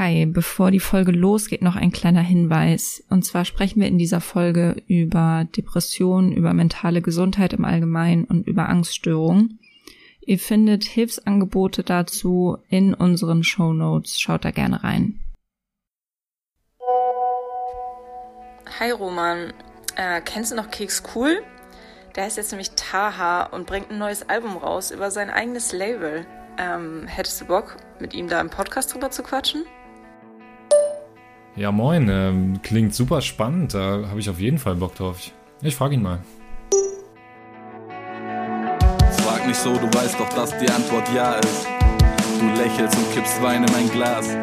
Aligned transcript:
Hi, 0.00 0.24
bevor 0.24 0.70
die 0.70 0.80
Folge 0.80 1.12
losgeht, 1.12 1.60
noch 1.60 1.76
ein 1.76 1.92
kleiner 1.92 2.22
Hinweis. 2.22 3.04
Und 3.10 3.22
zwar 3.22 3.44
sprechen 3.44 3.82
wir 3.82 3.86
in 3.86 3.98
dieser 3.98 4.22
Folge 4.22 4.82
über 4.86 5.46
Depressionen, 5.54 6.32
über 6.32 6.54
mentale 6.54 7.02
Gesundheit 7.02 7.52
im 7.52 7.66
Allgemeinen 7.66 8.24
und 8.24 8.46
über 8.46 8.70
Angststörungen. 8.70 9.58
Ihr 10.22 10.38
findet 10.38 10.84
Hilfsangebote 10.84 11.82
dazu 11.82 12.56
in 12.70 12.94
unseren 12.94 13.44
Show 13.44 13.74
Notes. 13.74 14.18
Schaut 14.18 14.46
da 14.46 14.52
gerne 14.52 14.82
rein. 14.82 15.20
Hi 18.78 18.92
Roman, 18.92 19.52
äh, 19.96 20.22
kennst 20.22 20.50
du 20.50 20.56
noch 20.56 20.70
Keks 20.70 21.02
Cool? 21.14 21.42
Der 22.16 22.24
heißt 22.24 22.38
jetzt 22.38 22.52
nämlich 22.52 22.70
Taha 22.70 23.42
und 23.42 23.66
bringt 23.66 23.90
ein 23.90 23.98
neues 23.98 24.26
Album 24.30 24.56
raus 24.56 24.92
über 24.92 25.10
sein 25.10 25.28
eigenes 25.28 25.74
Label. 25.74 26.24
Ähm, 26.56 27.06
hättest 27.06 27.42
du 27.42 27.44
Bock, 27.44 27.76
mit 27.98 28.14
ihm 28.14 28.28
da 28.28 28.40
im 28.40 28.48
Podcast 28.48 28.94
drüber 28.94 29.10
zu 29.10 29.22
quatschen? 29.22 29.66
Ja, 31.60 31.70
moin. 31.70 32.08
Ähm, 32.08 32.62
klingt 32.62 32.94
super 32.94 33.20
spannend. 33.20 33.74
Da 33.74 34.08
habe 34.08 34.18
ich 34.18 34.30
auf 34.30 34.40
jeden 34.40 34.56
Fall 34.56 34.76
Bock 34.76 34.94
drauf. 34.94 35.18
Ich, 35.18 35.34
ich 35.60 35.76
frage 35.76 35.92
ihn 35.92 36.02
mal. 36.02 36.20
Frag 39.22 39.46
nicht 39.46 39.60
so, 39.60 39.74
du 39.74 39.86
weißt 39.92 40.18
doch, 40.18 40.30
dass 40.30 40.56
die 40.56 40.70
Antwort 40.70 41.06
ja 41.14 41.34
ist. 41.34 41.68
Du 42.40 42.46
lächelst 42.58 42.96
und 42.96 43.12
kippst 43.12 43.42
Wein 43.42 43.62
in 43.62 43.72
mein 43.72 43.90
Glas. 43.90 44.38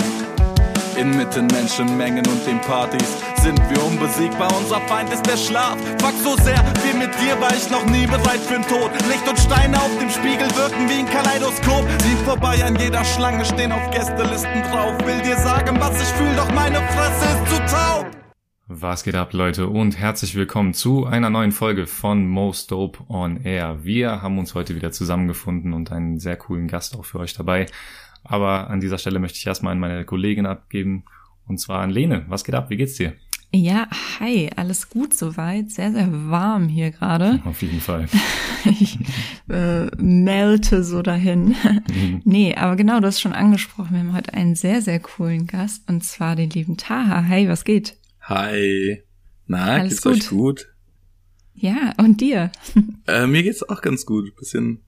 Inmitten 0.98 1.46
Menschenmengen 1.48 2.26
und 2.26 2.46
den 2.48 2.60
Partys 2.62 3.08
sind 3.44 3.60
wir 3.70 3.84
unbesiegbar. 3.86 4.50
Unser 4.58 4.82
Feind 4.88 5.14
ist 5.14 5.26
der 5.26 5.38
Schlaf. 5.38 5.78
Fuck 6.00 6.14
so 6.24 6.36
sehr, 6.44 6.64
wie 6.84 6.98
mit 6.98 7.12
dir 7.22 7.40
war 7.40 7.54
ich 7.54 7.70
noch 7.70 7.86
nie 7.86 8.08
bereit 8.08 8.42
für 8.42 8.56
den 8.56 8.68
Tod. 8.68 8.92
Licht 9.08 9.28
und 9.30 9.40
Steine 9.40 9.78
auf 9.78 9.92
dem 10.00 10.10
Spiegel 10.10 10.48
wirken 10.56 10.90
wie 10.90 11.00
ein 11.00 11.10
Kaleidoskop. 11.10 11.86
Sieh 12.02 12.26
vorbei 12.26 12.64
an 12.66 12.76
jeder 12.78 13.06
Schlange, 13.06 13.46
stehen 13.46 13.72
auf 13.72 13.92
Gästelisten 13.92 14.64
drauf. 14.72 14.94
Will 15.06 15.22
dir 15.22 15.38
sagen, 15.38 15.78
was 15.80 16.02
ich 16.02 16.10
fühl, 16.18 16.36
doch 16.36 16.52
meine 16.54 16.78
Fresse 16.78 17.26
ist 17.26 17.54
zu 17.54 17.76
taub. 17.76 18.17
Was 18.70 19.06
geht 19.06 19.16
ab, 19.16 19.32
Leute, 19.32 19.70
und 19.70 19.98
herzlich 19.98 20.36
willkommen 20.36 20.74
zu 20.74 21.06
einer 21.06 21.30
neuen 21.30 21.54
Folge 21.54 21.88
von 21.88 22.28
Most 22.28 22.70
Dope 22.70 23.00
on 23.08 23.42
Air. 23.46 23.86
Wir 23.86 24.22
haben 24.22 24.38
uns 24.38 24.56
heute 24.56 24.76
wieder 24.76 24.92
zusammengefunden 24.92 25.72
und 25.72 25.94
einen 25.94 26.20
sehr 26.20 26.36
coolen 26.36 26.68
Gast 26.68 26.98
auch 26.98 27.06
für 27.06 27.20
euch 27.20 27.34
dabei. 27.34 27.68
Aber 28.26 28.70
an 28.70 28.82
dieser 28.82 28.98
Stelle 28.98 29.20
möchte 29.20 29.38
ich 29.38 29.48
erstmal 29.48 29.72
an 29.72 29.80
meine 29.80 30.04
Kollegin 30.04 30.46
abgeben, 30.46 31.06
und 31.48 31.62
zwar 31.62 31.80
an 31.80 31.92
Lene. 31.92 32.26
Was 32.28 32.44
geht 32.44 32.56
ab? 32.56 32.70
Wie 32.70 32.76
geht's 32.76 32.96
dir? 32.96 33.14
Ja, 33.54 33.88
hi, 34.20 34.50
alles 34.54 34.90
gut 34.90 35.14
soweit. 35.14 35.72
Sehr, 35.72 35.94
sehr 35.94 36.10
warm 36.30 36.68
hier 36.68 36.92
gerade. 36.92 37.42
Auf 37.46 37.62
jeden 37.62 37.80
Fall. 37.80 38.10
ich 38.66 39.00
äh, 39.50 39.86
melte 39.96 40.84
so 40.84 41.02
dahin. 41.02 41.56
Mhm. 41.88 42.22
nee, 42.26 42.54
aber 42.54 42.76
genau, 42.76 43.00
du 43.00 43.08
hast 43.08 43.22
schon 43.22 43.32
angesprochen. 43.32 43.94
Wir 43.94 44.00
haben 44.00 44.14
heute 44.14 44.34
einen 44.34 44.56
sehr, 44.56 44.82
sehr 44.82 45.00
coolen 45.00 45.48
Gast 45.48 45.88
und 45.88 46.04
zwar 46.04 46.36
den 46.36 46.50
lieben 46.50 46.76
Taha. 46.76 47.30
Hi, 47.30 47.48
was 47.48 47.64
geht? 47.64 47.96
Hi. 48.28 49.04
Na, 49.46 49.76
alles 49.76 50.02
geht's 50.02 50.04
gut? 50.04 50.14
euch 50.14 50.30
gut? 50.30 50.68
Ja, 51.54 51.94
und 51.98 52.20
dir? 52.20 52.52
äh, 53.08 53.26
mir 53.26 53.42
geht's 53.42 53.64
auch 53.64 53.82
ganz 53.82 54.06
gut. 54.06 54.36
Bisschen 54.36 54.84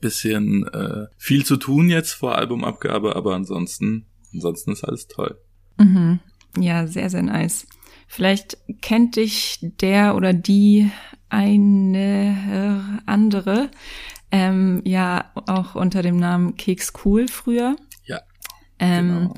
bisschen 0.00 0.66
äh, 0.68 1.06
viel 1.16 1.44
zu 1.44 1.56
tun 1.56 1.90
jetzt 1.90 2.12
vor 2.12 2.36
Albumabgabe, 2.36 3.16
aber 3.16 3.34
ansonsten, 3.34 4.06
ansonsten 4.32 4.72
ist 4.72 4.84
alles 4.84 5.08
toll. 5.08 5.36
Mhm. 5.78 6.20
Ja, 6.56 6.86
sehr, 6.86 7.10
sehr 7.10 7.22
nice. 7.22 7.66
Vielleicht 8.06 8.56
kennt 8.80 9.16
dich 9.16 9.58
der 9.60 10.14
oder 10.14 10.32
die 10.32 10.90
eine 11.28 13.02
andere, 13.04 13.70
ähm, 14.30 14.80
ja, 14.84 15.32
auch 15.34 15.74
unter 15.74 16.02
dem 16.02 16.18
Namen 16.18 16.56
Keks 16.56 16.92
Cool 17.04 17.26
früher. 17.26 17.76
Ja. 18.06 18.20
Ähm, 18.78 19.08
genau. 19.08 19.34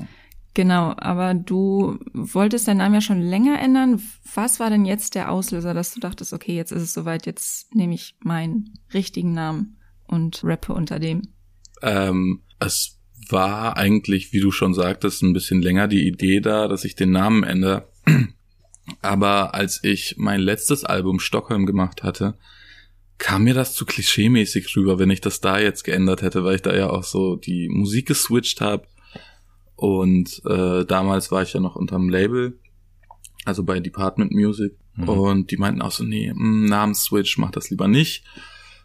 Genau, 0.57 0.95
aber 0.97 1.35
du 1.35 1.99
wolltest 2.13 2.67
deinen 2.67 2.77
Namen 2.77 2.95
ja 2.95 3.01
schon 3.01 3.21
länger 3.21 3.61
ändern. 3.61 4.01
Was 4.33 4.59
war 4.59 4.69
denn 4.69 4.85
jetzt 4.85 5.13
der 5.13 5.31
Auslöser, 5.31 5.75
dass 5.75 5.93
du 5.93 5.99
dachtest, 5.99 6.33
okay, 6.33 6.55
jetzt 6.55 6.71
ist 6.71 6.81
es 6.81 6.93
soweit, 6.93 7.27
jetzt 7.27 7.75
nehme 7.75 7.93
ich 7.93 8.15
meinen 8.21 8.73
richtigen 8.91 9.33
Namen? 9.33 9.77
und 10.07 10.41
rappe 10.43 10.73
unter 10.73 10.99
dem? 10.99 11.21
Ähm, 11.81 12.41
es 12.59 12.99
war 13.29 13.77
eigentlich, 13.77 14.33
wie 14.33 14.39
du 14.39 14.51
schon 14.51 14.73
sagtest, 14.73 15.21
ein 15.21 15.33
bisschen 15.33 15.61
länger 15.61 15.87
die 15.87 16.07
Idee 16.07 16.39
da, 16.39 16.67
dass 16.67 16.85
ich 16.85 16.95
den 16.95 17.11
Namen 17.11 17.43
ändere. 17.43 17.89
Aber 19.01 19.53
als 19.53 19.83
ich 19.83 20.15
mein 20.17 20.39
letztes 20.39 20.85
Album 20.85 21.19
Stockholm 21.19 21.65
gemacht 21.65 22.03
hatte, 22.03 22.37
kam 23.17 23.43
mir 23.43 23.53
das 23.53 23.73
zu 23.73 23.85
klischeemäßig 23.85 24.75
rüber, 24.75 24.97
wenn 24.97 25.09
ich 25.09 25.21
das 25.21 25.41
da 25.41 25.59
jetzt 25.59 25.83
geändert 25.83 26.21
hätte, 26.21 26.43
weil 26.43 26.55
ich 26.55 26.61
da 26.61 26.73
ja 26.73 26.89
auch 26.89 27.03
so 27.03 27.35
die 27.35 27.67
Musik 27.67 28.07
geswitcht 28.07 28.61
habe. 28.61 28.87
Und 29.77 30.41
äh, 30.45 30.85
damals 30.85 31.31
war 31.31 31.43
ich 31.43 31.53
ja 31.53 31.59
noch 31.59 31.75
unterm 31.75 32.09
Label, 32.09 32.59
also 33.45 33.63
bei 33.63 33.79
Department 33.79 34.31
Music. 34.31 34.73
Mhm. 34.95 35.09
Und 35.09 35.51
die 35.51 35.57
meinten 35.57 35.83
auch 35.83 35.91
so, 35.91 36.03
nee, 36.03 36.33
mm, 36.33 36.65
Namensswitch, 36.65 37.37
mach 37.37 37.51
das 37.51 37.69
lieber 37.69 37.87
nicht. 37.87 38.25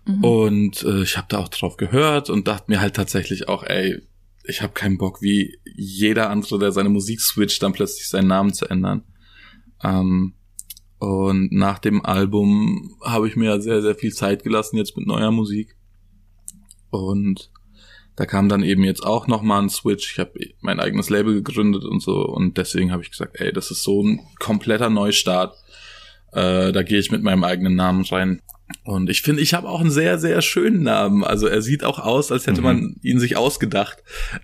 Mhm. 0.07 0.23
Und 0.23 0.83
äh, 0.83 1.03
ich 1.03 1.17
habe 1.17 1.27
da 1.31 1.39
auch 1.39 1.49
drauf 1.49 1.79
gehört 1.79 2.29
und 2.29 2.47
dachte 2.47 2.71
mir 2.71 2.81
halt 2.81 2.95
tatsächlich 2.95 3.49
auch, 3.49 3.65
ey, 3.65 4.03
ich 4.45 4.61
habe 4.61 4.75
keinen 4.75 4.99
Bock, 4.99 5.23
wie 5.23 5.59
jeder 5.65 6.29
andere, 6.29 6.59
der 6.59 6.73
seine 6.73 6.91
Musik 6.91 7.21
switcht, 7.23 7.63
dann 7.63 7.73
plötzlich 7.73 8.09
seinen 8.09 8.29
Namen 8.29 8.53
zu 8.53 8.67
ändern. 8.67 9.03
Ähm, 9.83 10.35
und 10.99 11.53
nach 11.53 11.79
dem 11.79 12.05
Album 12.05 12.97
habe 13.03 13.29
ich 13.29 13.35
mir 13.35 13.47
ja 13.47 13.61
sehr, 13.61 13.81
sehr 13.81 13.95
viel 13.95 14.13
Zeit 14.13 14.45
gelassen 14.45 14.77
jetzt 14.77 14.97
mit 14.97 15.07
neuer 15.07 15.31
Musik. 15.31 15.75
Und 16.91 17.51
da 18.17 18.27
kam 18.27 18.49
dann 18.49 18.63
eben 18.63 18.85
jetzt 18.85 19.05
auch 19.05 19.27
nochmal 19.27 19.63
ein 19.63 19.71
Switch. 19.71 20.13
Ich 20.13 20.19
habe 20.19 20.33
mein 20.61 20.81
eigenes 20.81 21.09
Label 21.11 21.35
gegründet 21.35 21.85
und 21.85 22.03
so. 22.03 22.27
Und 22.27 22.59
deswegen 22.59 22.93
habe 22.93 23.03
ich 23.03 23.11
gesagt, 23.11 23.41
ey, 23.41 23.53
das 23.53 23.71
ist 23.71 23.83
so 23.83 24.03
ein 24.03 24.21
kompletter 24.39 24.91
Neustart. 24.91 25.57
Äh, 26.33 26.73
da 26.73 26.83
gehe 26.83 26.99
ich 26.99 27.11
mit 27.11 27.23
meinem 27.23 27.45
eigenen 27.45 27.75
Namen 27.75 28.05
rein. 28.05 28.41
Und 28.85 29.11
ich 29.11 29.23
finde, 29.23 29.43
ich 29.43 29.55
habe 29.55 29.69
auch 29.69 29.81
einen 29.81 29.91
sehr, 29.91 30.19
sehr 30.19 30.43
schönen 30.43 30.83
Namen. 30.83 31.25
Also 31.25 31.47
er 31.47 31.63
sieht 31.63 31.85
auch 31.85 31.99
aus, 31.99 32.33
als 32.33 32.47
hätte 32.47 32.61
mhm. 32.61 32.67
man 32.67 32.97
ihn 33.03 33.19
sich 33.19 33.37
ausgedacht. 33.37 33.99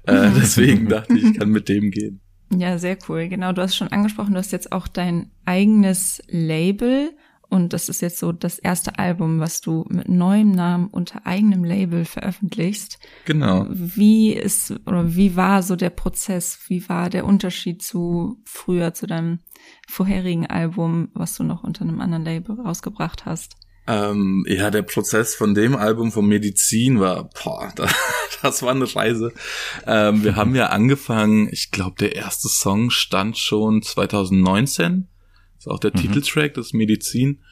Äh, 0.07 0.31
deswegen 0.37 0.89
dachte 0.89 1.15
ich, 1.17 1.25
ich 1.25 1.39
kann 1.39 1.51
mit 1.51 1.69
dem 1.69 1.91
gehen. 1.91 2.21
Ja, 2.55 2.79
sehr 2.79 2.97
cool. 3.09 3.29
Genau, 3.29 3.53
du 3.53 3.61
hast 3.61 3.77
schon 3.77 3.89
angesprochen, 3.89 4.33
du 4.33 4.39
hast 4.39 4.53
jetzt 4.53 4.73
auch 4.73 4.89
dein 4.89 5.31
eigenes 5.45 6.23
Label. 6.29 7.11
Und 7.51 7.73
das 7.73 7.89
ist 7.89 8.03
jetzt 8.03 8.19
so 8.19 8.33
das 8.33 8.59
erste 8.59 8.99
Album, 8.99 9.41
was 9.41 9.63
du 9.63 9.87
mit 9.89 10.09
neuem 10.09 10.51
Namen 10.51 10.89
unter 10.89 11.27
eigenem 11.27 11.65
Label 11.65 12.05
veröffentlichst. 12.05 12.99
Genau. 13.25 13.67
Wie 13.71 14.35
ist 14.35 14.73
oder 14.87 15.17
wie 15.17 15.35
war 15.35 15.63
so 15.63 15.75
der 15.75 15.91
Prozess? 15.91 16.59
Wie 16.69 16.87
war 16.91 17.09
der 17.09 17.25
Unterschied 17.25 17.83
zu 17.83 18.43
früher, 18.45 18.93
zu 18.93 19.07
deinem 19.07 19.39
vorherigen 19.89 20.47
Album, 20.47 21.09
was 21.15 21.37
du 21.37 21.43
noch 21.43 21.65
unter 21.65 21.83
einem 21.83 22.01
anderen 22.01 22.25
Label 22.25 22.61
rausgebracht 22.61 23.25
hast? 23.25 23.57
Ähm, 23.87 24.45
ja, 24.47 24.71
der 24.71 24.83
Prozess 24.83 25.35
von 25.35 25.55
dem 25.55 25.75
Album 25.75 26.13
von 26.13 26.27
Medizin 26.27 27.01
war, 27.01 27.31
boah, 27.43 27.73
das, 27.77 27.95
das 28.43 28.63
war 28.63 28.73
eine 28.73 28.95
Reise. 28.95 29.33
Ähm, 29.87 30.23
wir 30.23 30.37
haben 30.37 30.55
ja 30.55 30.67
angefangen, 30.67 31.49
ich 31.51 31.71
glaube, 31.71 31.97
der 31.99 32.15
erste 32.15 32.49
Song 32.49 32.91
stand 32.91 33.39
schon 33.39 33.81
2019. 33.81 35.09
Das 35.59 35.67
ist 35.67 35.73
auch 35.73 35.81
der 35.81 35.93
mhm. 35.95 36.01
Titeltrack, 36.01 36.55
das 36.55 36.67
ist 36.67 36.75
Medizin. 36.75 37.43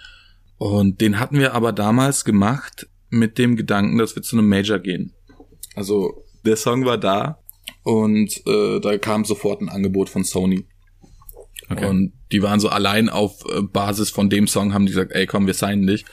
Und 0.59 1.01
den 1.01 1.19
hatten 1.19 1.39
wir 1.39 1.55
aber 1.55 1.73
damals 1.73 2.25
gemacht 2.25 2.89
mit 3.11 3.39
dem 3.39 3.57
Gedanken, 3.57 3.99
dass 3.99 4.17
wir 4.17 4.23
zu 4.23 4.37
einem 4.37 4.49
Major 4.49 4.79
gehen. 4.79 5.13
Also 5.75 6.25
der 6.45 6.57
Song 6.57 6.85
war 6.85 6.99
da 6.99 7.39
und 7.83 8.43
äh, 8.47 8.81
da 8.81 8.97
kam 8.99 9.25
sofort 9.25 9.61
ein 9.61 9.69
Angebot 9.69 10.09
von 10.09 10.25
Sony. 10.25 10.67
Okay. 11.69 11.87
Und 11.87 12.13
die 12.33 12.43
waren 12.43 12.61
so 12.61 12.69
allein 12.69 13.09
auf 13.09 13.45
äh, 13.53 13.63
Basis 13.63 14.11
von 14.11 14.31
dem 14.31 14.47
Song, 14.47 14.73
haben 14.73 14.87
die 14.87 14.93
gesagt, 14.93 15.13
ey 15.13 15.27
komm, 15.27 15.47
wir 15.47 15.55
signen 15.55 15.87
dich. 15.87 16.05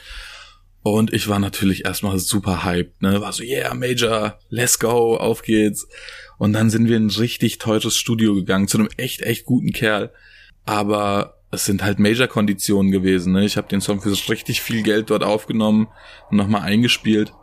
Und 0.81 1.14
ich 1.14 1.30
war 1.30 1.40
natürlich 1.40 1.86
erstmal 1.86 2.20
super 2.20 2.66
hyped, 2.66 3.02
ne? 3.02 3.22
War 3.22 3.31
so, 3.31 3.42
yeah, 3.42 3.74
Major, 3.74 4.38
let's 4.50 4.80
go, 4.80 5.16
auf 5.16 5.42
geht's. 5.42 5.88
Und 6.38 6.52
dann 6.52 6.70
sind 6.70 6.90
wir 6.90 6.98
in 6.98 7.08
ein 7.08 7.10
richtig 7.10 7.58
teures 7.58 7.96
Studio 7.96 8.36
gegangen, 8.36 8.68
zu 8.68 8.78
einem 8.78 8.89
echt, 8.98 9.22
echt 9.22 9.46
guten 9.46 9.72
Kerl. 9.72 10.12
Aber 10.66 11.38
es 11.53 11.65
sind 11.65 11.83
halt 11.83 12.00
Major-Konditionen 12.00 12.91
gewesen, 12.91 13.33
ne? 13.33 13.45
Ich 13.45 13.57
habe 13.57 13.67
den 13.67 13.81
Song 13.81 14.01
für 14.01 14.11
richtig 14.29 14.61
viel 14.61 14.83
Geld 14.83 15.09
dort 15.09 15.23
aufgenommen 15.23 15.88
und 16.29 16.38
nochmal 16.38 16.61
eingespielt. 16.61 17.33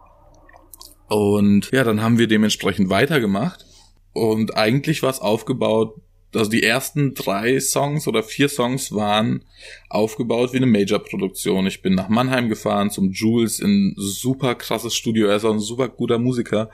Und 1.08 1.70
ja, 1.72 1.84
dann 1.84 2.02
haben 2.02 2.18
wir 2.18 2.28
dementsprechend 2.28 2.90
weitergemacht. 2.90 3.64
Und 4.12 4.56
eigentlich 4.56 5.02
war 5.02 5.10
es 5.10 5.20
aufgebaut 5.20 5.94
also 6.34 6.50
die 6.50 6.62
ersten 6.62 7.14
drei 7.14 7.58
Songs 7.60 8.06
oder 8.06 8.22
vier 8.22 8.48
Songs 8.48 8.92
waren 8.92 9.44
aufgebaut 9.88 10.52
wie 10.52 10.58
eine 10.58 10.66
Major-Produktion. 10.66 11.66
Ich 11.66 11.82
bin 11.82 11.94
nach 11.94 12.08
Mannheim 12.08 12.48
gefahren 12.48 12.90
zum 12.90 13.10
Jules 13.10 13.58
in 13.58 13.94
super 13.96 14.54
krasses 14.54 14.94
Studio. 14.94 15.26
Er 15.26 15.36
ist 15.36 15.44
auch 15.44 15.52
ein 15.52 15.60
super 15.60 15.88
guter 15.88 16.18
Musiker. 16.18 16.70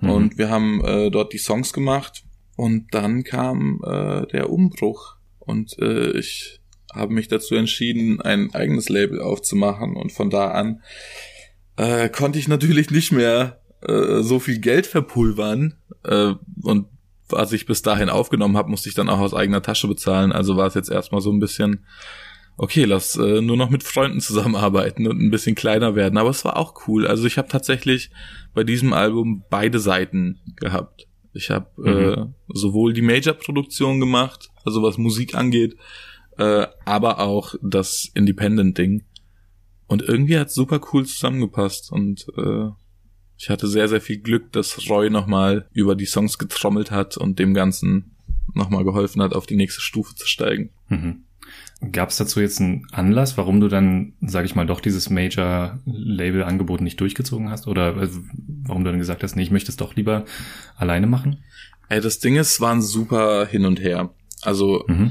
Mhm. 0.00 0.10
Und 0.10 0.38
wir 0.38 0.50
haben 0.50 0.84
äh, 0.84 1.10
dort 1.10 1.32
die 1.32 1.38
Songs 1.38 1.72
gemacht. 1.72 2.24
Und 2.56 2.94
dann 2.94 3.24
kam 3.24 3.80
äh, 3.84 4.26
der 4.28 4.50
Umbruch. 4.50 5.16
Und 5.40 5.76
äh, 5.80 6.12
ich 6.12 6.60
habe 6.92 7.12
mich 7.12 7.28
dazu 7.28 7.54
entschieden, 7.54 8.20
ein 8.20 8.54
eigenes 8.54 8.88
Label 8.88 9.20
aufzumachen. 9.20 9.96
Und 9.96 10.12
von 10.12 10.30
da 10.30 10.50
an 10.50 10.82
äh, 11.76 12.08
konnte 12.08 12.38
ich 12.38 12.48
natürlich 12.48 12.90
nicht 12.90 13.12
mehr 13.12 13.60
äh, 13.80 14.22
so 14.22 14.38
viel 14.38 14.58
Geld 14.58 14.86
verpulvern. 14.86 15.74
Äh, 16.04 16.34
und 16.62 16.86
was 17.28 17.52
ich 17.52 17.66
bis 17.66 17.82
dahin 17.82 18.08
aufgenommen 18.10 18.56
habe, 18.56 18.70
musste 18.70 18.88
ich 18.88 18.94
dann 18.94 19.08
auch 19.08 19.20
aus 19.20 19.34
eigener 19.34 19.62
Tasche 19.62 19.88
bezahlen. 19.88 20.32
Also 20.32 20.56
war 20.56 20.66
es 20.66 20.74
jetzt 20.74 20.90
erstmal 20.90 21.20
so 21.20 21.32
ein 21.32 21.40
bisschen, 21.40 21.84
okay, 22.56 22.84
lass 22.84 23.16
äh, 23.16 23.40
nur 23.40 23.56
noch 23.56 23.70
mit 23.70 23.82
Freunden 23.82 24.20
zusammenarbeiten 24.20 25.06
und 25.06 25.20
ein 25.20 25.30
bisschen 25.30 25.54
kleiner 25.54 25.94
werden. 25.94 26.18
Aber 26.18 26.30
es 26.30 26.44
war 26.44 26.56
auch 26.56 26.86
cool. 26.86 27.06
Also 27.06 27.26
ich 27.26 27.38
habe 27.38 27.48
tatsächlich 27.48 28.10
bei 28.54 28.64
diesem 28.64 28.92
Album 28.92 29.44
beide 29.48 29.78
Seiten 29.78 30.40
gehabt. 30.56 31.06
Ich 31.32 31.50
habe 31.50 31.68
mhm. 31.76 31.88
äh, 31.88 32.26
sowohl 32.54 32.92
die 32.92 33.02
Major-Produktion 33.02 34.00
gemacht, 34.00 34.50
also 34.64 34.82
was 34.82 34.98
Musik 34.98 35.34
angeht, 35.34 35.76
äh, 36.38 36.66
aber 36.84 37.20
auch 37.20 37.54
das 37.62 38.10
Independent-Ding. 38.14 39.04
Und 39.86 40.02
irgendwie 40.02 40.38
hat 40.38 40.50
super 40.50 40.80
cool 40.92 41.04
zusammengepasst 41.04 41.92
und 41.92 42.26
äh, 42.36 42.70
ich 43.36 43.50
hatte 43.50 43.66
sehr, 43.66 43.88
sehr 43.88 44.00
viel 44.00 44.18
Glück, 44.18 44.52
dass 44.52 44.88
Roy 44.88 45.10
nochmal 45.10 45.66
über 45.72 45.96
die 45.96 46.06
Songs 46.06 46.38
getrommelt 46.38 46.90
hat 46.90 47.16
und 47.16 47.38
dem 47.38 47.54
Ganzen 47.54 48.16
nochmal 48.54 48.84
geholfen 48.84 49.20
hat, 49.20 49.34
auf 49.34 49.46
die 49.46 49.56
nächste 49.56 49.80
Stufe 49.80 50.14
zu 50.14 50.26
steigen. 50.26 50.70
Mhm. 50.88 51.24
Gab 51.90 52.10
es 52.10 52.16
dazu 52.16 52.40
jetzt 52.40 52.60
einen 52.60 52.86
Anlass, 52.92 53.36
warum 53.36 53.60
du 53.60 53.66
dann, 53.66 54.12
sag 54.20 54.44
ich 54.44 54.54
mal, 54.54 54.66
doch 54.66 54.80
dieses 54.80 55.10
Major-Label-Angebot 55.10 56.80
nicht 56.80 57.00
durchgezogen 57.00 57.50
hast? 57.50 57.66
Oder 57.66 57.96
äh, 58.00 58.08
warum 58.62 58.84
du 58.84 58.90
dann 58.90 59.00
gesagt 59.00 59.24
hast, 59.24 59.34
nee, 59.34 59.42
ich 59.42 59.50
möchte 59.50 59.70
es 59.70 59.76
doch 59.76 59.96
lieber 59.96 60.24
alleine 60.76 61.08
machen? 61.08 61.42
Ey, 61.88 62.00
das 62.00 62.20
Ding 62.20 62.36
ist, 62.36 62.52
es 62.52 62.60
war 62.60 62.72
ein 62.72 62.82
super 62.82 63.46
hin 63.46 63.66
und 63.66 63.80
her. 63.80 64.14
Also, 64.42 64.84
mhm. 64.86 65.10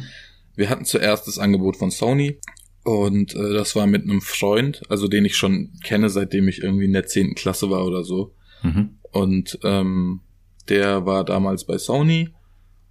Wir 0.56 0.70
hatten 0.70 0.86
zuerst 0.86 1.28
das 1.28 1.40
Angebot 1.40 1.78
von 1.78 1.92
Sony 1.92 2.40
und 2.84 3.36
äh, 3.36 3.54
das 3.54 3.76
war 3.76 3.88
mit 3.88 4.04
einem 4.04 4.22
Freund, 4.22 4.82
also 4.90 5.08
den 5.08 5.26
ich 5.26 5.36
schon 5.36 5.72
kenne, 5.84 6.10
seitdem 6.10 6.48
ich 6.48 6.64
irgendwie 6.64 6.86
in 6.86 6.94
der 6.94 7.06
zehnten 7.06 7.36
Klasse 7.36 7.70
war 7.70 7.86
oder 7.86 8.04
so. 8.04 8.34
Mhm. 8.64 8.98
Und 9.12 9.60
ähm, 9.64 10.22
der 10.70 11.06
war 11.06 11.24
damals 11.24 11.66
bei 11.66 11.78
Sony 11.78 12.30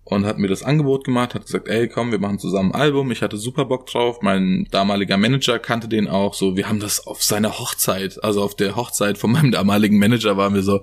und 0.05 0.27
hat 0.27 0.39
mir 0.39 0.49
das 0.49 0.63
Angebot 0.63 1.05
gemacht, 1.05 1.35
hat 1.35 1.47
gesagt, 1.47 1.69
ey, 1.69 1.89
komm, 1.89 2.11
wir 2.11 2.19
machen 2.19 2.39
zusammen 2.39 2.73
ein 2.73 2.81
Album. 2.81 3.11
Ich 3.11 3.23
hatte 3.23 3.37
super 3.37 3.65
Bock 3.65 3.87
drauf. 3.87 4.23
Mein 4.23 4.67
damaliger 4.71 5.17
Manager 5.17 5.59
kannte 5.59 5.89
den 5.89 6.09
auch. 6.09 6.35
So, 6.35 6.57
wir 6.57 6.69
haben 6.69 6.81
das 6.81 7.07
auf 7.07 7.23
seiner 7.23 7.59
Hochzeit, 7.59 8.23
also 8.23 8.43
auf 8.43 8.57
der 8.57 8.77
Hochzeit 8.77 9.19
von 9.19 9.33
meinem 9.33 9.53
damaligen 9.53 9.99
Manager 9.99 10.37
waren 10.37 10.55
wir 10.55 10.63
so, 10.63 10.83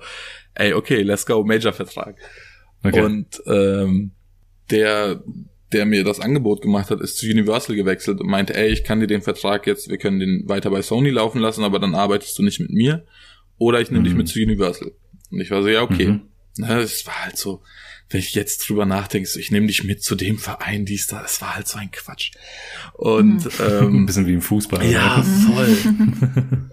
ey, 0.55 0.73
okay, 0.73 1.01
let's 1.01 1.25
go, 1.25 1.43
Major-Vertrag. 1.43 2.15
Okay. 2.83 3.01
Und 3.01 3.41
ähm, 3.47 4.11
der, 4.69 5.23
der 5.73 5.85
mir 5.85 6.03
das 6.03 6.19
Angebot 6.19 6.61
gemacht 6.61 6.89
hat, 6.89 7.01
ist 7.01 7.17
zu 7.17 7.25
Universal 7.25 7.75
gewechselt 7.75 8.21
und 8.21 8.27
meinte, 8.27 8.55
ey, 8.55 8.69
ich 8.69 8.83
kann 8.83 8.99
dir 8.99 9.07
den 9.07 9.21
Vertrag 9.21 9.67
jetzt, 9.67 9.89
wir 9.89 9.97
können 9.97 10.19
den 10.19 10.47
weiter 10.47 10.69
bei 10.69 10.81
Sony 10.81 11.09
laufen 11.09 11.39
lassen, 11.39 11.63
aber 11.63 11.79
dann 11.79 11.95
arbeitest 11.95 12.37
du 12.37 12.43
nicht 12.43 12.59
mit 12.59 12.71
mir 12.71 13.05
oder 13.57 13.81
ich 13.81 13.89
nehme 13.89 14.01
mhm. 14.01 14.05
dich 14.05 14.15
mit 14.15 14.27
zu 14.29 14.39
Universal. 14.39 14.91
Und 15.31 15.41
ich 15.41 15.51
war 15.51 15.61
so, 15.61 15.67
ja, 15.67 15.81
okay. 15.81 16.07
Mhm. 16.07 16.21
Na, 16.57 16.79
es 16.79 17.05
war 17.05 17.25
halt 17.25 17.37
so, 17.37 17.61
wenn 18.09 18.19
ich 18.19 18.33
jetzt 18.33 18.67
drüber 18.67 18.85
nachdenke, 18.85 19.27
so, 19.27 19.39
ich 19.39 19.51
nehme 19.51 19.67
dich 19.67 19.83
mit 19.83 20.01
zu 20.01 20.15
dem 20.15 20.37
Verein, 20.37 20.85
dies, 20.85 21.07
da, 21.07 21.23
es 21.23 21.41
war 21.41 21.55
halt 21.55 21.67
so 21.67 21.77
ein 21.77 21.91
Quatsch. 21.91 22.31
Und 22.93 23.45
mhm. 23.45 23.51
ähm, 23.59 23.95
ein 24.03 24.05
bisschen 24.05 24.27
wie 24.27 24.33
im 24.33 24.41
Fußball. 24.41 24.85
Ja, 24.89 25.21
voll. 25.23 25.77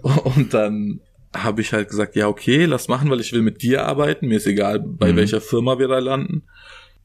und 0.35 0.53
dann 0.53 1.01
habe 1.33 1.61
ich 1.61 1.73
halt 1.73 1.89
gesagt, 1.89 2.15
ja, 2.15 2.27
okay, 2.27 2.65
lass 2.65 2.87
machen, 2.87 3.09
weil 3.09 3.19
ich 3.19 3.33
will 3.33 3.41
mit 3.41 3.61
dir 3.61 3.85
arbeiten. 3.85 4.27
Mir 4.27 4.37
ist 4.37 4.47
egal, 4.47 4.79
bei 4.79 5.11
mhm. 5.11 5.17
welcher 5.17 5.41
Firma 5.41 5.77
wir 5.77 5.89
da 5.89 5.99
landen. 5.99 6.43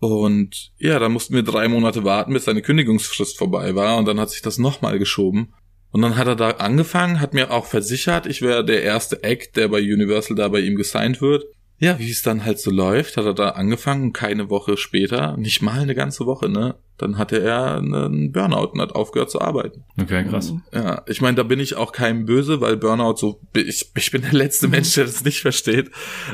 Und 0.00 0.73
ja, 0.79 0.99
dann 0.99 1.12
mussten 1.12 1.35
wir 1.35 1.43
drei 1.43 1.69
Monate 1.69 2.05
warten, 2.05 2.32
bis 2.32 2.47
seine 2.47 2.62
Kündigungsfrist 2.62 3.38
vorbei 3.38 3.75
war. 3.75 3.99
Und 3.99 4.06
dann 4.06 4.19
hat 4.19 4.31
sich 4.31 4.43
das 4.43 4.58
nochmal 4.58 4.99
geschoben. 4.99 5.55
Und 5.93 6.02
dann 6.02 6.17
hat 6.17 6.26
er 6.26 6.37
da 6.37 6.50
angefangen, 6.50 7.20
hat 7.20 7.35
mir 7.35 7.50
auch 7.50 7.67
versichert, 7.67 8.26
ich 8.26 8.43
wäre 8.43 8.64
der 8.64 8.82
erste 8.82 9.23
Act, 9.25 9.56
der 9.56 9.69
bei 9.69 9.81
Universal 9.81 10.37
da 10.37 10.49
bei 10.49 10.61
ihm 10.61 10.76
gesigned 10.76 11.20
wird. 11.20 11.44
Ja, 11.79 11.99
wie 11.99 12.11
es 12.11 12.20
dann 12.20 12.44
halt 12.44 12.58
so 12.61 12.70
läuft, 12.70 13.17
hat 13.17 13.25
er 13.25 13.32
da 13.32 13.50
angefangen, 13.50 14.12
keine 14.12 14.50
Woche 14.50 14.76
später, 14.76 15.38
nicht 15.38 15.62
mal 15.62 15.81
eine 15.81 15.94
ganze 15.94 16.26
Woche, 16.26 16.50
ne? 16.50 16.76
Dann 16.99 17.17
hatte 17.17 17.41
er 17.41 17.79
einen 17.79 18.32
Burnout 18.32 18.73
und 18.73 18.82
hat 18.82 18.94
aufgehört 18.94 19.31
zu 19.31 19.41
arbeiten. 19.41 19.85
Okay, 19.99 20.25
krass. 20.25 20.53
Ja, 20.75 21.03
ich 21.06 21.23
meine, 21.23 21.37
da 21.37 21.43
bin 21.43 21.58
ich 21.58 21.76
auch 21.76 21.93
keinem 21.93 22.26
böse, 22.26 22.61
weil 22.61 22.76
Burnout 22.76 23.17
so, 23.17 23.41
ich, 23.55 23.91
ich 23.96 24.11
bin 24.11 24.20
der 24.20 24.35
letzte. 24.35 24.69
Mensch, 24.69 24.94
der 24.94 25.06
das 25.06 25.25
nicht 25.25 25.41
versteht. 25.41 25.91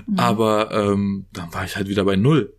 Mhm. 0.09 0.19
Aber 0.19 0.73
ähm, 0.73 1.27
dann 1.33 1.55
war 1.55 1.65
ich 1.65 1.77
halt 1.77 1.89
wieder 1.89 2.05
bei 2.05 2.17
null. 2.17 2.53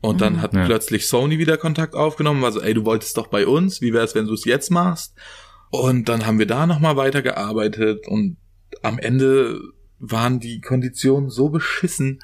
Und 0.00 0.20
dann 0.20 0.40
hat 0.40 0.54
ja. 0.54 0.64
plötzlich 0.64 1.08
Sony 1.08 1.38
wieder 1.38 1.56
Kontakt 1.56 1.94
aufgenommen, 1.94 2.40
war 2.42 2.52
so, 2.52 2.60
ey, 2.60 2.72
du 2.72 2.84
wolltest 2.84 3.16
doch 3.16 3.26
bei 3.26 3.46
uns, 3.46 3.80
wie 3.80 3.92
wär's, 3.92 4.14
wenn 4.14 4.26
du 4.26 4.34
es 4.34 4.44
jetzt 4.44 4.70
machst? 4.70 5.14
Und 5.70 6.08
dann 6.08 6.24
haben 6.24 6.38
wir 6.38 6.46
da 6.46 6.66
nochmal 6.66 6.96
weitergearbeitet 6.96 8.06
und 8.06 8.36
am 8.82 8.98
Ende 8.98 9.60
waren 9.98 10.38
die 10.38 10.60
Konditionen 10.60 11.30
so 11.30 11.48
beschissen 11.48 12.20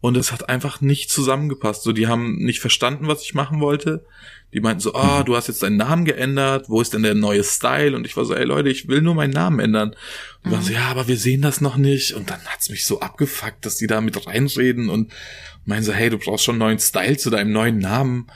und 0.00 0.16
es 0.16 0.32
hat 0.32 0.48
einfach 0.48 0.80
nicht 0.80 1.10
zusammengepasst. 1.10 1.82
So, 1.82 1.92
die 1.92 2.08
haben 2.08 2.36
nicht 2.36 2.60
verstanden, 2.60 3.06
was 3.06 3.22
ich 3.22 3.34
machen 3.34 3.60
wollte. 3.60 4.06
Die 4.54 4.60
meinten 4.60 4.80
so, 4.80 4.94
ah, 4.94 5.20
oh, 5.20 5.22
du 5.22 5.36
hast 5.36 5.48
jetzt 5.48 5.62
deinen 5.62 5.76
Namen 5.76 6.04
geändert, 6.06 6.68
wo 6.68 6.80
ist 6.80 6.94
denn 6.94 7.02
der 7.02 7.14
neue 7.14 7.44
Style? 7.44 7.94
Und 7.94 8.06
ich 8.06 8.16
war 8.16 8.24
so, 8.24 8.34
ey 8.34 8.44
Leute, 8.44 8.70
ich 8.70 8.88
will 8.88 9.02
nur 9.02 9.14
meinen 9.14 9.32
Namen 9.32 9.60
ändern. 9.60 9.90
Und 10.42 10.50
mhm. 10.50 10.54
waren 10.54 10.62
so, 10.62 10.72
ja, 10.72 10.88
aber 10.88 11.06
wir 11.06 11.18
sehen 11.18 11.42
das 11.42 11.60
noch 11.60 11.76
nicht. 11.76 12.14
Und 12.14 12.30
dann 12.30 12.40
hat's 12.46 12.70
mich 12.70 12.86
so 12.86 13.00
abgefuckt, 13.00 13.64
dass 13.66 13.76
die 13.76 13.86
da 13.86 14.00
mit 14.00 14.26
reinreden 14.26 14.88
und 14.88 15.12
meinen 15.70 15.82
so, 15.82 15.92
hey, 15.92 16.10
du 16.10 16.18
brauchst 16.18 16.44
schon 16.44 16.56
einen 16.56 16.60
neuen 16.60 16.78
Style 16.78 17.16
zu 17.16 17.30
deinem 17.30 17.52
neuen 17.52 17.78
Namen. 17.78 18.26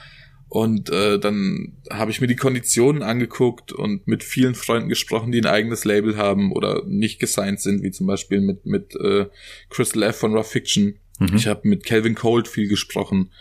Und 0.48 0.88
äh, 0.88 1.18
dann 1.18 1.76
habe 1.90 2.12
ich 2.12 2.20
mir 2.20 2.28
die 2.28 2.36
Konditionen 2.36 3.02
angeguckt 3.02 3.72
und 3.72 4.06
mit 4.06 4.22
vielen 4.22 4.54
Freunden 4.54 4.88
gesprochen, 4.88 5.32
die 5.32 5.40
ein 5.40 5.46
eigenes 5.46 5.84
Label 5.84 6.16
haben 6.16 6.52
oder 6.52 6.84
nicht 6.86 7.18
gesigned 7.18 7.60
sind, 7.60 7.82
wie 7.82 7.90
zum 7.90 8.06
Beispiel 8.06 8.40
mit, 8.40 8.64
mit 8.64 8.94
äh, 8.94 9.26
Crystal 9.68 10.04
F 10.04 10.16
von 10.16 10.32
Rough 10.32 10.50
Fiction. 10.50 10.94
Mhm. 11.18 11.34
Ich 11.34 11.48
habe 11.48 11.68
mit 11.68 11.84
Calvin 11.84 12.14
Cold 12.14 12.46
viel 12.46 12.68
gesprochen 12.68 13.32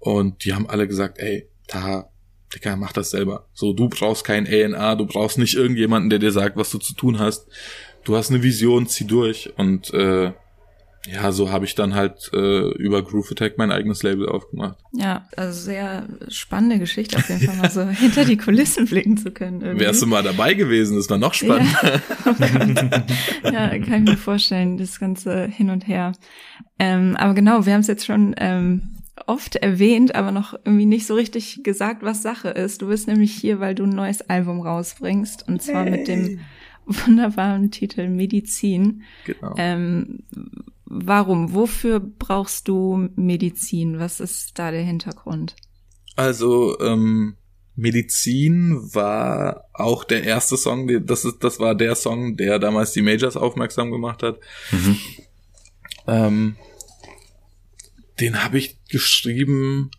und 0.00 0.44
die 0.44 0.52
haben 0.52 0.68
alle 0.68 0.88
gesagt, 0.88 1.18
ey, 1.20 1.48
da, 1.68 2.10
Digga, 2.52 2.74
mach 2.74 2.92
das 2.92 3.10
selber. 3.10 3.46
So, 3.52 3.72
du 3.72 3.88
brauchst 3.88 4.24
kein 4.24 4.48
A&A, 4.48 4.96
du 4.96 5.06
brauchst 5.06 5.38
nicht 5.38 5.54
irgendjemanden, 5.54 6.10
der 6.10 6.18
dir 6.18 6.32
sagt, 6.32 6.56
was 6.56 6.70
du 6.70 6.78
zu 6.78 6.94
tun 6.94 7.20
hast. 7.20 7.46
Du 8.02 8.16
hast 8.16 8.30
eine 8.30 8.42
Vision, 8.42 8.88
zieh 8.88 9.06
durch 9.06 9.52
und 9.56 9.94
äh, 9.94 10.32
ja, 11.06 11.32
so 11.32 11.50
habe 11.50 11.64
ich 11.64 11.74
dann 11.74 11.94
halt 11.94 12.30
äh, 12.34 12.72
über 12.74 13.02
Groove 13.02 13.32
Attack 13.32 13.56
mein 13.56 13.72
eigenes 13.72 14.02
Label 14.02 14.28
aufgemacht. 14.28 14.76
Ja, 14.92 15.26
also 15.34 15.58
sehr 15.58 16.06
spannende 16.28 16.78
Geschichte 16.78 17.16
auf 17.16 17.28
jeden 17.30 17.40
Fall 17.40 17.56
mal 17.56 17.70
so 17.70 17.84
hinter 17.88 18.26
die 18.26 18.36
Kulissen 18.36 18.86
blicken 18.86 19.16
zu 19.16 19.30
können. 19.30 19.62
Irgendwie. 19.62 19.86
Wärst 19.86 20.02
du 20.02 20.06
mal 20.06 20.22
dabei 20.22 20.52
gewesen, 20.52 20.96
das 20.96 21.08
war 21.08 21.16
noch 21.16 21.32
spannender. 21.32 22.02
Ja, 23.44 23.50
ja 23.50 23.78
kann 23.78 24.04
ich 24.04 24.10
mir 24.10 24.16
vorstellen, 24.18 24.76
das 24.76 25.00
ganze 25.00 25.46
hin 25.46 25.70
und 25.70 25.88
her. 25.88 26.12
Ähm, 26.78 27.16
aber 27.16 27.32
genau, 27.32 27.64
wir 27.64 27.72
haben 27.72 27.80
es 27.80 27.86
jetzt 27.86 28.04
schon 28.04 28.34
ähm, 28.36 28.82
oft 29.26 29.56
erwähnt, 29.56 30.14
aber 30.14 30.32
noch 30.32 30.52
irgendwie 30.52 30.86
nicht 30.86 31.06
so 31.06 31.14
richtig 31.14 31.62
gesagt, 31.62 32.02
was 32.02 32.22
Sache 32.22 32.50
ist. 32.50 32.82
Du 32.82 32.88
bist 32.88 33.08
nämlich 33.08 33.32
hier, 33.32 33.58
weil 33.58 33.74
du 33.74 33.84
ein 33.84 33.90
neues 33.90 34.28
Album 34.28 34.60
rausbringst 34.60 35.48
und 35.48 35.62
zwar 35.62 35.84
hey. 35.84 35.90
mit 35.92 36.08
dem 36.08 36.40
wunderbaren 36.84 37.70
Titel 37.70 38.08
Medizin. 38.08 39.02
Genau. 39.24 39.54
Ähm, 39.56 40.24
Warum? 40.92 41.54
Wofür 41.54 42.00
brauchst 42.00 42.66
du 42.66 43.08
Medizin? 43.14 44.00
Was 44.00 44.18
ist 44.18 44.58
da 44.58 44.72
der 44.72 44.82
Hintergrund? 44.82 45.54
Also, 46.16 46.80
ähm, 46.80 47.36
Medizin 47.76 48.76
war 48.92 49.66
auch 49.72 50.02
der 50.02 50.24
erste 50.24 50.56
Song, 50.56 50.88
das 51.06 51.24
ist, 51.24 51.44
das 51.44 51.60
war 51.60 51.76
der 51.76 51.94
Song, 51.94 52.36
der 52.36 52.58
damals 52.58 52.90
die 52.90 53.02
Majors 53.02 53.36
aufmerksam 53.36 53.92
gemacht 53.92 54.24
hat. 54.24 54.40
Mhm. 54.72 54.96
Ähm, 56.08 56.56
den 58.18 58.42
habe 58.42 58.58
ich 58.58 58.84
geschrieben, 58.88 59.92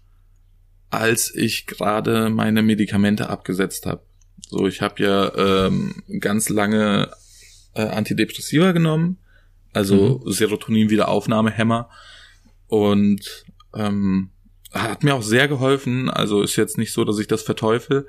als 0.89 1.33
ich 1.33 1.67
gerade 1.67 2.29
meine 2.29 2.63
Medikamente 2.63 3.29
abgesetzt 3.29 3.85
habe. 3.85 4.03
So, 4.49 4.67
ich 4.67 4.81
habe 4.81 5.01
ja 5.01 5.67
ähm, 5.67 6.03
ganz 6.19 6.49
lange 6.49 7.11
äh, 7.75 7.83
Antidepressiva 7.83 8.73
genommen 8.73 9.20
also 9.73 10.21
mhm. 10.23 10.31
Serotonin-Wiederaufnahmehämmer. 10.31 11.89
Und 12.67 13.45
ähm, 13.75 14.31
hat 14.73 15.03
mir 15.03 15.15
auch 15.15 15.23
sehr 15.23 15.47
geholfen. 15.47 16.09
Also 16.09 16.41
ist 16.41 16.55
jetzt 16.55 16.77
nicht 16.77 16.93
so, 16.93 17.03
dass 17.03 17.19
ich 17.19 17.27
das 17.27 17.43
verteufel. 17.43 18.07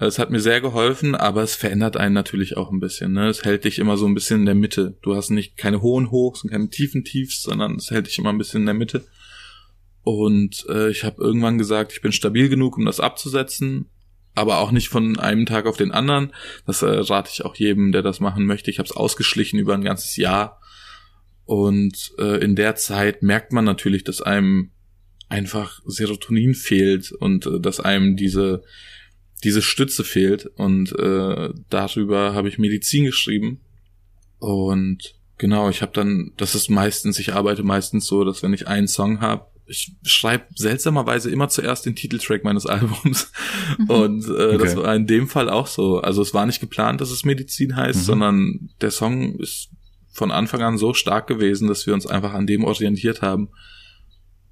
Es 0.00 0.20
hat 0.20 0.30
mir 0.30 0.40
sehr 0.40 0.60
geholfen, 0.60 1.16
aber 1.16 1.42
es 1.42 1.56
verändert 1.56 1.96
einen 1.96 2.14
natürlich 2.14 2.56
auch 2.56 2.70
ein 2.70 2.78
bisschen. 2.78 3.12
Ne? 3.12 3.28
Es 3.28 3.44
hält 3.44 3.64
dich 3.64 3.80
immer 3.80 3.96
so 3.96 4.06
ein 4.06 4.14
bisschen 4.14 4.40
in 4.40 4.46
der 4.46 4.54
Mitte. 4.54 4.96
Du 5.02 5.16
hast 5.16 5.30
nicht 5.30 5.56
keine 5.56 5.82
hohen 5.82 6.12
Hochs 6.12 6.44
und 6.44 6.50
keine 6.50 6.70
tiefen 6.70 7.04
Tiefs, 7.04 7.42
sondern 7.42 7.76
es 7.76 7.90
hält 7.90 8.06
dich 8.06 8.18
immer 8.18 8.30
ein 8.30 8.38
bisschen 8.38 8.60
in 8.60 8.66
der 8.66 8.74
Mitte. 8.74 9.06
Und 10.04 10.64
äh, 10.68 10.88
ich 10.90 11.02
habe 11.02 11.20
irgendwann 11.20 11.58
gesagt, 11.58 11.92
ich 11.92 12.00
bin 12.00 12.12
stabil 12.12 12.48
genug, 12.48 12.78
um 12.78 12.84
das 12.84 13.00
abzusetzen, 13.00 13.90
aber 14.36 14.58
auch 14.58 14.70
nicht 14.70 14.88
von 14.88 15.18
einem 15.18 15.46
Tag 15.46 15.66
auf 15.66 15.76
den 15.76 15.90
anderen. 15.90 16.32
Das 16.64 16.82
äh, 16.82 16.86
rate 16.86 17.30
ich 17.32 17.44
auch 17.44 17.56
jedem, 17.56 17.90
der 17.90 18.02
das 18.02 18.20
machen 18.20 18.46
möchte. 18.46 18.70
Ich 18.70 18.78
habe 18.78 18.86
es 18.86 18.96
ausgeschlichen 18.96 19.58
über 19.58 19.74
ein 19.74 19.82
ganzes 19.82 20.16
Jahr 20.16 20.60
und 21.48 22.12
äh, 22.18 22.44
in 22.44 22.56
der 22.56 22.76
Zeit 22.76 23.22
merkt 23.22 23.54
man 23.54 23.64
natürlich, 23.64 24.04
dass 24.04 24.20
einem 24.20 24.70
einfach 25.30 25.80
Serotonin 25.86 26.54
fehlt 26.54 27.10
und 27.10 27.46
äh, 27.46 27.58
dass 27.58 27.80
einem 27.80 28.16
diese 28.16 28.62
diese 29.42 29.62
Stütze 29.62 30.04
fehlt 30.04 30.44
und 30.44 30.92
äh, 30.98 31.48
darüber 31.70 32.34
habe 32.34 32.50
ich 32.50 32.58
Medizin 32.58 33.06
geschrieben 33.06 33.62
und 34.38 35.14
genau 35.38 35.70
ich 35.70 35.80
habe 35.80 35.92
dann 35.94 36.32
das 36.36 36.54
ist 36.54 36.68
meistens 36.68 37.18
ich 37.18 37.32
arbeite 37.32 37.62
meistens 37.62 38.06
so 38.06 38.24
dass 38.24 38.42
wenn 38.42 38.52
ich 38.52 38.68
einen 38.68 38.88
Song 38.88 39.22
habe 39.22 39.46
ich 39.66 39.96
schreibe 40.02 40.44
seltsamerweise 40.54 41.30
immer 41.30 41.48
zuerst 41.48 41.86
den 41.86 41.94
Titeltrack 41.94 42.42
meines 42.42 42.64
Albums. 42.66 43.30
Mhm. 43.76 43.90
Und 43.90 44.24
äh, 44.26 44.30
okay. 44.30 44.58
das 44.58 44.76
war 44.76 44.96
in 44.96 45.06
dem 45.06 45.28
Fall 45.28 45.50
auch 45.50 45.66
so. 45.66 46.00
Also 46.00 46.22
es 46.22 46.32
war 46.32 46.46
nicht 46.46 46.60
geplant, 46.60 47.02
dass 47.02 47.10
es 47.10 47.26
Medizin 47.26 47.76
heißt, 47.76 47.98
mhm. 47.98 48.04
sondern 48.04 48.70
der 48.80 48.90
Song 48.90 49.38
ist 49.38 49.68
von 50.18 50.30
Anfang 50.30 50.62
an 50.62 50.78
so 50.78 50.92
stark 50.92 51.26
gewesen, 51.26 51.68
dass 51.68 51.86
wir 51.86 51.94
uns 51.94 52.06
einfach 52.06 52.34
an 52.34 52.46
dem 52.46 52.64
orientiert 52.64 53.22
haben. 53.22 53.48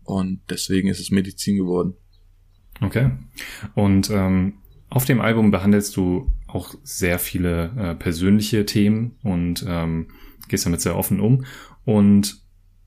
Und 0.04 0.40
deswegen 0.48 0.88
ist 0.88 1.00
es 1.00 1.10
Medizin 1.10 1.56
geworden. 1.56 1.94
Okay. 2.80 3.10
Und 3.74 4.08
ähm, 4.10 4.54
auf 4.88 5.04
dem 5.04 5.20
Album 5.20 5.50
behandelst 5.50 5.96
du 5.96 6.30
auch 6.46 6.74
sehr 6.84 7.18
viele 7.18 7.72
äh, 7.76 7.94
persönliche 7.94 8.64
Themen 8.64 9.16
und 9.22 9.64
ähm, 9.68 10.08
gehst 10.48 10.64
damit 10.64 10.80
sehr 10.80 10.96
offen 10.96 11.20
um. 11.20 11.44
Und 11.84 12.40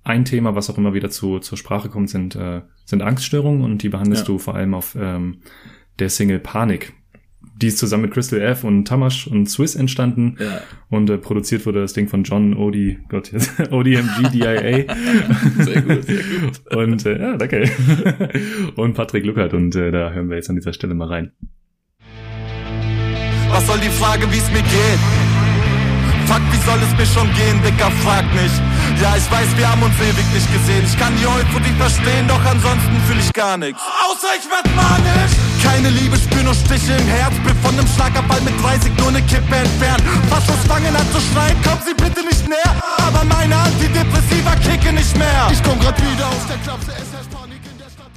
ein 0.03 0.25
Thema, 0.25 0.55
was 0.55 0.69
auch 0.69 0.77
immer 0.77 0.93
wieder 0.93 1.09
zu, 1.09 1.39
zur 1.39 1.57
Sprache 1.57 1.89
kommt, 1.89 2.09
sind, 2.09 2.36
äh, 2.36 2.62
sind 2.86 3.01
Angststörungen 3.01 3.63
und 3.63 3.83
die 3.83 3.89
behandelst 3.89 4.24
ja. 4.24 4.27
du 4.27 4.39
vor 4.39 4.55
allem 4.55 4.74
auf 4.74 4.95
ähm, 5.00 5.41
der 6.00 6.09
Single 6.09 6.39
Panik. 6.39 6.93
Die 7.62 7.68
ist 7.68 7.78
zusammen 7.78 8.04
mit 8.04 8.13
Crystal 8.13 8.39
F 8.39 8.63
und 8.63 8.86
Tamash 8.86 9.28
und 9.28 9.50
Swiss 9.50 9.75
entstanden 9.75 10.38
ja. 10.39 10.62
und 10.89 11.10
äh, 11.10 11.18
produziert 11.18 11.66
wurde 11.66 11.82
das 11.82 11.92
Ding 11.92 12.08
von 12.08 12.24
John 12.24 12.56
Odi, 12.56 13.00
Gott 13.10 13.34
jetzt, 13.34 13.60
ODMG 13.72 14.30
DIA. 14.32 14.86
sehr 15.60 15.82
gut, 15.82 16.04
sehr 16.06 16.24
gut. 16.24 16.62
Und 16.74 17.06
äh, 17.06 17.20
ja, 17.20 17.36
danke. 17.36 17.70
und 18.75 18.94
Patrick 18.94 19.25
Luckert 19.25 19.54
und 19.54 19.75
äh, 19.75 19.92
da 19.92 20.12
hören 20.12 20.30
wir 20.30 20.38
jetzt 20.38 20.50
an 20.50 20.56
dieser 20.56 20.72
Stelle 20.72 20.94
mal 20.94 21.08
rein. 21.08 21.32
Was 23.50 23.68
soll 23.68 23.80
die 23.80 23.89
Frage, 23.89 24.32
wie 24.32 24.38
es 24.38 24.50
mir 24.51 24.62
geht? 24.62 25.01
Fuck, 26.28 26.42
wie 26.51 26.63
soll 26.63 26.80
es 26.80 26.98
mir 26.98 27.06
schon 27.08 27.28
gehen, 27.34 27.60
Dicker, 27.66 27.92
frag 28.04 28.24
mich. 28.34 28.51
Ja, 29.01 29.16
ich 29.18 29.30
weiß, 29.32 29.58
wir 29.58 29.70
haben 29.70 29.82
uns 29.82 29.96
ewig 29.96 30.34
nicht 30.34 30.54
gesehen. 30.54 30.84
Ich 30.86 30.98
kann 30.98 31.13
die 31.20 31.25
Euphorie 31.25 31.75
verstehen, 31.78 32.28
doch 32.28 32.44
ansonsten 32.46 32.96
fühle 33.08 33.20
ich 33.20 33.34
gar 33.34 33.58
nichts. 33.58 33.82
Außer 33.82 34.28
ich 34.38 34.46
werd 34.50 34.75
manisch. 34.75 35.49
Keine 35.70 35.92
Liebe, 35.92 36.18
spür 36.18 36.42
nur 36.44 36.56
Stiche 36.56 36.94
im 36.94 37.08
Herz. 37.08 37.34
Bin 37.46 37.56
von 37.58 37.76
nem 37.76 37.86
Schlagerball 37.86 38.42
mit 38.42 38.60
30 38.60 38.92
nur 38.98 39.12
ne 39.12 39.22
Kippe 39.22 39.56
entfernt. 39.56 40.02
Fasslos 40.28 40.66
fangen 40.66 40.96
an 40.96 41.06
zu 41.14 41.22
schreien, 41.22 41.56
kommen 41.62 41.82
Sie 41.86 41.94
bitte 41.94 42.26
nicht 42.26 42.50
näher. 42.50 42.74
Aber 42.98 43.24
meine 43.24 43.56
Antidepressiva 43.56 44.56
kicken 44.56 44.96
nicht 44.96 45.16
mehr. 45.16 45.48
Ich 45.52 45.62
komm 45.62 45.80
grad 45.80 45.96
wieder 46.02 46.28
aus 46.28 46.48
der 46.48 46.58
Klapse, 46.58 46.92
es 46.92 47.14
herrscht 47.14 47.32
Panik 47.32 47.60
in 47.72 47.78
der 47.78 47.90
Stadt. 47.90 48.10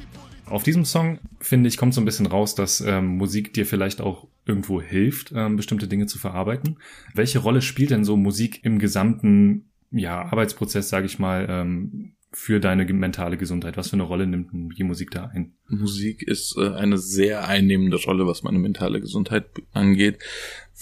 Auf 0.47 0.63
diesem 0.63 0.87
Song, 0.87 1.19
finde 1.41 1.69
ich, 1.69 1.77
kommt 1.77 1.93
so 1.93 2.01
ein 2.01 2.07
bisschen 2.07 2.27
raus, 2.27 2.55
dass 2.55 2.81
ähm, 2.81 3.19
Musik 3.19 3.53
dir 3.53 3.67
vielleicht 3.67 4.01
auch 4.01 4.29
irgendwo 4.47 4.81
hilft, 4.81 5.33
ähm, 5.37 5.57
bestimmte 5.57 5.89
Dinge 5.89 6.07
zu 6.07 6.19
verarbeiten. 6.19 6.79
Welche 7.13 7.39
Rolle 7.39 7.61
spielt 7.61 7.91
denn 7.91 8.07
so 8.07 8.17
Musik 8.17 8.65
im 8.65 8.79
gesamten 8.79 9.67
ja, 9.91 10.23
Arbeitsprozess, 10.23 10.89
sage 10.89 11.05
ich 11.05 11.19
mal, 11.19 11.47
ähm, 11.51 12.15
für 12.33 12.61
deine 12.61 12.85
mentale 12.93 13.37
Gesundheit? 13.37 13.77
Was 13.77 13.91
für 13.91 13.95
eine 13.95 14.05
Rolle 14.05 14.27
nimmt 14.27 14.51
die 14.79 14.85
Musik 14.85 15.11
da 15.11 15.27
ein? 15.27 15.53
Musik 15.69 16.23
ist 16.23 16.57
äh, 16.57 16.71
eine 16.71 16.97
sehr 16.99 17.47
einnehmende 17.47 17.99
Rolle, 17.99 18.27
was 18.27 18.43
meine 18.43 18.59
mentale 18.59 19.01
Gesundheit 19.01 19.47
angeht, 19.73 20.19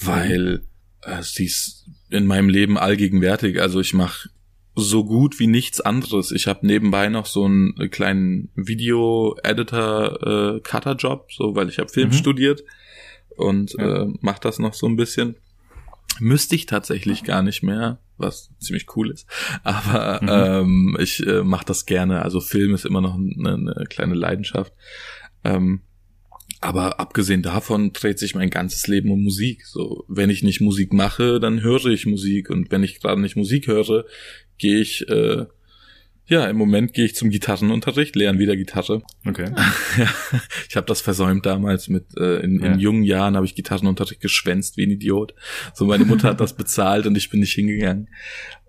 weil 0.02 0.62
äh, 1.02 1.23
sie 1.23 1.47
ist 1.47 1.88
in 2.11 2.26
meinem 2.26 2.49
Leben 2.49 2.78
allgegenwärtig. 2.78 3.61
Also 3.61 3.80
ich 3.80 3.95
mache 3.95 4.30
so 4.76 5.04
gut 5.04 5.38
wie 5.38 5.47
nichts 5.47 5.80
anderes. 5.80 6.33
Ich 6.33 6.47
habe 6.47 6.66
nebenbei 6.66 7.09
noch 7.09 7.25
so 7.26 7.45
einen 7.45 7.75
kleinen 7.90 8.50
Video-Editor-Cutter-Job, 8.54 11.26
äh, 11.28 11.35
so 11.35 11.57
weil 11.57 11.69
ich 11.69 11.78
habe 11.78 11.88
Film 11.88 12.11
mhm. 12.11 12.14
studiert 12.14 12.62
und 13.37 13.75
ja. 13.75 14.02
äh, 14.02 14.07
mache 14.21 14.40
das 14.40 14.59
noch 14.59 14.75
so 14.75 14.87
ein 14.87 14.97
bisschen. 14.97 15.37
Müsste 16.19 16.55
ich 16.55 16.67
tatsächlich 16.67 17.25
gar 17.25 17.43
nicht 17.43 17.62
mehr, 17.62 18.00
was 18.19 18.50
ziemlich 18.59 18.87
cool 18.97 19.11
ist. 19.11 19.26
Aber 19.62 20.21
mhm. 20.23 20.29
ähm, 20.29 20.97
ich 21.00 21.26
äh, 21.26 21.43
mache 21.43 21.64
das 21.64 21.87
gerne. 21.87 22.23
Also 22.23 22.40
Film 22.40 22.75
ist 22.75 22.85
immer 22.85 23.00
noch 23.00 23.14
eine, 23.14 23.55
eine 23.55 23.87
kleine 23.88 24.14
Leidenschaft. 24.14 24.73
Ähm, 25.45 25.83
aber 26.61 27.00
abgesehen 27.00 27.43
davon 27.43 27.93
dreht 27.93 28.19
sich 28.19 28.35
mein 28.35 28.50
ganzes 28.50 28.87
Leben 28.87 29.11
um 29.11 29.23
Musik. 29.23 29.64
So, 29.67 30.05
wenn 30.09 30.29
ich 30.29 30.43
nicht 30.43 30.61
Musik 30.61 30.93
mache, 30.93 31.40
dann 31.40 31.62
höre 31.62 31.87
ich 31.87 32.05
Musik. 32.05 32.50
Und 32.50 32.71
wenn 32.71 32.83
ich 32.83 33.00
gerade 33.00 33.21
nicht 33.21 33.37
Musik 33.37 33.67
höre, 33.67 34.05
gehe 34.59 34.81
ich, 34.81 35.09
äh, 35.09 35.47
ja, 36.30 36.46
im 36.46 36.56
Moment 36.56 36.92
gehe 36.94 37.04
ich 37.04 37.16
zum 37.16 37.28
Gitarrenunterricht, 37.28 38.14
lerne 38.14 38.38
wieder 38.38 38.56
Gitarre. 38.56 39.02
Okay. 39.26 39.50
ja, 39.99 40.08
ich 40.68 40.76
habe 40.76 40.87
das 40.87 41.00
versäumt 41.00 41.44
damals 41.44 41.88
mit, 41.88 42.16
äh, 42.16 42.37
in, 42.37 42.60
ja. 42.60 42.72
in 42.72 42.78
jungen 42.78 43.02
Jahren 43.02 43.34
habe 43.34 43.44
ich 43.44 43.56
Gitarrenunterricht 43.56 44.20
geschwänzt 44.20 44.76
wie 44.76 44.87
ein 44.87 44.90
Idiot. 44.92 45.34
So, 45.75 45.87
meine 45.87 46.04
Mutter 46.04 46.28
hat 46.28 46.40
das 46.40 46.54
bezahlt 46.54 47.06
und 47.06 47.16
ich 47.16 47.30
bin 47.30 47.40
nicht 47.40 47.52
hingegangen. 47.52 48.08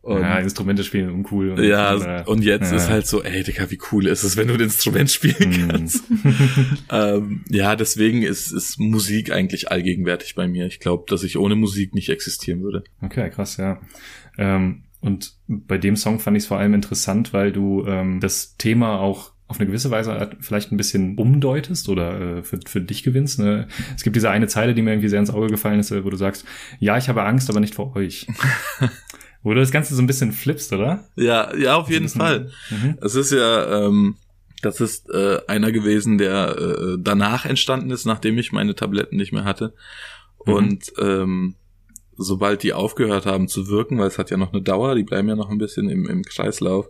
Und, 0.01 0.21
ja, 0.21 0.39
Instrumente 0.39 0.83
spielen 0.83 1.11
uncool. 1.11 1.51
Und, 1.51 1.63
ja, 1.63 1.93
und, 1.93 2.01
äh, 2.01 2.23
und 2.25 2.43
jetzt 2.43 2.71
ja. 2.71 2.77
ist 2.77 2.89
halt 2.89 3.05
so, 3.05 3.21
ey, 3.21 3.43
Digga, 3.43 3.69
wie 3.69 3.77
cool 3.91 4.07
ist 4.07 4.23
es, 4.23 4.35
wenn 4.35 4.47
du 4.47 4.55
ein 4.55 4.59
Instrument 4.59 5.11
spielen 5.11 5.53
hm. 5.53 5.67
kannst. 5.67 6.03
ähm, 6.91 7.45
ja, 7.47 7.75
deswegen 7.75 8.23
ist, 8.23 8.51
ist 8.51 8.79
Musik 8.79 9.31
eigentlich 9.31 9.69
allgegenwärtig 9.69 10.33
bei 10.33 10.47
mir. 10.47 10.65
Ich 10.65 10.79
glaube, 10.79 11.03
dass 11.07 11.21
ich 11.21 11.37
ohne 11.37 11.55
Musik 11.55 11.93
nicht 11.93 12.09
existieren 12.09 12.63
würde. 12.63 12.83
Okay, 13.03 13.29
krass, 13.29 13.57
ja. 13.57 13.79
Ähm, 14.39 14.85
und 15.01 15.33
bei 15.47 15.77
dem 15.77 15.95
Song 15.95 16.19
fand 16.19 16.37
ich 16.37 16.43
es 16.43 16.47
vor 16.47 16.57
allem 16.57 16.73
interessant, 16.73 17.33
weil 17.33 17.51
du 17.51 17.83
ähm, 17.85 18.19
das 18.19 18.55
Thema 18.57 18.99
auch 18.99 19.33
auf 19.47 19.59
eine 19.59 19.67
gewisse 19.67 19.91
Weise 19.91 20.29
vielleicht 20.39 20.71
ein 20.71 20.77
bisschen 20.77 21.17
umdeutest 21.17 21.89
oder 21.89 22.37
äh, 22.37 22.43
für, 22.43 22.59
für 22.65 22.79
dich 22.79 23.03
gewinnst. 23.03 23.39
Ne? 23.39 23.67
Es 23.95 24.03
gibt 24.03 24.15
diese 24.15 24.29
eine 24.29 24.47
Zeile, 24.47 24.73
die 24.73 24.81
mir 24.81 24.91
irgendwie 24.91 25.09
sehr 25.09 25.19
ins 25.19 25.29
Auge 25.29 25.47
gefallen 25.47 25.79
ist, 25.79 25.91
wo 25.91 26.09
du 26.09 26.15
sagst, 26.15 26.45
ja, 26.79 26.97
ich 26.97 27.09
habe 27.09 27.23
Angst, 27.23 27.49
aber 27.49 27.59
nicht 27.59 27.75
vor 27.75 27.95
euch. 27.95 28.27
wo 29.43 29.53
du 29.53 29.59
das 29.59 29.71
Ganze 29.71 29.93
so 29.95 30.01
ein 30.01 30.07
bisschen 30.07 30.31
flippst, 30.31 30.71
oder? 30.71 31.05
Ja, 31.15 31.53
ja, 31.55 31.75
auf 31.75 31.89
jeden 31.89 32.07
Fall. 32.07 32.51
Mhm. 32.69 32.97
Es 33.01 33.15
ist 33.15 33.31
ja, 33.31 33.85
ähm, 33.85 34.15
das 34.61 34.79
ist 34.79 35.09
äh, 35.09 35.39
einer 35.47 35.71
gewesen, 35.71 36.17
der 36.17 36.55
äh, 36.57 36.97
danach 36.99 37.45
entstanden 37.45 37.89
ist, 37.89 38.05
nachdem 38.05 38.37
ich 38.37 38.51
meine 38.51 38.75
Tabletten 38.75 39.17
nicht 39.17 39.33
mehr 39.33 39.43
hatte. 39.43 39.73
Mhm. 40.45 40.53
Und 40.53 40.93
ähm, 40.99 41.55
sobald 42.17 42.63
die 42.63 42.73
aufgehört 42.73 43.25
haben 43.25 43.47
zu 43.47 43.67
wirken, 43.67 43.97
weil 43.97 44.07
es 44.07 44.17
hat 44.17 44.31
ja 44.31 44.37
noch 44.37 44.53
eine 44.53 44.61
Dauer, 44.61 44.95
die 44.95 45.03
bleiben 45.03 45.29
ja 45.29 45.35
noch 45.35 45.49
ein 45.49 45.57
bisschen 45.57 45.89
im, 45.89 46.07
im 46.07 46.23
Kreislauf, 46.23 46.87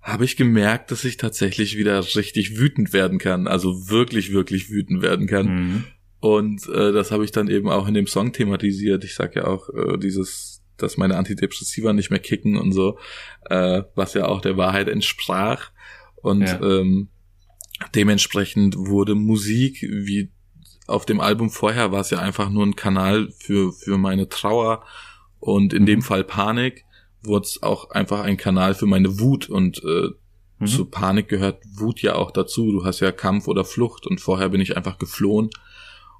habe 0.00 0.24
ich 0.24 0.36
gemerkt, 0.36 0.90
dass 0.90 1.04
ich 1.04 1.16
tatsächlich 1.16 1.78
wieder 1.78 1.98
richtig 2.14 2.58
wütend 2.58 2.92
werden 2.92 3.18
kann. 3.18 3.46
Also 3.46 3.88
wirklich, 3.88 4.32
wirklich 4.32 4.70
wütend 4.70 5.00
werden 5.00 5.26
kann. 5.26 5.46
Mhm. 5.46 5.84
Und 6.20 6.68
äh, 6.68 6.92
das 6.92 7.10
habe 7.10 7.24
ich 7.24 7.32
dann 7.32 7.48
eben 7.48 7.68
auch 7.68 7.88
in 7.88 7.94
dem 7.94 8.06
Song 8.06 8.32
thematisiert. 8.32 9.04
Ich 9.04 9.14
sag 9.14 9.34
ja 9.34 9.46
auch 9.46 9.68
äh, 9.70 9.98
dieses, 9.98 10.62
dass 10.76 10.96
meine 10.96 11.16
Antidepressiva 11.16 11.92
nicht 11.92 12.10
mehr 12.10 12.18
kicken 12.18 12.56
und 12.56 12.72
so, 12.72 12.98
äh, 13.48 13.82
was 13.94 14.14
ja 14.14 14.26
auch 14.26 14.40
der 14.40 14.56
Wahrheit 14.56 14.88
entsprach. 14.88 15.70
Und 16.16 16.42
ja. 16.42 16.60
ähm, 16.60 17.08
dementsprechend 17.94 18.76
wurde 18.76 19.14
Musik, 19.14 19.82
wie 19.82 20.30
auf 20.86 21.06
dem 21.06 21.20
Album 21.20 21.50
vorher 21.50 21.92
war 21.92 22.00
es 22.00 22.10
ja 22.10 22.18
einfach 22.18 22.50
nur 22.50 22.64
ein 22.64 22.76
Kanal 22.76 23.30
für, 23.38 23.72
für 23.72 23.98
meine 23.98 24.28
Trauer 24.28 24.84
und 25.40 25.72
in 25.72 25.86
dem 25.86 26.00
mhm. 26.00 26.02
Fall 26.02 26.24
Panik 26.24 26.84
wurde 27.22 27.46
es 27.46 27.62
auch 27.62 27.90
einfach 27.90 28.20
ein 28.20 28.36
Kanal 28.36 28.74
für 28.74 28.86
meine 28.86 29.18
Wut 29.18 29.48
und 29.48 29.82
äh, 29.82 30.10
mhm. 30.58 30.66
zu 30.66 30.84
Panik 30.86 31.28
gehört 31.28 31.62
Wut 31.74 32.02
ja 32.02 32.16
auch 32.16 32.30
dazu. 32.30 32.70
Du 32.70 32.84
hast 32.84 33.00
ja 33.00 33.12
Kampf 33.12 33.48
oder 33.48 33.64
Flucht 33.64 34.06
und 34.06 34.20
vorher 34.20 34.50
bin 34.50 34.60
ich 34.60 34.76
einfach 34.76 34.98
geflohen 34.98 35.50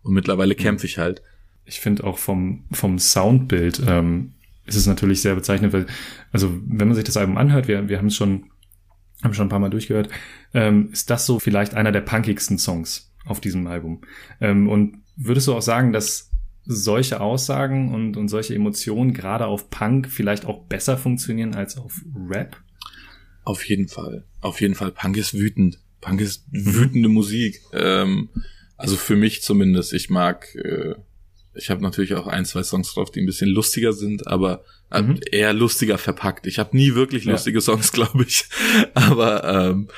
und 0.02 0.14
mittlerweile 0.14 0.54
mhm. 0.54 0.58
kämpfe 0.58 0.86
ich 0.86 0.98
halt. 0.98 1.22
Ich 1.66 1.80
finde 1.80 2.04
auch 2.04 2.18
vom, 2.18 2.64
vom 2.72 2.98
Soundbild 2.98 3.82
ähm, 3.86 4.32
ist 4.66 4.76
es 4.76 4.86
natürlich 4.86 5.20
sehr 5.20 5.34
bezeichnend, 5.34 5.72
weil, 5.72 5.86
also 6.32 6.52
wenn 6.66 6.88
man 6.88 6.94
sich 6.94 7.04
das 7.04 7.16
Album 7.16 7.36
anhört, 7.36 7.68
wir, 7.68 7.88
wir 7.88 7.98
haben 7.98 8.06
es 8.06 8.16
schon, 8.16 8.50
haben 9.22 9.34
schon 9.34 9.46
ein 9.46 9.50
paar 9.50 9.58
Mal 9.58 9.70
durchgehört, 9.70 10.08
ähm, 10.52 10.90
ist 10.90 11.10
das 11.10 11.26
so 11.26 11.38
vielleicht 11.38 11.74
einer 11.74 11.92
der 11.92 12.00
punkigsten 12.00 12.58
Songs 12.58 13.13
auf 13.24 13.40
diesem 13.40 13.66
Album. 13.66 14.02
Ähm, 14.40 14.68
und 14.68 14.98
würdest 15.16 15.48
du 15.48 15.54
auch 15.54 15.62
sagen, 15.62 15.92
dass 15.92 16.30
solche 16.66 17.20
Aussagen 17.20 17.92
und, 17.94 18.16
und 18.16 18.28
solche 18.28 18.54
Emotionen 18.54 19.12
gerade 19.12 19.46
auf 19.46 19.70
Punk 19.70 20.08
vielleicht 20.08 20.46
auch 20.46 20.64
besser 20.64 20.96
funktionieren 20.96 21.54
als 21.54 21.76
auf 21.76 22.00
Rap? 22.28 22.56
Auf 23.44 23.66
jeden 23.68 23.88
Fall. 23.88 24.24
Auf 24.40 24.60
jeden 24.60 24.74
Fall. 24.74 24.90
Punk 24.90 25.16
ist 25.16 25.34
wütend. 25.34 25.78
Punk 26.00 26.20
ist 26.20 26.44
wütende. 26.50 27.08
Musik. 27.08 27.60
Ähm, 27.72 28.30
also 28.76 28.96
für 28.96 29.16
mich 29.16 29.42
zumindest. 29.42 29.92
Ich 29.92 30.08
mag, 30.08 30.54
äh, 30.54 30.94
ich 31.54 31.70
habe 31.70 31.82
natürlich 31.82 32.14
auch 32.14 32.26
ein, 32.26 32.46
zwei 32.46 32.62
Songs 32.62 32.94
drauf, 32.94 33.10
die 33.10 33.20
ein 33.20 33.26
bisschen 33.26 33.50
lustiger 33.50 33.92
sind, 33.92 34.26
aber 34.26 34.64
äh, 34.90 35.02
mhm. 35.02 35.20
eher 35.30 35.52
lustiger 35.52 35.98
verpackt. 35.98 36.46
Ich 36.46 36.58
habe 36.58 36.76
nie 36.76 36.94
wirklich 36.94 37.24
lustige 37.24 37.58
ja. 37.58 37.62
Songs, 37.62 37.92
glaube 37.92 38.24
ich. 38.24 38.46
aber 38.94 39.44
ähm, 39.44 39.88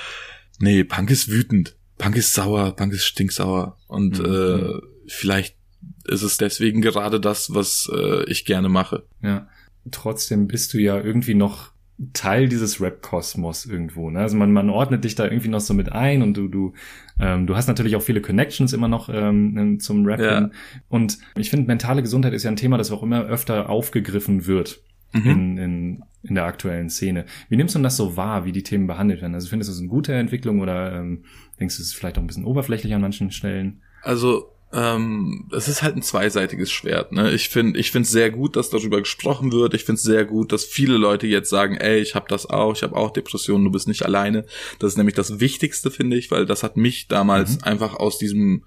nee, 0.59 0.83
Punk 0.83 1.11
ist 1.11 1.28
wütend. 1.30 1.76
Punk 1.99 2.17
ist 2.17 2.35
sauer, 2.35 2.75
Punk 2.76 2.93
ist 2.93 3.05
stinksauer. 3.05 3.76
Und 3.88 4.19
mhm. 4.19 4.25
äh, 4.25 4.81
vielleicht 5.09 5.57
ist 6.05 6.23
es 6.23 6.37
deswegen 6.37 6.83
gerade 6.83 7.21
das, 7.21 7.55
was 7.55 7.91
äh, 7.93 8.25
ich 8.25 8.45
gerne 8.45 8.69
mache. 8.69 9.05
Ja. 9.23 9.49
Trotzdem 9.91 10.49
bist 10.49 10.75
du 10.75 10.79
ja 10.79 11.00
irgendwie 11.00 11.35
noch 11.35 11.71
Teil 12.12 12.49
dieses 12.49 12.81
Rap-Kosmos 12.81 13.65
irgendwo. 13.65 14.11
Ne? 14.11 14.21
Also 14.21 14.37
man, 14.37 14.53
man 14.53 14.69
ordnet 14.69 15.05
dich 15.05 15.15
da 15.15 15.25
irgendwie 15.25 15.49
noch 15.49 15.61
so 15.61 15.73
mit 15.73 15.93
ein 15.93 16.23
und 16.23 16.37
du, 16.37 16.49
du, 16.49 16.75
ähm, 17.19 17.47
du 17.47 17.57
hast 17.57 17.69
natürlich 17.69 17.97
auch 17.97 18.03
viele 18.03 18.21
Connections 18.21 18.75
immer 18.75 18.88
noch 18.88 19.09
ähm, 19.11 19.79
zum 19.81 20.05
Rap. 20.05 20.21
Ja. 20.21 20.50
Und 20.88 21.19
ich 21.37 21.49
finde, 21.49 21.67
mentale 21.67 22.03
Gesundheit 22.03 22.35
ist 22.35 22.43
ja 22.43 22.50
ein 22.50 22.57
Thema, 22.57 22.76
das 22.76 22.91
auch 22.91 23.03
immer 23.03 23.25
öfter 23.25 23.71
aufgegriffen 23.71 24.47
wird. 24.47 24.83
Mhm. 25.25 25.31
in, 25.31 25.59
in, 25.59 26.05
in 26.23 26.35
der 26.35 26.45
aktuellen 26.45 26.91
Szene. 26.91 27.27
Wie 27.49 27.57
nimmst 27.57 27.75
du 27.75 27.79
das 27.81 27.97
so 27.97 28.17
wahr, 28.17 28.45
wie 28.45 28.53
die 28.53 28.63
Themen 28.63 28.87
behandelt 28.87 29.21
werden? 29.21 29.35
Also 29.35 29.49
findest 29.49 29.71
du 29.71 29.75
es 29.75 29.81
eine 29.81 29.89
gute 29.89 30.15
Entwicklung 30.15 30.61
oder 30.61 30.93
ähm, 30.93 31.25
denkst 31.61 31.77
du, 31.77 31.83
es 31.83 31.89
ist 31.89 31.95
vielleicht 31.95 32.19
auch 32.19 32.23
ein 32.23 32.27
bisschen 32.27 32.45
oberflächlich 32.45 32.95
an 32.95 33.01
manchen 33.01 33.31
Stellen? 33.31 33.83
Also 34.03 34.53
ähm, 34.73 35.49
es 35.53 35.69
ist 35.69 35.83
halt 35.83 35.97
ein 35.97 36.03
zweiseitiges 36.03 36.71
Schwert. 36.71 37.13
Ne? 37.13 37.33
Ich 37.33 37.49
finde, 37.49 37.79
ich 37.79 37.93
finde 37.93 38.07
es 38.07 38.13
sehr 38.13 38.31
gut, 38.31 38.57
dass 38.57 38.69
darüber 38.69 38.99
gesprochen 38.99 39.53
wird. 39.53 39.75
Ich 39.75 39.85
finde 39.85 39.97
es 39.97 40.03
sehr 40.03 40.25
gut, 40.25 40.53
dass 40.53 40.65
viele 40.65 40.97
Leute 40.97 41.27
jetzt 41.27 41.51
sagen, 41.51 41.77
ey, 41.77 42.01
ich 42.01 42.15
habe 42.15 42.27
das 42.29 42.47
auch, 42.47 42.75
ich 42.75 42.83
habe 42.83 42.97
auch 42.97 43.13
Depressionen, 43.13 43.65
du 43.65 43.71
bist 43.71 43.87
nicht 43.87 44.05
alleine. 44.05 44.45
Das 44.79 44.93
ist 44.93 44.97
nämlich 44.97 45.15
das 45.15 45.39
Wichtigste, 45.39 45.91
finde 45.91 46.17
ich, 46.17 46.31
weil 46.31 46.47
das 46.47 46.63
hat 46.63 46.77
mich 46.77 47.07
damals 47.07 47.57
mhm. 47.57 47.65
einfach 47.65 47.95
aus 47.95 48.19
diesem, 48.19 48.65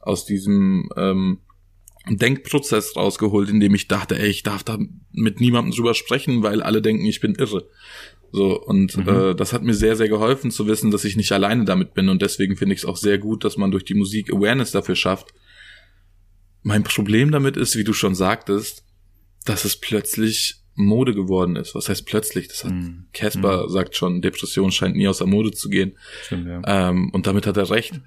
aus 0.00 0.26
diesem 0.26 0.90
ähm, 0.96 1.38
Denkprozess 2.06 2.96
rausgeholt, 2.96 3.50
in 3.50 3.60
dem 3.60 3.74
ich 3.74 3.88
dachte, 3.88 4.18
ey, 4.18 4.28
ich 4.28 4.42
darf 4.42 4.62
da 4.62 4.78
mit 5.12 5.40
niemandem 5.40 5.74
drüber 5.74 5.94
sprechen, 5.94 6.42
weil 6.42 6.62
alle 6.62 6.80
denken, 6.80 7.04
ich 7.04 7.20
bin 7.20 7.34
irre. 7.34 7.68
So, 8.30 8.60
und 8.60 8.96
mhm. 8.96 9.08
äh, 9.08 9.34
das 9.34 9.52
hat 9.52 9.62
mir 9.62 9.74
sehr, 9.74 9.96
sehr 9.96 10.08
geholfen 10.08 10.50
zu 10.50 10.66
wissen, 10.66 10.90
dass 10.90 11.04
ich 11.04 11.16
nicht 11.16 11.32
alleine 11.32 11.64
damit 11.64 11.94
bin. 11.94 12.08
Und 12.08 12.22
deswegen 12.22 12.56
finde 12.56 12.74
ich 12.74 12.80
es 12.80 12.84
auch 12.84 12.96
sehr 12.96 13.18
gut, 13.18 13.44
dass 13.44 13.56
man 13.56 13.70
durch 13.70 13.84
die 13.84 13.94
Musik 13.94 14.32
Awareness 14.32 14.70
dafür 14.70 14.96
schafft. 14.96 15.32
Mein 16.62 16.82
Problem 16.82 17.30
damit 17.30 17.56
ist, 17.56 17.76
wie 17.76 17.84
du 17.84 17.92
schon 17.92 18.14
sagtest, 18.14 18.84
dass 19.44 19.64
es 19.64 19.76
plötzlich 19.76 20.56
Mode 20.74 21.14
geworden 21.14 21.56
ist. 21.56 21.74
Was 21.74 21.88
heißt 21.88 22.06
plötzlich? 22.06 22.48
Das 22.48 22.64
hat 22.64 22.72
mhm. 22.72 23.06
Casper 23.12 23.64
mhm. 23.64 23.70
sagt 23.70 23.96
schon, 23.96 24.22
Depression 24.22 24.70
scheint 24.70 24.96
nie 24.96 25.08
aus 25.08 25.18
der 25.18 25.26
Mode 25.26 25.50
zu 25.52 25.68
gehen. 25.68 25.96
Stimmt, 26.24 26.46
ja. 26.46 26.62
ähm, 26.66 27.10
und 27.12 27.26
damit 27.26 27.46
hat 27.46 27.56
er 27.56 27.70
recht. 27.70 28.00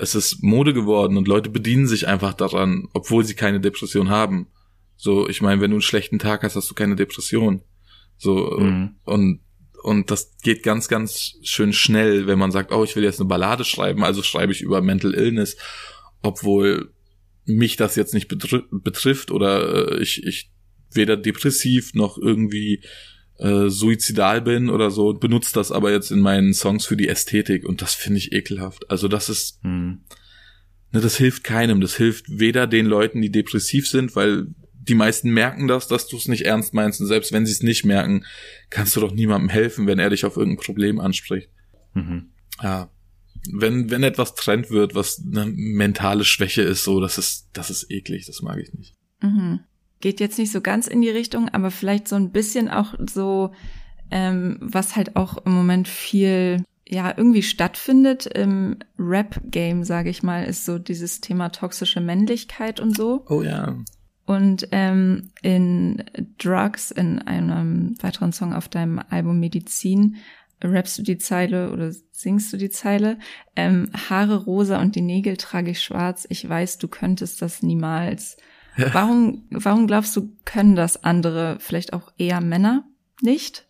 Es 0.00 0.14
ist 0.14 0.42
Mode 0.42 0.72
geworden 0.72 1.16
und 1.16 1.28
Leute 1.28 1.50
bedienen 1.50 1.86
sich 1.86 2.08
einfach 2.08 2.34
daran, 2.34 2.88
obwohl 2.94 3.24
sie 3.24 3.34
keine 3.34 3.60
Depression 3.60 4.08
haben. 4.08 4.48
So, 4.96 5.28
ich 5.28 5.40
meine, 5.40 5.60
wenn 5.60 5.70
du 5.70 5.76
einen 5.76 5.82
schlechten 5.82 6.18
Tag 6.18 6.42
hast, 6.42 6.56
hast 6.56 6.70
du 6.70 6.74
keine 6.74 6.96
Depression. 6.96 7.62
So, 8.16 8.58
mhm. 8.58 8.96
und 9.04 9.40
und 9.82 10.10
das 10.10 10.36
geht 10.42 10.62
ganz, 10.62 10.88
ganz 10.88 11.38
schön 11.42 11.72
schnell, 11.72 12.26
wenn 12.26 12.38
man 12.38 12.50
sagt, 12.50 12.70
oh, 12.70 12.84
ich 12.84 12.96
will 12.96 13.04
jetzt 13.04 13.18
eine 13.18 13.28
Ballade 13.28 13.64
schreiben, 13.64 14.04
also 14.04 14.22
schreibe 14.22 14.52
ich 14.52 14.60
über 14.60 14.82
Mental 14.82 15.14
Illness, 15.14 15.56
obwohl 16.20 16.92
mich 17.46 17.76
das 17.76 17.96
jetzt 17.96 18.14
nicht 18.14 18.28
betrifft 18.28 19.30
oder 19.30 19.92
äh, 19.92 20.02
ich, 20.02 20.24
ich 20.26 20.50
weder 20.92 21.16
depressiv 21.16 21.94
noch 21.94 22.18
irgendwie 22.18 22.82
äh, 23.40 23.70
suizidal 23.70 24.42
bin 24.42 24.68
oder 24.68 24.90
so, 24.90 25.14
benutze 25.14 25.54
das 25.54 25.72
aber 25.72 25.90
jetzt 25.90 26.10
in 26.10 26.20
meinen 26.20 26.52
Songs 26.52 26.84
für 26.84 26.96
die 26.96 27.08
Ästhetik 27.08 27.64
und 27.64 27.80
das 27.80 27.94
finde 27.94 28.18
ich 28.18 28.32
ekelhaft. 28.32 28.90
Also 28.90 29.08
das 29.08 29.28
ist, 29.28 29.60
hm. 29.62 30.02
ne, 30.92 31.00
das 31.00 31.16
hilft 31.16 31.42
keinem. 31.42 31.80
Das 31.80 31.96
hilft 31.96 32.26
weder 32.28 32.66
den 32.66 32.86
Leuten, 32.86 33.22
die 33.22 33.30
depressiv 33.30 33.88
sind, 33.88 34.14
weil 34.14 34.48
die 34.72 34.94
meisten 34.94 35.30
merken 35.30 35.68
das, 35.68 35.88
dass 35.88 36.06
du 36.06 36.16
es 36.16 36.28
nicht 36.28 36.44
ernst 36.44 36.74
meinst. 36.74 37.00
Und 37.00 37.06
selbst 37.06 37.32
wenn 37.32 37.46
sie 37.46 37.52
es 37.52 37.62
nicht 37.62 37.84
merken, 37.84 38.24
kannst 38.68 38.96
du 38.96 39.00
doch 39.00 39.12
niemandem 39.12 39.48
helfen, 39.48 39.86
wenn 39.86 39.98
er 39.98 40.10
dich 40.10 40.24
auf 40.24 40.36
irgendein 40.36 40.64
Problem 40.64 41.00
anspricht. 41.00 41.48
Mhm. 41.94 42.30
Ja. 42.62 42.90
Wenn, 43.50 43.90
wenn 43.90 44.02
etwas 44.02 44.34
trennt 44.34 44.70
wird, 44.70 44.94
was 44.94 45.22
eine 45.24 45.46
mentale 45.46 46.24
Schwäche 46.24 46.60
ist, 46.60 46.84
so, 46.84 47.00
das 47.00 47.16
ist, 47.16 47.48
das 47.54 47.70
ist 47.70 47.90
eklig, 47.90 48.26
das 48.26 48.42
mag 48.42 48.58
ich 48.58 48.74
nicht. 48.74 48.94
Mhm. 49.22 49.60
Geht 50.00 50.20
jetzt 50.20 50.38
nicht 50.38 50.52
so 50.52 50.60
ganz 50.60 50.86
in 50.86 51.00
die 51.00 51.10
Richtung, 51.10 51.48
aber 51.48 51.70
vielleicht 51.70 52.08
so 52.08 52.16
ein 52.16 52.32
bisschen 52.32 52.68
auch 52.68 52.94
so, 53.10 53.52
ähm, 54.10 54.58
was 54.60 54.96
halt 54.96 55.16
auch 55.16 55.44
im 55.44 55.52
Moment 55.52 55.88
viel 55.88 56.64
ja 56.88 57.14
irgendwie 57.16 57.42
stattfindet 57.42 58.26
im 58.26 58.78
Rap-Game, 58.98 59.84
sage 59.84 60.10
ich 60.10 60.22
mal, 60.22 60.44
ist 60.44 60.64
so 60.64 60.78
dieses 60.78 61.20
Thema 61.20 61.50
toxische 61.50 62.00
Männlichkeit 62.00 62.80
und 62.80 62.96
so. 62.96 63.24
Oh 63.28 63.42
ja. 63.42 63.76
Und 64.26 64.68
ähm, 64.72 65.30
in 65.42 66.04
Drugs, 66.38 66.90
in 66.90 67.20
einem 67.20 67.94
weiteren 68.00 68.32
Song 68.32 68.52
auf 68.52 68.68
deinem 68.68 69.00
Album 69.10 69.40
Medizin, 69.40 70.16
rappst 70.62 70.98
du 70.98 71.02
die 71.02 71.18
Zeile 71.18 71.72
oder 71.72 71.92
singst 72.12 72.52
du 72.52 72.56
die 72.56 72.70
Zeile, 72.70 73.18
ähm, 73.56 73.90
Haare 74.08 74.44
rosa 74.44 74.80
und 74.80 74.94
die 74.94 75.00
Nägel 75.00 75.36
trage 75.36 75.70
ich 75.70 75.82
schwarz, 75.82 76.26
ich 76.28 76.46
weiß, 76.48 76.78
du 76.78 76.88
könntest 76.88 77.40
das 77.40 77.62
niemals. 77.62 78.36
Ja. 78.80 78.90
Warum, 78.94 79.44
warum 79.50 79.86
glaubst 79.86 80.16
du, 80.16 80.32
können 80.44 80.76
das 80.76 81.04
andere, 81.04 81.58
vielleicht 81.60 81.92
auch 81.92 82.12
eher 82.18 82.40
Männer, 82.40 82.84
nicht? 83.20 83.66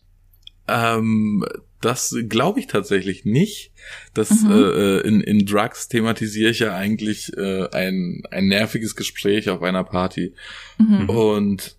Ähm, 0.69 1.45
das 1.81 2.15
glaube 2.29 2.61
ich 2.61 2.67
tatsächlich 2.67 3.25
nicht. 3.25 3.73
Das 4.15 4.31
mhm. 4.43 4.53
äh, 4.53 4.99
in, 5.01 5.21
in 5.23 5.47
Drugs 5.47 5.89
thematisiere 5.89 6.51
ich 6.51 6.61
ja 6.61 6.75
eigentlich 6.77 7.37
äh, 7.37 7.69
ein, 7.71 8.23
ein 8.31 8.49
nerviges 8.49 8.95
Gespräch 8.97 9.49
auf 9.49 9.63
einer 9.63 9.85
Party. 9.85 10.35
Mhm. 10.79 11.09
Und 11.09 11.77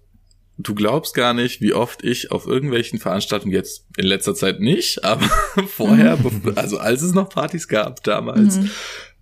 du 0.58 0.76
glaubst 0.76 1.14
gar 1.14 1.34
nicht, 1.34 1.62
wie 1.62 1.74
oft 1.74 2.04
ich 2.04 2.32
auf 2.32 2.48
irgendwelchen 2.48 3.00
Veranstaltungen 3.00 3.54
jetzt 3.54 3.86
in 3.98 4.06
letzter 4.06 4.36
Zeit 4.36 4.60
nicht, 4.60 5.04
aber 5.04 5.30
vorher, 5.68 6.18
mhm. 6.18 6.54
also 6.56 6.78
als 6.78 7.02
es 7.02 7.14
noch 7.14 7.30
Partys 7.30 7.68
gab 7.68 8.04
damals, 8.04 8.58
mhm. 8.58 8.70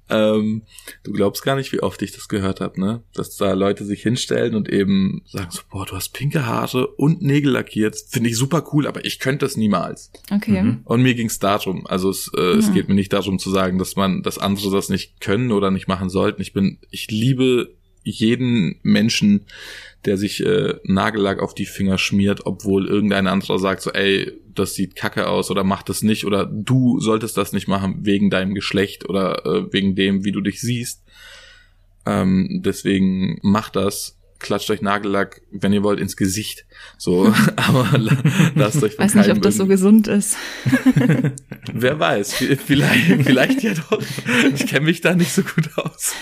Ähm, 0.09 0.63
du 1.03 1.11
glaubst 1.11 1.43
gar 1.43 1.55
nicht, 1.55 1.71
wie 1.71 1.81
oft 1.81 2.01
ich 2.01 2.11
das 2.11 2.27
gehört 2.27 2.61
habe, 2.61 2.79
ne? 2.79 3.03
Dass 3.13 3.37
da 3.37 3.53
Leute 3.53 3.85
sich 3.85 4.01
hinstellen 4.01 4.55
und 4.55 4.69
eben 4.69 5.21
sagen 5.27 5.51
so, 5.51 5.61
boah, 5.69 5.85
du 5.85 5.95
hast 5.95 6.09
pinke 6.09 6.45
Haare 6.45 6.87
und 6.87 7.21
Nägel 7.21 7.51
lackiert. 7.51 7.95
Finde 8.07 8.29
ich 8.29 8.37
super 8.37 8.63
cool, 8.73 8.87
aber 8.87 9.05
ich 9.05 9.19
könnte 9.19 9.45
das 9.45 9.57
niemals. 9.57 10.11
Okay. 10.31 10.61
Mhm. 10.61 10.81
Und 10.83 11.01
mir 11.01 11.15
ging's 11.15 11.39
darum. 11.39 11.85
Also 11.87 12.09
es, 12.09 12.31
äh, 12.37 12.53
mhm. 12.53 12.59
es 12.59 12.73
geht 12.73 12.87
mir 12.87 12.95
nicht 12.95 13.13
darum 13.13 13.39
zu 13.39 13.49
sagen, 13.49 13.77
dass 13.77 13.95
man, 13.95 14.23
dass 14.23 14.37
andere 14.37 14.71
das 14.71 14.89
nicht 14.89 15.21
können 15.21 15.51
oder 15.51 15.71
nicht 15.71 15.87
machen 15.87 16.09
sollten. 16.09 16.41
Ich 16.41 16.53
bin, 16.53 16.79
ich 16.89 17.09
liebe 17.11 17.78
jeden 18.09 18.79
Menschen, 18.83 19.45
der 20.05 20.17
sich 20.17 20.45
äh, 20.45 20.75
Nagellack 20.83 21.41
auf 21.41 21.53
die 21.53 21.65
Finger 21.65 21.97
schmiert, 21.97 22.45
obwohl 22.45 22.87
irgendein 22.87 23.27
anderer 23.27 23.59
sagt 23.59 23.81
so, 23.81 23.91
ey, 23.91 24.31
das 24.55 24.75
sieht 24.75 24.95
kacke 24.95 25.27
aus 25.27 25.51
oder 25.51 25.63
mach 25.63 25.83
das 25.83 26.01
nicht 26.01 26.25
oder 26.25 26.45
du 26.45 26.99
solltest 26.99 27.37
das 27.37 27.53
nicht 27.53 27.67
machen 27.67 27.99
wegen 28.01 28.29
deinem 28.29 28.55
Geschlecht 28.55 29.09
oder 29.09 29.45
äh, 29.45 29.73
wegen 29.73 29.95
dem, 29.95 30.23
wie 30.23 30.31
du 30.31 30.41
dich 30.41 30.61
siehst. 30.61 31.03
Ähm, 32.05 32.61
deswegen 32.63 33.39
mach 33.41 33.69
das 33.69 34.18
klatscht 34.39 34.69
euch 34.71 34.81
Nagellack, 34.81 35.41
wenn 35.51 35.73
ihr 35.73 35.83
wollt, 35.83 35.99
ins 35.99 36.15
Gesicht. 36.15 36.65
So, 36.97 37.33
aber 37.55 37.89
lasst 38.55 38.81
euch 38.83 38.95
von 38.95 39.05
Weiß 39.05 39.15
nicht, 39.15 39.29
ob 39.29 39.41
das 39.41 39.57
so 39.57 39.67
gesund 39.67 40.07
ist. 40.07 40.37
Wer 41.73 41.99
weiß, 41.99 42.33
vielleicht, 42.65 43.23
vielleicht 43.23 43.63
ja 43.63 43.73
doch. 43.73 44.01
Ich 44.53 44.67
kenne 44.67 44.85
mich 44.85 45.01
da 45.01 45.13
nicht 45.13 45.31
so 45.31 45.43
gut 45.43 45.77
aus. 45.77 46.13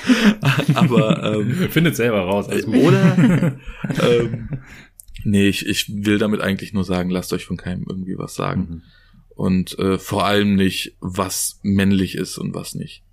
Aber 0.74 1.36
ähm, 1.36 1.54
findet 1.70 1.96
selber 1.96 2.22
raus. 2.22 2.50
Also 2.50 2.68
oder 2.70 3.58
ähm, 4.02 4.50
nee, 5.24 5.48
ich, 5.48 5.66
ich 5.66 5.90
will 5.90 6.18
damit 6.18 6.42
eigentlich 6.42 6.74
nur 6.74 6.84
sagen, 6.84 7.10
lasst 7.10 7.34
euch 7.34 7.46
von 7.46 7.58
keinem 7.58 7.86
irgendwie 7.88 8.18
was 8.18 8.36
sagen. 8.36 8.62
Mhm. 8.62 8.82
Und 9.36 9.78
äh, 9.78 10.00
vor 10.00 10.26
allem 10.26 10.56
nicht, 10.56 10.98
was 11.00 11.60
männlich 11.62 12.16
ist 12.16 12.38
und 12.40 12.56
was 12.56 12.74
nicht. 12.74 13.04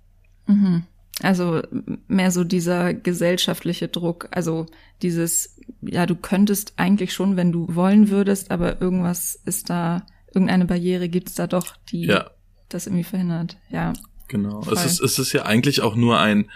Mhm. 0.47 0.83
Also 1.21 1.61
mehr 2.07 2.31
so 2.31 2.43
dieser 2.43 2.93
gesellschaftliche 2.93 3.87
Druck, 3.87 4.27
also 4.31 4.65
dieses, 5.01 5.57
ja, 5.81 6.05
du 6.05 6.15
könntest 6.15 6.73
eigentlich 6.77 7.13
schon, 7.13 7.37
wenn 7.37 7.51
du 7.51 7.73
wollen 7.73 8.09
würdest, 8.09 8.51
aber 8.51 8.81
irgendwas 8.81 9.41
ist 9.45 9.69
da, 9.69 10.05
irgendeine 10.33 10.65
Barriere 10.65 11.07
gibt's 11.07 11.35
da 11.35 11.47
doch, 11.47 11.77
die 11.89 12.05
ja. 12.05 12.31
das 12.67 12.87
irgendwie 12.87 13.05
verhindert. 13.05 13.57
Ja. 13.69 13.93
Genau. 14.27 14.61
Es 14.71 14.85
ist, 14.85 14.99
es 14.99 15.19
ist 15.19 15.31
ja 15.31 15.45
eigentlich 15.45 15.81
auch 15.81 15.95
nur 15.95 16.19
ein, 16.19 16.49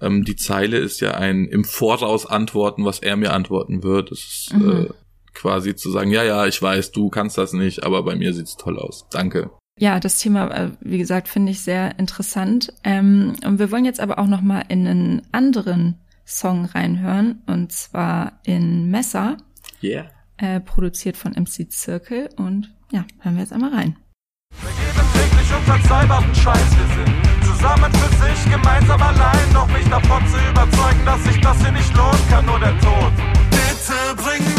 ähm, 0.00 0.24
die 0.24 0.36
Zeile 0.36 0.78
ist 0.78 1.00
ja 1.00 1.12
ein 1.12 1.46
im 1.46 1.64
Voraus 1.64 2.26
antworten, 2.26 2.84
was 2.84 3.00
er 3.00 3.16
mir 3.16 3.32
antworten 3.32 3.82
wird. 3.82 4.12
Es 4.12 4.20
ist 4.20 4.54
mhm. 4.54 4.70
äh, 4.70 4.88
quasi 5.32 5.74
zu 5.74 5.90
sagen, 5.90 6.10
ja, 6.10 6.22
ja, 6.22 6.46
ich 6.46 6.60
weiß, 6.60 6.92
du 6.92 7.08
kannst 7.08 7.38
das 7.38 7.52
nicht, 7.52 7.82
aber 7.82 8.02
bei 8.04 8.14
mir 8.14 8.32
sieht's 8.32 8.56
toll 8.56 8.78
aus. 8.78 9.06
Danke. 9.10 9.50
Ja, 9.78 9.98
das 9.98 10.18
Thema, 10.18 10.50
äh, 10.50 10.70
wie 10.80 10.98
gesagt, 10.98 11.28
finde 11.28 11.50
ich 11.50 11.60
sehr 11.62 11.98
interessant. 11.98 12.72
Ähm, 12.84 13.34
und 13.44 13.58
wir 13.58 13.70
wollen 13.70 13.84
jetzt 13.84 14.00
aber 14.00 14.18
auch 14.18 14.26
noch 14.26 14.40
mal 14.40 14.62
in 14.68 14.86
einen 14.86 15.22
anderen 15.32 15.98
Song 16.24 16.64
reinhören, 16.64 17.42
und 17.46 17.72
zwar 17.72 18.40
in 18.44 18.90
Messer. 18.90 19.36
Yeah. 19.82 20.10
Äh, 20.36 20.60
produziert 20.60 21.16
von 21.16 21.32
MC 21.32 21.70
Circle. 21.70 22.30
Und 22.36 22.72
ja, 22.92 23.04
hören 23.20 23.34
wir 23.34 23.42
jetzt 23.42 23.52
einmal 23.52 23.74
rein. 23.74 23.96
Wir 24.60 24.70
geben 24.70 25.08
täglich 25.12 25.56
unverzeihbaren 25.56 26.34
Scheiß, 26.34 26.76
wir 26.78 27.04
sind 27.04 27.24
zusammen 27.44 27.92
für 27.92 28.24
sich, 28.24 28.52
gemeinsam 28.52 29.02
allein, 29.02 29.52
noch 29.52 29.66
mich 29.68 29.88
davon 29.88 30.22
zu 30.28 30.36
überzeugen, 30.50 31.04
dass 31.04 31.24
sich 31.24 31.40
das 31.40 31.60
hier 31.60 31.72
nicht 31.72 31.96
lohnt, 31.96 32.28
kann 32.30 32.46
nur 32.46 32.60
der 32.60 32.78
Tod. 32.78 33.12
Bitte 33.50 34.22
bring 34.22 34.53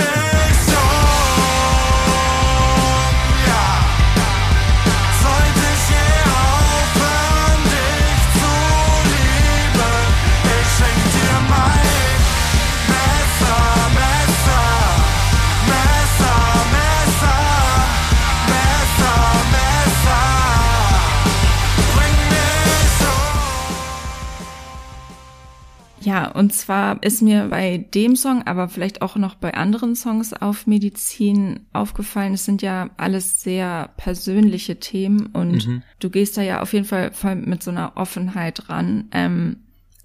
Ja, 26.06 26.30
und 26.32 26.54
zwar 26.54 27.02
ist 27.02 27.24
mir 27.24 27.48
bei 27.50 27.78
dem 27.78 28.16
Song, 28.16 28.44
aber 28.44 28.70
vielleicht 28.70 29.02
auch 29.02 29.16
noch 29.16 29.34
bei 29.34 29.56
anderen 29.56 29.96
Songs 29.96 30.34
auf 30.34 30.68
Medizin 30.68 31.66
aufgefallen, 31.74 32.36
es 32.36 32.46
sind 32.46 32.62
ja 32.62 32.92
alles 32.98 33.42
sehr 33.42 33.90
persönliche 33.98 34.80
Themen 34.80 35.26
und 35.34 35.68
mhm. 35.68 35.84
du 36.00 36.12
gehst 36.12 36.38
da 36.38 36.44
ja 36.44 36.62
auf 36.62 36.74
jeden 36.74 36.86
Fall 36.86 37.12
voll 37.12 37.36
mit 37.36 37.64
so 37.64 37.72
einer 37.72 37.94
Offenheit 37.98 38.70
ran. 38.70 39.10
Ähm, 39.14 39.58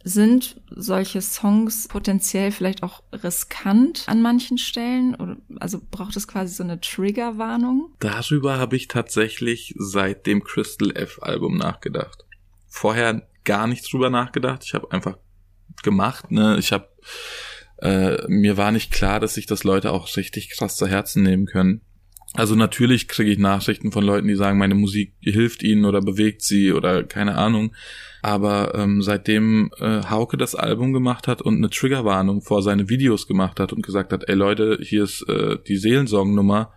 sind 0.02 0.58
solche 0.70 1.20
Songs 1.20 1.86
potenziell 1.88 2.50
vielleicht 2.50 2.82
auch 2.82 3.02
riskant 3.12 4.04
an 4.06 4.22
manchen 4.22 4.56
Stellen? 4.56 5.14
Oder, 5.16 5.36
also 5.58 5.82
braucht 5.90 6.16
es 6.16 6.26
quasi 6.26 6.54
so 6.54 6.62
eine 6.62 6.80
Triggerwarnung? 6.80 7.90
Darüber 7.98 8.56
habe 8.56 8.76
ich 8.76 8.88
tatsächlich 8.88 9.74
seit 9.76 10.26
dem 10.26 10.42
Crystal 10.42 10.96
F-Album 10.96 11.58
nachgedacht. 11.58 12.24
Vorher 12.66 13.28
gar 13.44 13.66
nicht 13.66 13.92
drüber 13.92 14.08
nachgedacht. 14.08 14.64
Ich 14.64 14.72
habe 14.72 14.90
einfach 14.90 15.18
gemacht. 15.82 16.30
Ne? 16.30 16.56
Ich 16.58 16.72
habe 16.72 16.88
äh, 17.82 18.18
mir 18.28 18.56
war 18.56 18.72
nicht 18.72 18.92
klar, 18.92 19.20
dass 19.20 19.34
sich 19.34 19.46
das 19.46 19.64
Leute 19.64 19.92
auch 19.92 20.16
richtig 20.16 20.50
krass 20.50 20.76
zu 20.76 20.86
Herzen 20.86 21.22
nehmen 21.22 21.46
können. 21.46 21.80
Also 22.34 22.54
natürlich 22.54 23.08
kriege 23.08 23.30
ich 23.30 23.38
Nachrichten 23.38 23.90
von 23.90 24.04
Leuten, 24.04 24.28
die 24.28 24.36
sagen, 24.36 24.58
meine 24.58 24.76
Musik 24.76 25.14
hilft 25.20 25.64
ihnen 25.64 25.84
oder 25.84 26.00
bewegt 26.00 26.42
sie 26.42 26.72
oder 26.72 27.02
keine 27.02 27.36
Ahnung. 27.36 27.74
Aber 28.22 28.74
ähm, 28.76 29.02
seitdem 29.02 29.72
äh, 29.78 30.02
Hauke 30.04 30.36
das 30.36 30.54
Album 30.54 30.92
gemacht 30.92 31.26
hat 31.26 31.42
und 31.42 31.56
eine 31.56 31.70
Triggerwarnung 31.70 32.42
vor 32.42 32.62
seine 32.62 32.88
Videos 32.88 33.26
gemacht 33.26 33.58
hat 33.58 33.72
und 33.72 33.82
gesagt 33.84 34.12
hat, 34.12 34.28
ey 34.28 34.34
Leute, 34.34 34.78
hier 34.80 35.04
ist 35.04 35.22
äh, 35.28 35.56
die 35.66 35.76
Seelensongnummer 35.76 36.72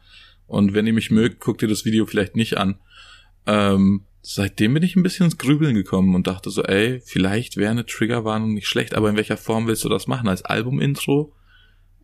und 0.48 0.74
wenn 0.74 0.88
ihr 0.88 0.94
mich 0.94 1.12
mögt, 1.12 1.40
guckt 1.40 1.62
ihr 1.62 1.68
das 1.68 1.86
Video 1.86 2.08
vielleicht 2.08 2.36
nicht 2.36 2.58
an. 2.58 2.80
Ähm, 3.46 4.06
seitdem 4.24 4.74
bin 4.74 4.84
ich 4.84 4.96
ein 4.96 5.04
bisschen 5.04 5.26
ins 5.26 5.38
Grübeln 5.38 5.76
gekommen 5.76 6.16
und 6.16 6.28
dachte 6.28 6.50
so, 6.50 6.64
ey, 6.64 7.02
vielleicht 7.06 7.58
wäre 7.58 7.72
eine 7.72 7.86
Triggerwarnung 7.86 8.54
nicht 8.54 8.68
schlecht, 8.68 8.96
aber 8.96 9.10
in 9.10 9.18
welcher 9.18 9.38
Form 9.38 9.68
willst 9.68 9.84
du 9.84 9.90
das 9.90 10.08
machen? 10.08 10.30
Als 10.30 10.44
Album-Intro? 10.44 11.36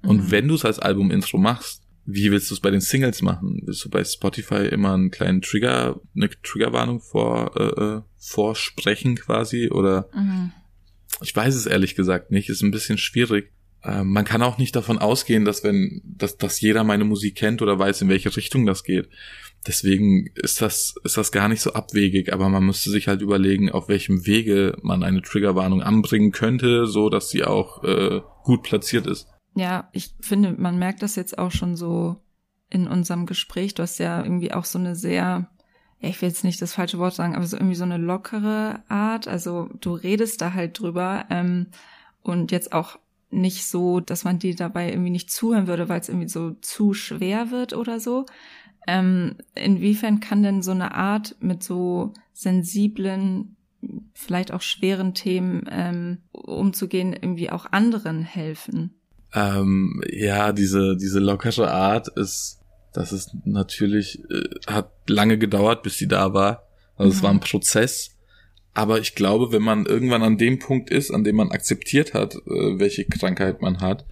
Und 0.04 0.26
mhm. 0.26 0.32
wenn 0.32 0.48
du 0.48 0.56
es 0.56 0.66
als 0.66 0.80
Album-Intro 0.80 1.38
machst, 1.38 1.82
wie 2.06 2.30
willst 2.32 2.50
du 2.50 2.56
es 2.56 2.60
bei 2.60 2.72
den 2.72 2.82
Singles 2.82 3.22
machen? 3.22 3.62
Willst 3.66 3.86
du 3.86 3.90
bei 3.90 4.04
Spotify 4.04 4.68
immer 4.68 4.94
einen 4.94 5.12
kleinen 5.12 5.42
Trigger, 5.42 6.02
eine 6.16 6.30
Triggerwarnung 6.44 7.00
vor, 7.00 7.56
äh, 7.56 7.84
äh, 7.84 8.02
vorsprechen 8.18 9.16
quasi? 9.16 9.70
Oder 9.70 10.10
mhm. 10.14 10.52
ich 11.22 11.34
weiß 11.34 11.56
es 11.56 11.68
ehrlich 11.68 11.96
gesagt 11.96 12.32
nicht, 12.32 12.50
ist 12.50 12.62
ein 12.64 12.72
bisschen 12.72 12.98
schwierig. 12.98 13.54
Äh, 13.84 14.04
man 14.04 14.26
kann 14.26 14.42
auch 14.42 14.58
nicht 14.58 14.76
davon 14.76 14.98
ausgehen, 14.98 15.46
dass 15.46 15.64
wenn, 15.64 16.02
dass, 16.04 16.38
dass 16.38 16.60
jeder 16.60 16.84
meine 16.84 17.06
Musik 17.06 17.36
kennt 17.36 17.62
oder 17.62 17.78
weiß, 17.80 18.02
in 18.02 18.10
welche 18.10 18.36
Richtung 18.36 18.66
das 18.66 18.84
geht. 18.84 19.08
Deswegen 19.68 20.28
ist 20.36 20.62
das, 20.62 20.96
ist 21.04 21.18
das 21.18 21.32
gar 21.32 21.50
nicht 21.50 21.62
so 21.62 21.74
abwegig, 21.74 22.32
aber 22.32 22.50
man 22.50 22.64
müsste 22.64 22.90
sich 22.90 23.08
halt 23.08 23.22
überlegen, 23.22 23.70
auf 23.70 23.90
welchem 23.90 24.26
Wege 24.26 24.78
man 24.82 25.04
eine 25.04 25.22
Triggerwarnung 25.22 25.82
anbringen 25.82 26.32
könnte, 26.32 26.88
so 26.88 27.10
dass 27.10 27.30
sie 27.30 27.44
auch 27.44 27.84
äh, 27.84 28.22
gut 28.44 28.64
platziert 28.64 29.06
ist. 29.06 29.28
Ja, 29.56 29.90
ich 29.92 30.16
finde, 30.22 30.54
man 30.58 30.80
merkt 30.80 31.04
das 31.04 31.16
jetzt 31.16 31.38
auch 31.38 31.52
schon 31.52 31.76
so 31.76 32.22
in 32.70 32.88
unserem 32.88 33.26
Gespräch. 33.26 33.74
Du 33.74 33.84
hast 33.84 33.98
ja 33.98 34.24
irgendwie 34.24 34.54
auch 34.54 34.66
so 34.66 34.80
eine 34.80 34.96
sehr, 34.96 35.50
ja, 36.00 36.10
ich 36.10 36.22
will 36.22 36.30
jetzt 36.30 36.44
nicht 36.44 36.62
das 36.62 36.74
falsche 36.74 37.00
Wort 37.00 37.16
sagen, 37.16 37.36
aber 37.36 37.46
so 37.46 37.58
irgendwie 37.58 37.76
so 37.76 37.84
eine 37.84 37.98
lockere 37.98 38.84
Art. 38.88 39.28
Also 39.28 39.70
du 39.82 39.94
redest 39.94 40.42
da 40.42 40.54
halt 40.54 40.80
drüber 40.80 41.26
ähm, 41.30 41.68
und 42.22 42.52
jetzt 42.52 42.72
auch 42.72 42.98
nicht 43.32 43.68
so, 43.68 44.00
dass 44.00 44.24
man 44.24 44.40
dir 44.40 44.56
dabei 44.56 44.90
irgendwie 44.90 45.12
nicht 45.12 45.30
zuhören 45.30 45.68
würde, 45.68 45.90
weil 45.90 46.00
es 46.00 46.10
irgendwie 46.10 46.30
so 46.30 46.52
zu 46.62 46.94
schwer 46.94 47.52
wird 47.52 47.74
oder 47.74 48.00
so. 48.00 48.26
Ähm, 48.88 49.36
inwiefern 49.56 50.20
kann 50.20 50.44
denn 50.44 50.62
so 50.62 50.72
eine 50.72 50.96
Art 50.96 51.36
mit 51.40 51.64
so 51.64 52.14
sensiblen, 52.34 53.56
vielleicht 54.14 54.54
auch 54.54 54.62
schweren 54.62 55.14
Themen 55.14 55.66
ähm, 55.70 56.20
umzugehen, 56.32 57.14
irgendwie 57.14 57.50
auch 57.50 57.66
anderen 57.72 58.24
helfen? 58.24 58.96
Ähm, 59.34 60.02
ja, 60.12 60.52
diese, 60.52 60.98
diese 60.98 61.20
lockere 61.20 61.72
Art 61.72 62.08
ist, 62.10 62.60
das 62.94 63.14
ist 63.14 63.36
natürlich, 63.46 64.24
äh, 64.30 64.44
hat 64.68 64.92
lange 65.08 65.38
gedauert, 65.38 65.84
bis 65.84 65.98
sie 65.98 66.08
da 66.08 66.34
war. 66.34 66.64
Also 66.96 67.12
mhm. 67.12 67.18
es 67.18 67.24
war 67.24 67.30
ein 67.30 67.36
mhm. 67.38 67.42
Prozess. 67.42 68.16
Aber 68.74 69.00
ich 69.00 69.16
glaube, 69.16 69.52
wenn 69.52 69.62
man 69.62 69.86
irgendwann 69.86 70.24
an 70.24 70.38
dem 70.38 70.60
Punkt 70.60 70.90
ist, 70.90 71.12
an 71.12 71.24
dem 71.24 71.36
man 71.36 71.52
akzeptiert 71.52 72.14
hat, 72.14 72.36
äh, 72.36 72.80
welche 72.80 73.06
Krankheit 73.06 73.62
man 73.62 73.82
hat, 73.82 74.06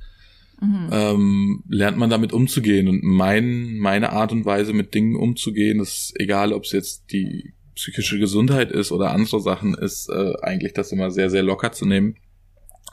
mhm. 0.60 0.89
ähm, 0.91 1.63
lernt 1.70 1.98
man 1.98 2.10
damit 2.10 2.34
umzugehen. 2.34 2.88
Und 2.88 3.04
mein, 3.04 3.78
meine 3.78 4.12
Art 4.12 4.32
und 4.32 4.46
Weise 4.46 4.74
mit 4.74 4.93
Dingen 4.93 5.15
umzugehen, 5.15 5.80
ist 5.80 6.13
egal, 6.15 6.54
ob 6.54 6.63
es 6.63 6.72
jetzt 6.72 7.12
die 7.12 7.54
psychische 7.76 8.20
Gesundheit 8.20 8.72
ist 8.72 8.91
oder 8.91 9.12
andere 9.12 9.39
Sachen, 9.39 9.76
ist 9.76 10.10
äh, 10.10 10.34
eigentlich 10.41 10.74
das 10.74 10.91
immer 10.91 11.12
sehr, 11.12 11.30
sehr 11.30 11.43
locker 11.43 11.72
zu 11.72 11.86
nehmen 11.86 12.15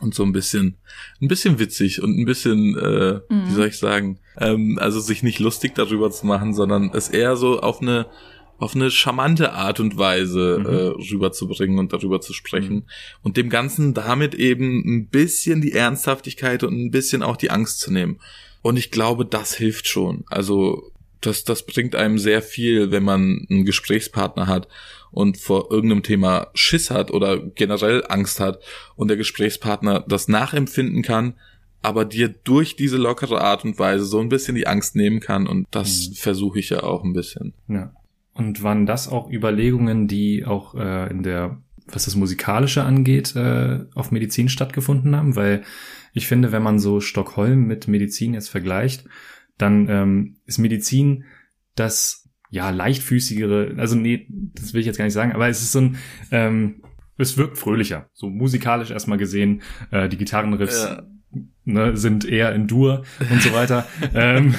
und 0.01 0.15
so 0.15 0.23
ein 0.25 0.33
bisschen, 0.33 0.77
ein 1.21 1.29
bisschen 1.29 1.59
witzig 1.59 2.03
und 2.03 2.19
ein 2.19 2.25
bisschen, 2.25 2.77
äh, 2.77 3.21
mhm. 3.29 3.49
wie 3.49 3.53
soll 3.53 3.69
ich 3.69 3.79
sagen, 3.79 4.19
ähm, 4.39 4.79
also 4.81 5.01
sich 5.01 5.23
nicht 5.23 5.39
lustig 5.39 5.75
darüber 5.75 6.11
zu 6.11 6.27
machen, 6.27 6.53
sondern 6.53 6.91
es 6.93 7.09
eher 7.09 7.37
so 7.37 7.61
auf 7.61 7.81
eine 7.81 8.07
auf 8.59 8.75
eine 8.75 8.91
charmante 8.91 9.53
Art 9.53 9.81
und 9.81 9.99
Weise 9.99 10.59
mhm. 10.61 10.67
äh, 10.67 11.11
rüberzubringen 11.11 11.79
und 11.79 11.93
darüber 11.93 12.21
zu 12.21 12.33
sprechen 12.33 12.75
mhm. 12.75 12.85
und 13.23 13.37
dem 13.37 13.51
Ganzen 13.51 13.95
damit 13.95 14.35
eben 14.35 14.83
ein 14.87 15.09
bisschen 15.09 15.61
die 15.61 15.73
Ernsthaftigkeit 15.73 16.63
und 16.63 16.75
ein 16.75 16.91
bisschen 16.91 17.23
auch 17.23 17.37
die 17.37 17.51
Angst 17.51 17.81
zu 17.81 17.93
nehmen. 17.93 18.21
Und 18.63 18.77
ich 18.77 18.91
glaube, 18.91 19.27
das 19.27 19.55
hilft 19.55 19.89
schon. 19.89 20.25
Also 20.29 20.91
das, 21.21 21.45
das 21.45 21.67
bringt 21.67 21.95
einem 21.95 22.19
sehr 22.19 22.43
viel, 22.43 22.91
wenn 22.91 23.03
man 23.03 23.47
einen 23.51 23.65
Gesprächspartner 23.65 24.47
hat 24.47 24.69
und 25.11 25.39
vor 25.39 25.71
irgendeinem 25.71 26.03
Thema 26.03 26.49
Schiss 26.55 26.91
hat 26.91 27.11
oder 27.11 27.39
generell 27.39 28.05
Angst 28.09 28.41
hat 28.41 28.61
und 28.97 29.09
der 29.09 29.17
Gesprächspartner 29.17 30.05
das 30.07 30.29
nachempfinden 30.29 31.03
kann, 31.03 31.35
aber 31.83 32.05
dir 32.05 32.29
durch 32.29 32.77
diese 32.77 32.97
lockere 32.97 33.41
Art 33.41 33.65
und 33.65 33.79
Weise 33.79 34.05
so 34.05 34.19
ein 34.21 34.29
bisschen 34.29 34.55
die 34.55 34.67
Angst 34.67 34.97
nehmen 34.97 35.21
kann 35.21 35.47
und 35.47 35.67
das 35.71 36.09
mhm. 36.09 36.15
versuche 36.15 36.59
ich 36.59 36.71
ja 36.71 36.83
auch 36.83 37.05
ein 37.05 37.13
bisschen. 37.13 37.53
Ja. 37.69 37.93
Und 38.35 38.63
waren 38.63 38.85
das 38.85 39.09
auch 39.09 39.31
Überlegungen, 39.31 40.09
die 40.09 40.45
auch 40.45 40.75
äh, 40.75 41.11
in 41.11 41.23
der, 41.23 41.63
was 41.87 42.05
das 42.05 42.17
Musikalische 42.17 42.83
angeht, 42.83 43.37
äh, 43.37 43.81
auf 43.95 44.11
Medizin 44.11 44.49
stattgefunden 44.49 45.15
haben? 45.17 45.37
Weil 45.37 45.63
ich 46.13 46.27
finde, 46.27 46.53
wenn 46.53 46.63
man 46.63 46.79
so 46.79 47.01
Stockholm 47.01 47.67
mit 47.67 47.89
Medizin 47.89 48.35
jetzt 48.35 48.49
vergleicht, 48.49 49.07
dann 49.57 49.89
ähm, 49.89 50.37
ist 50.47 50.59
Medizin 50.59 51.25
das 51.77 52.29
ja 52.51 52.71
leichtfüßigere, 52.71 53.75
also 53.79 53.97
nee, 53.97 54.27
das 54.29 54.73
will 54.73 54.81
ich 54.81 54.87
jetzt 54.87 54.97
gar 54.97 55.05
nicht 55.05 55.15
sagen, 55.15 55.33
aber 55.33 55.49
es 55.49 55.61
ist 55.61 55.73
so 55.73 55.81
ein, 55.81 55.97
ähm, 56.31 56.83
es 57.19 57.37
wirkt 57.37 57.59
fröhlicher, 57.59 58.09
so 58.13 58.29
musikalisch 58.29 58.91
erstmal 58.91 59.19
gesehen. 59.19 59.63
Äh, 59.91 60.09
die 60.09 60.17
Gitarrenriffs 60.17 60.85
ja. 60.85 61.03
ne, 61.65 61.97
sind 61.97 62.25
eher 62.25 62.55
in 62.55 62.67
Dur 62.67 63.05
und 63.31 63.43
so 63.43 63.53
weiter. 63.53 63.87
ähm, 64.15 64.55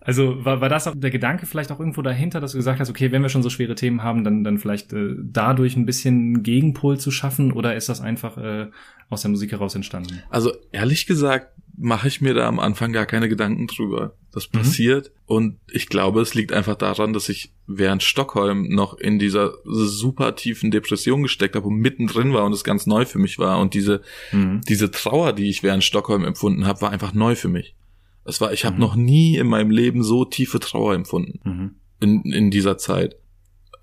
Also 0.00 0.44
war, 0.44 0.60
war 0.60 0.68
das 0.68 0.86
auch 0.86 0.94
der 0.96 1.10
Gedanke 1.10 1.46
vielleicht 1.46 1.72
auch 1.72 1.80
irgendwo 1.80 2.02
dahinter, 2.02 2.40
dass 2.40 2.52
du 2.52 2.58
gesagt 2.58 2.80
hast, 2.80 2.90
okay, 2.90 3.12
wenn 3.12 3.22
wir 3.22 3.28
schon 3.28 3.42
so 3.42 3.50
schwere 3.50 3.74
Themen 3.74 4.02
haben, 4.02 4.24
dann, 4.24 4.44
dann 4.44 4.58
vielleicht 4.58 4.92
äh, 4.92 5.14
dadurch 5.18 5.76
ein 5.76 5.86
bisschen 5.86 6.42
Gegenpol 6.42 6.98
zu 6.98 7.10
schaffen 7.10 7.52
oder 7.52 7.74
ist 7.74 7.88
das 7.88 8.00
einfach 8.00 8.38
äh, 8.38 8.68
aus 9.10 9.22
der 9.22 9.30
Musik 9.30 9.52
heraus 9.52 9.74
entstanden? 9.74 10.22
Also 10.30 10.52
ehrlich 10.72 11.06
gesagt 11.06 11.52
mache 11.80 12.08
ich 12.08 12.20
mir 12.20 12.34
da 12.34 12.48
am 12.48 12.58
Anfang 12.58 12.92
gar 12.92 13.06
keine 13.06 13.28
Gedanken 13.28 13.68
drüber. 13.68 14.14
Das 14.32 14.52
mhm. 14.52 14.58
passiert 14.58 15.08
mhm. 15.08 15.12
und 15.26 15.58
ich 15.70 15.88
glaube, 15.88 16.20
es 16.20 16.34
liegt 16.34 16.52
einfach 16.52 16.74
daran, 16.74 17.12
dass 17.12 17.28
ich 17.28 17.52
während 17.66 18.02
Stockholm 18.02 18.68
noch 18.68 18.98
in 18.98 19.18
dieser 19.18 19.52
super 19.64 20.34
tiefen 20.34 20.70
Depression 20.70 21.22
gesteckt 21.22 21.54
habe 21.54 21.66
und 21.66 21.76
mittendrin 21.76 22.32
war 22.32 22.44
und 22.44 22.52
es 22.52 22.64
ganz 22.64 22.86
neu 22.86 23.04
für 23.04 23.18
mich 23.18 23.38
war 23.38 23.58
und 23.60 23.74
diese 23.74 24.02
mhm. 24.32 24.60
diese 24.68 24.90
Trauer, 24.90 25.32
die 25.32 25.48
ich 25.48 25.62
während 25.62 25.84
Stockholm 25.84 26.24
empfunden 26.24 26.66
habe, 26.66 26.80
war 26.82 26.90
einfach 26.90 27.14
neu 27.14 27.34
für 27.36 27.48
mich. 27.48 27.74
Es 28.28 28.40
war, 28.40 28.52
ich 28.52 28.64
habe 28.64 28.76
mhm. 28.76 28.80
noch 28.80 28.94
nie 28.94 29.36
in 29.36 29.46
meinem 29.46 29.70
Leben 29.70 30.02
so 30.02 30.24
tiefe 30.24 30.60
Trauer 30.60 30.94
empfunden 30.94 31.40
mhm. 31.44 31.74
in, 32.00 32.32
in 32.32 32.50
dieser 32.50 32.78
Zeit. 32.78 33.16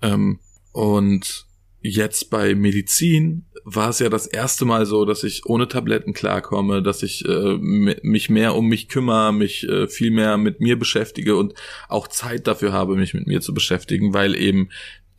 Ähm, 0.02 0.38
und 0.72 1.46
jetzt 1.80 2.30
bei 2.30 2.54
Medizin 2.54 3.46
war 3.64 3.88
es 3.88 3.98
ja 3.98 4.08
das 4.08 4.26
erste 4.26 4.64
Mal 4.64 4.86
so, 4.86 5.04
dass 5.04 5.24
ich 5.24 5.46
ohne 5.46 5.66
Tabletten 5.66 6.12
klarkomme, 6.12 6.82
dass 6.82 7.02
ich 7.02 7.24
äh, 7.24 7.56
mich 7.58 8.30
mehr 8.30 8.54
um 8.54 8.68
mich 8.68 8.88
kümmere, 8.88 9.32
mich 9.32 9.68
äh, 9.68 9.88
viel 9.88 10.12
mehr 10.12 10.36
mit 10.36 10.60
mir 10.60 10.78
beschäftige 10.78 11.36
und 11.36 11.54
auch 11.88 12.06
Zeit 12.06 12.46
dafür 12.46 12.72
habe, 12.72 12.94
mich 12.94 13.14
mit 13.14 13.26
mir 13.26 13.40
zu 13.40 13.52
beschäftigen, 13.52 14.14
weil 14.14 14.36
eben 14.36 14.68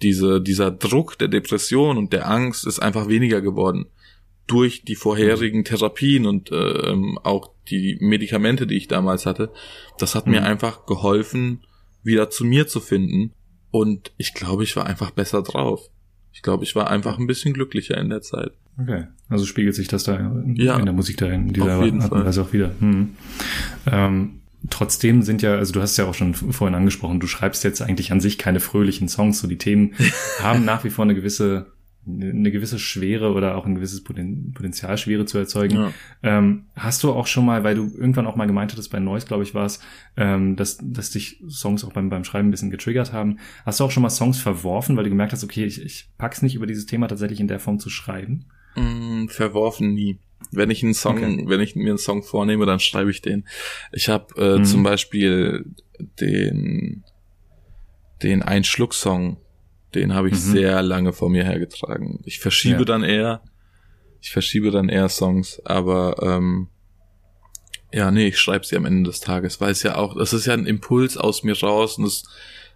diese, 0.01 0.39
dieser 0.39 0.71
Druck 0.71 1.17
der 1.17 1.27
Depression 1.27 1.97
und 1.97 2.13
der 2.13 2.29
Angst 2.29 2.65
ist 2.65 2.79
einfach 2.79 3.09
weniger 3.09 3.41
geworden 3.41 3.87
durch 4.47 4.83
die 4.83 4.95
vorherigen 4.95 5.63
Therapien 5.63 6.25
und 6.25 6.51
äh, 6.51 6.95
auch 7.23 7.51
die 7.69 7.97
Medikamente, 7.99 8.65
die 8.65 8.75
ich 8.75 8.87
damals 8.87 9.25
hatte, 9.25 9.51
das 9.99 10.15
hat 10.15 10.25
mhm. 10.25 10.33
mir 10.33 10.43
einfach 10.43 10.85
geholfen, 10.85 11.61
wieder 12.03 12.29
zu 12.29 12.45
mir 12.45 12.67
zu 12.67 12.79
finden. 12.79 13.33
Und 13.71 14.13
ich 14.17 14.33
glaube, 14.33 14.63
ich 14.63 14.75
war 14.75 14.85
einfach 14.85 15.11
besser 15.11 15.43
drauf. 15.43 15.89
Ich 16.31 16.41
glaube, 16.41 16.63
ich 16.63 16.75
war 16.75 16.89
einfach 16.89 17.19
ein 17.19 17.27
bisschen 17.27 17.53
glücklicher 17.53 17.97
in 17.97 18.09
der 18.09 18.21
Zeit. 18.21 18.51
Okay, 18.79 19.05
also 19.27 19.45
spiegelt 19.45 19.75
sich 19.75 19.87
das 19.87 20.03
da 20.03 20.15
in, 20.15 20.55
ja, 20.55 20.77
in 20.77 20.85
der 20.85 20.93
Musik 20.93 21.17
da 21.17 21.27
in 21.27 21.51
dieser 21.51 21.73
Art 21.73 21.91
und 21.91 22.11
Weise 22.11 22.41
auch 22.43 22.53
wieder. 22.53 22.71
Hm. 22.79 23.15
Ähm, 23.87 24.41
trotzdem 24.69 25.23
sind 25.23 25.41
ja, 25.41 25.55
also 25.55 25.73
du 25.73 25.81
hast 25.81 25.97
ja 25.97 26.05
auch 26.05 26.13
schon 26.13 26.35
vorhin 26.35 26.75
angesprochen, 26.75 27.19
du 27.19 27.27
schreibst 27.27 27.63
jetzt 27.63 27.81
eigentlich 27.81 28.11
an 28.11 28.21
sich 28.21 28.37
keine 28.37 28.59
fröhlichen 28.59 29.07
Songs, 29.07 29.39
so 29.39 29.47
die 29.47 29.57
Themen 29.57 29.95
haben 30.39 30.63
nach 30.63 30.83
wie 30.83 30.91
vor 30.91 31.03
eine 31.03 31.15
gewisse 31.15 31.71
eine 32.07 32.51
gewisse 32.51 32.79
Schwere 32.79 33.33
oder 33.33 33.57
auch 33.57 33.65
ein 33.65 33.75
gewisses 33.75 34.03
Potenzial 34.03 34.97
Schwere 34.97 35.25
zu 35.25 35.37
erzeugen. 35.37 35.75
Ja. 35.75 35.91
Ähm, 36.23 36.65
hast 36.75 37.03
du 37.03 37.11
auch 37.11 37.27
schon 37.27 37.45
mal, 37.45 37.63
weil 37.63 37.75
du 37.75 37.91
irgendwann 37.95 38.27
auch 38.27 38.35
mal 38.35 38.47
gemeint 38.47 38.71
hattest, 38.71 38.91
bei 38.91 38.99
Noise, 38.99 39.27
glaube 39.27 39.43
ich, 39.43 39.53
war 39.53 39.65
es, 39.65 39.79
ähm, 40.15 40.55
dass, 40.55 40.79
dass 40.81 41.11
dich 41.11 41.43
Songs 41.49 41.83
auch 41.83 41.93
beim, 41.93 42.09
beim 42.09 42.23
Schreiben 42.23 42.47
ein 42.47 42.51
bisschen 42.51 42.71
getriggert 42.71 43.13
haben. 43.13 43.39
Hast 43.65 43.79
du 43.79 43.83
auch 43.83 43.91
schon 43.91 44.03
mal 44.03 44.09
Songs 44.09 44.39
verworfen, 44.39 44.95
weil 44.95 45.03
du 45.03 45.09
gemerkt 45.09 45.33
hast, 45.33 45.43
okay, 45.43 45.65
ich, 45.65 45.81
ich 45.83 46.09
pack's 46.17 46.41
nicht 46.41 46.55
über 46.55 46.67
dieses 46.67 46.85
Thema 46.85 47.07
tatsächlich 47.07 47.39
in 47.39 47.47
der 47.47 47.59
Form 47.59 47.79
zu 47.79 47.89
schreiben? 47.89 48.45
Mm, 48.75 49.27
verworfen 49.27 49.93
nie. 49.93 50.19
Wenn 50.51 50.69
ich 50.69 50.83
einen 50.83 50.93
Song, 50.93 51.17
okay. 51.17 51.43
wenn 51.47 51.59
ich 51.59 51.75
mir 51.75 51.89
einen 51.89 51.97
Song 51.97 52.23
vornehme, 52.23 52.65
dann 52.65 52.79
schreibe 52.79 53.11
ich 53.11 53.21
den. 53.21 53.45
Ich 53.91 54.07
habe 54.07 54.27
äh, 54.37 54.59
mhm. 54.59 54.65
zum 54.65 54.83
Beispiel 54.83 55.65
den 56.21 57.03
den 58.23 58.41
Einschluck-Song 58.41 59.37
den 59.95 60.13
habe 60.13 60.27
ich 60.27 60.35
mhm. 60.35 60.51
sehr 60.51 60.81
lange 60.81 61.13
vor 61.13 61.29
mir 61.29 61.43
hergetragen. 61.43 62.19
Ich 62.25 62.39
verschiebe 62.39 62.79
ja. 62.79 62.85
dann 62.85 63.03
eher, 63.03 63.41
ich 64.21 64.31
verschiebe 64.31 64.71
dann 64.71 64.89
eher 64.89 65.09
Songs, 65.09 65.61
aber 65.65 66.17
ähm, 66.21 66.69
ja, 67.93 68.11
nee, 68.11 68.27
ich 68.27 68.37
schreibe 68.37 68.65
sie 68.65 68.75
am 68.75 68.85
Ende 68.85 69.09
des 69.09 69.21
Tages, 69.21 69.61
weil 69.61 69.71
es 69.71 69.83
ja 69.83 69.95
auch, 69.95 70.17
das 70.17 70.33
ist 70.33 70.45
ja 70.45 70.53
ein 70.53 70.65
Impuls 70.65 71.17
aus 71.17 71.43
mir 71.43 71.57
raus 71.57 71.97
und 71.97 72.05
es, 72.05 72.23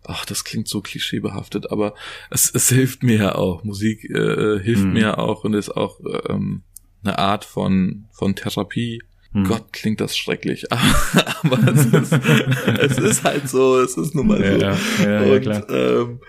ach, 0.05 0.25
das 0.25 0.43
klingt 0.43 0.67
so 0.67 0.81
klischeebehaftet, 0.81 1.71
aber 1.71 1.95
es, 2.29 2.49
es 2.53 2.69
hilft 2.69 3.03
mir 3.03 3.17
ja 3.17 3.35
auch. 3.35 3.63
Musik 3.63 4.05
äh, 4.09 4.59
hilft 4.59 4.85
mhm. 4.85 4.93
mir 4.93 5.19
auch 5.19 5.43
und 5.43 5.53
ist 5.53 5.69
auch 5.69 5.99
ähm, 6.29 6.63
eine 7.03 7.19
Art 7.19 7.45
von 7.45 8.05
von 8.11 8.35
Therapie. 8.35 9.01
Mhm. 9.33 9.45
Gott, 9.45 9.71
klingt 9.71 10.01
das 10.01 10.17
schrecklich, 10.17 10.71
aber, 10.71 11.57
es, 11.73 11.85
ist, 11.85 12.13
es 12.13 12.97
ist 12.97 13.23
halt 13.23 13.47
so, 13.47 13.79
es 13.79 13.95
ist 13.95 14.13
nun 14.13 14.27
mal 14.27 14.37
so. 14.37 14.43
Ja, 14.43 14.77
ja, 15.03 15.23
ja, 15.25 15.33
und, 15.33 15.41
klar. 15.41 15.69
Ähm, 15.69 16.19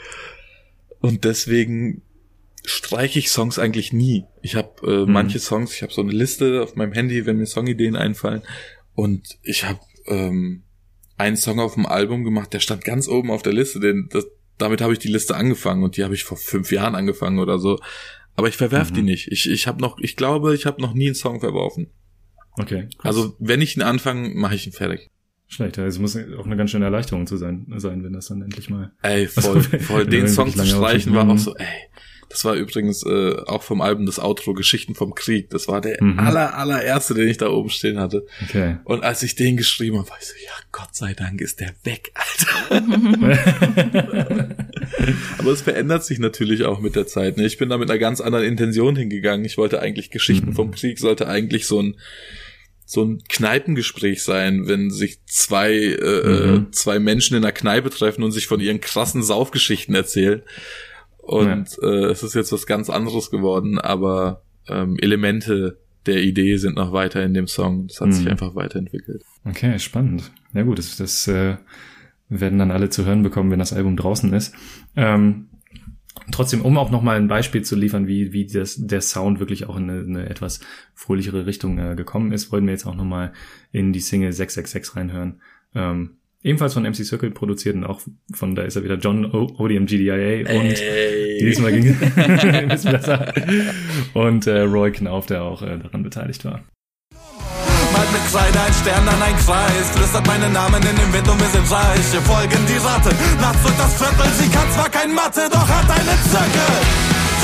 und 1.02 1.24
deswegen 1.24 2.02
streiche 2.64 3.18
ich 3.18 3.30
Songs 3.30 3.58
eigentlich 3.58 3.92
nie. 3.92 4.24
Ich 4.40 4.54
habe 4.54 4.70
äh, 4.86 5.04
mhm. 5.04 5.12
manche 5.12 5.40
Songs, 5.40 5.74
ich 5.74 5.82
habe 5.82 5.92
so 5.92 6.00
eine 6.00 6.12
Liste 6.12 6.62
auf 6.62 6.76
meinem 6.76 6.92
Handy, 6.92 7.26
wenn 7.26 7.36
mir 7.36 7.46
Songideen 7.46 7.96
einfallen. 7.96 8.42
Und 8.94 9.38
ich 9.42 9.64
habe 9.64 9.80
ähm, 10.06 10.62
einen 11.16 11.36
Song 11.36 11.58
auf 11.58 11.74
dem 11.74 11.86
Album 11.86 12.24
gemacht, 12.24 12.52
der 12.52 12.60
stand 12.60 12.84
ganz 12.84 13.08
oben 13.08 13.30
auf 13.30 13.42
der 13.42 13.52
Liste. 13.52 13.80
Den, 13.80 14.08
das, 14.10 14.26
damit 14.58 14.80
habe 14.80 14.92
ich 14.92 15.00
die 15.00 15.08
Liste 15.08 15.34
angefangen 15.34 15.82
und 15.82 15.96
die 15.96 16.04
habe 16.04 16.14
ich 16.14 16.22
vor 16.22 16.36
fünf 16.36 16.70
Jahren 16.70 16.94
angefangen 16.94 17.40
oder 17.40 17.58
so. 17.58 17.80
Aber 18.36 18.48
ich 18.48 18.56
verwerf 18.56 18.90
mhm. 18.90 18.94
die 18.94 19.02
nicht. 19.02 19.28
Ich, 19.32 19.50
ich 19.50 19.66
habe 19.66 19.80
noch, 19.80 19.98
ich 19.98 20.16
glaube, 20.16 20.54
ich 20.54 20.66
habe 20.66 20.80
noch 20.80 20.94
nie 20.94 21.06
einen 21.06 21.14
Song 21.16 21.40
verworfen. 21.40 21.90
Okay. 22.52 22.88
Krass. 22.98 23.16
Also 23.16 23.36
wenn 23.40 23.60
ich 23.60 23.76
ihn 23.76 23.82
anfange, 23.82 24.30
mache 24.34 24.54
ich 24.54 24.66
ihn 24.66 24.72
fertig. 24.72 25.10
Schlecht, 25.52 25.78
also 25.78 26.00
muss 26.00 26.16
auch 26.16 26.46
eine 26.46 26.56
ganz 26.56 26.70
schöne 26.70 26.86
Erleichterung 26.86 27.26
zu 27.26 27.36
sein, 27.36 27.66
sein 27.76 28.02
wenn 28.02 28.14
das 28.14 28.28
dann 28.28 28.40
endlich 28.40 28.70
mal. 28.70 28.90
Ey, 29.02 29.26
voll, 29.26 29.56
also, 29.56 29.78
voll. 29.80 30.06
Den 30.06 30.26
Song 30.26 30.50
zu 30.50 30.64
streichen 30.64 31.14
war 31.14 31.28
auch 31.28 31.36
so, 31.36 31.54
ey. 31.56 31.66
Das 32.30 32.46
war 32.46 32.54
übrigens 32.54 33.04
äh, 33.04 33.36
auch 33.44 33.62
vom 33.62 33.82
Album 33.82 34.06
das 34.06 34.18
Outro 34.18 34.54
Geschichten 34.54 34.94
vom 34.94 35.14
Krieg. 35.14 35.50
Das 35.50 35.68
war 35.68 35.82
der 35.82 36.02
mhm. 36.02 36.18
aller 36.18 36.56
allererste, 36.56 37.12
den 37.12 37.28
ich 37.28 37.36
da 37.36 37.50
oben 37.50 37.68
stehen 37.68 38.00
hatte. 38.00 38.24
Okay. 38.42 38.78
Und 38.84 39.04
als 39.04 39.22
ich 39.22 39.34
den 39.34 39.58
geschrieben 39.58 39.98
habe, 39.98 40.08
war 40.08 40.16
ich 40.18 40.28
so, 40.28 40.34
ja, 40.42 40.52
Gott 40.72 40.94
sei 40.94 41.12
Dank 41.12 41.42
ist 41.42 41.60
der 41.60 41.74
weg, 41.84 42.10
Alter. 42.14 42.86
Aber 45.38 45.50
es 45.50 45.60
verändert 45.60 46.06
sich 46.06 46.18
natürlich 46.18 46.64
auch 46.64 46.80
mit 46.80 46.96
der 46.96 47.06
Zeit. 47.06 47.36
Ne? 47.36 47.44
Ich 47.44 47.58
bin 47.58 47.68
da 47.68 47.76
mit 47.76 47.90
einer 47.90 47.98
ganz 47.98 48.22
anderen 48.22 48.46
Intention 48.46 48.96
hingegangen. 48.96 49.44
Ich 49.44 49.58
wollte 49.58 49.80
eigentlich 49.80 50.10
Geschichten 50.10 50.50
mhm. 50.50 50.54
vom 50.54 50.70
Krieg, 50.70 50.98
sollte 50.98 51.28
eigentlich 51.28 51.66
so 51.66 51.82
ein 51.82 51.96
so 52.92 53.02
ein 53.02 53.22
Kneipengespräch 53.26 54.22
sein, 54.22 54.68
wenn 54.68 54.90
sich 54.90 55.24
zwei, 55.24 55.72
äh, 55.72 56.59
mhm. 56.59 56.72
zwei 56.72 56.98
Menschen 56.98 57.38
in 57.38 57.42
einer 57.42 57.52
Kneipe 57.52 57.88
treffen 57.88 58.22
und 58.22 58.33
sich 58.33 58.46
von 58.46 58.61
ihren 58.61 58.83
krassen 58.83 59.22
Saufgeschichten 59.22 59.94
erzählen. 59.94 60.42
Und 61.16 61.78
ja. 61.81 61.88
äh, 61.88 62.05
es 62.11 62.22
ist 62.22 62.35
jetzt 62.35 62.52
was 62.52 62.66
ganz 62.66 62.90
anderes 62.90 63.31
geworden, 63.31 63.78
aber 63.78 64.42
ähm, 64.68 64.98
Elemente 65.00 65.78
der 66.05 66.20
Idee 66.22 66.59
sind 66.59 66.76
noch 66.76 66.92
weiter 66.92 67.22
in 67.22 67.33
dem 67.33 67.46
Song. 67.46 67.87
Das 67.87 68.02
hat 68.02 68.09
mhm. 68.09 68.12
sich 68.12 68.28
einfach 68.28 68.55
weiterentwickelt. 68.55 69.22
Okay, 69.46 69.78
spannend. 69.78 70.31
Ja 70.52 70.62
gut, 70.62 70.78
das, 70.78 70.96
das 70.98 71.26
äh, 71.28 71.57
werden 72.28 72.59
dann 72.59 72.70
alle 72.70 72.90
zu 72.90 73.07
hören 73.07 73.22
bekommen, 73.22 73.50
wenn 73.50 73.59
das 73.59 73.72
Album 73.72 73.96
draußen 73.96 74.35
ist. 74.35 74.55
Ähm, 74.96 75.48
Trotzdem, 76.33 76.62
um 76.62 76.77
auch 76.79 76.90
nochmal 76.90 77.16
ein 77.16 77.29
Beispiel 77.29 77.62
zu 77.62 77.77
liefern, 77.77 78.09
wie, 78.09 78.33
wie 78.33 78.47
das, 78.47 78.77
der 78.77 79.01
Sound 79.01 79.38
wirklich 79.38 79.68
auch 79.68 79.77
in 79.77 79.88
eine, 79.88 80.01
eine 80.01 80.29
etwas 80.29 80.61
fröhlichere 80.95 81.47
Richtung 81.47 81.79
äh, 81.79 81.95
gekommen 81.95 82.33
ist, 82.33 82.51
wollen 82.51 82.66
wir 82.66 82.73
jetzt 82.73 82.87
auch 82.87 82.97
nochmal 82.97 83.33
in 83.71 83.92
die 83.92 84.01
Single 84.01 84.33
666 84.33 84.97
reinhören. 84.97 85.40
Ähm, 85.75 86.16
ebenfalls 86.42 86.75
von 86.75 86.83
MC 86.83 86.97
Circle 86.97 87.31
produziert 87.31 87.77
und 87.77 87.85
auch 87.85 88.01
von, 88.33 88.55
da 88.55 88.62
ist 88.62 88.75
er 88.77 88.83
wieder 88.83 88.97
John 88.97 89.25
o 89.25 89.55
ODM 89.59 89.87
GDIA 89.87 90.40
und 90.40 90.81
Ey. 90.81 91.38
diesmal 91.40 91.73
ging 91.73 91.87
es 92.01 92.16
ein 92.16 92.68
bisschen 92.68 92.92
besser. 92.92 93.33
Und 94.14 94.47
äh, 94.47 94.62
Roy 94.62 94.90
Knauf, 94.90 95.27
der 95.27 95.45
auch 95.45 95.62
äh, 95.62 95.79
daran 95.79 96.03
beteiligt 96.03 96.45
war 96.45 96.64
Kreide 98.33 98.64
ein 98.64 98.73
Stern 98.73 99.05
an 99.05 99.21
ein 99.21 99.37
Kreis. 99.45 99.92
Flüstert 99.92 100.25
meinen 100.25 100.57
Namen 100.57 100.81
in 100.81 100.97
den 100.97 101.12
Wind 101.12 101.29
und 101.29 101.37
wir 101.37 101.53
sind 101.53 101.68
reich. 101.68 102.01
Wir 102.16 102.25
folgen 102.25 102.64
die 102.64 102.81
Ratte, 102.81 103.12
nachts 103.37 103.61
durch 103.61 103.77
das 103.77 103.92
Viertel. 104.01 104.25
Sie 104.40 104.49
kann 104.49 104.64
zwar 104.73 104.88
kein 104.88 105.12
Mathe, 105.12 105.53
doch 105.53 105.68
hat 105.68 105.85
einen 105.85 106.16
Zirkel. 106.33 106.73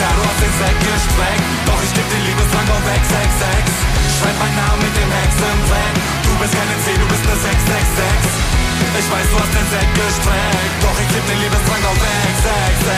Terror 0.00 0.24
auf 0.24 0.38
den 0.40 0.54
Sack 0.56 0.78
gestreckt, 0.80 1.44
doch 1.68 1.80
ich 1.84 1.92
geb 1.92 2.08
den 2.08 2.24
Liebesdrang 2.24 2.68
auf 2.72 2.80
666. 2.88 4.16
Schreib 4.16 4.36
meinen 4.40 4.56
Namen 4.56 4.80
mit 4.80 4.94
dem 4.96 5.10
Hexenbrett. 5.12 5.96
Du 6.24 6.32
bist 6.40 6.54
keine 6.56 6.76
10, 6.80 6.96
du 6.96 7.06
bist 7.12 7.24
eine 7.28 7.36
666. 7.36 8.96
Ich 8.96 9.08
weiß, 9.12 9.26
du 9.28 9.36
hast 9.44 9.52
den 9.60 9.68
Sack 9.68 9.90
gestreckt, 9.92 10.76
doch 10.80 10.96
ich 11.04 11.10
geb 11.12 11.24
den 11.28 11.38
Liebesdrang 11.44 11.82
auf 11.84 11.98
666. 12.00 12.96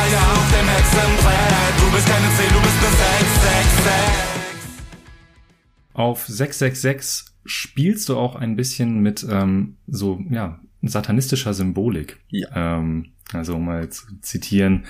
Naja, 0.00 0.24
auf 0.32 0.48
dem 0.48 0.64
Hexenbrett. 0.64 1.76
Du 1.76 1.86
bist 1.92 2.06
keine 2.08 2.28
10, 2.40 2.56
du 2.56 2.60
bist 2.64 2.78
eine 2.80 2.92
666. 2.96 4.37
Auf 5.98 6.28
666 6.28 7.34
spielst 7.44 8.08
du 8.08 8.16
auch 8.16 8.36
ein 8.36 8.54
bisschen 8.54 9.00
mit 9.00 9.26
ähm, 9.28 9.78
so, 9.88 10.22
ja, 10.30 10.60
satanistischer 10.80 11.54
Symbolik. 11.54 12.20
Ja. 12.28 12.78
Ähm, 12.78 13.06
also 13.32 13.58
mal 13.58 13.88
zu 13.88 14.06
zitieren, 14.20 14.84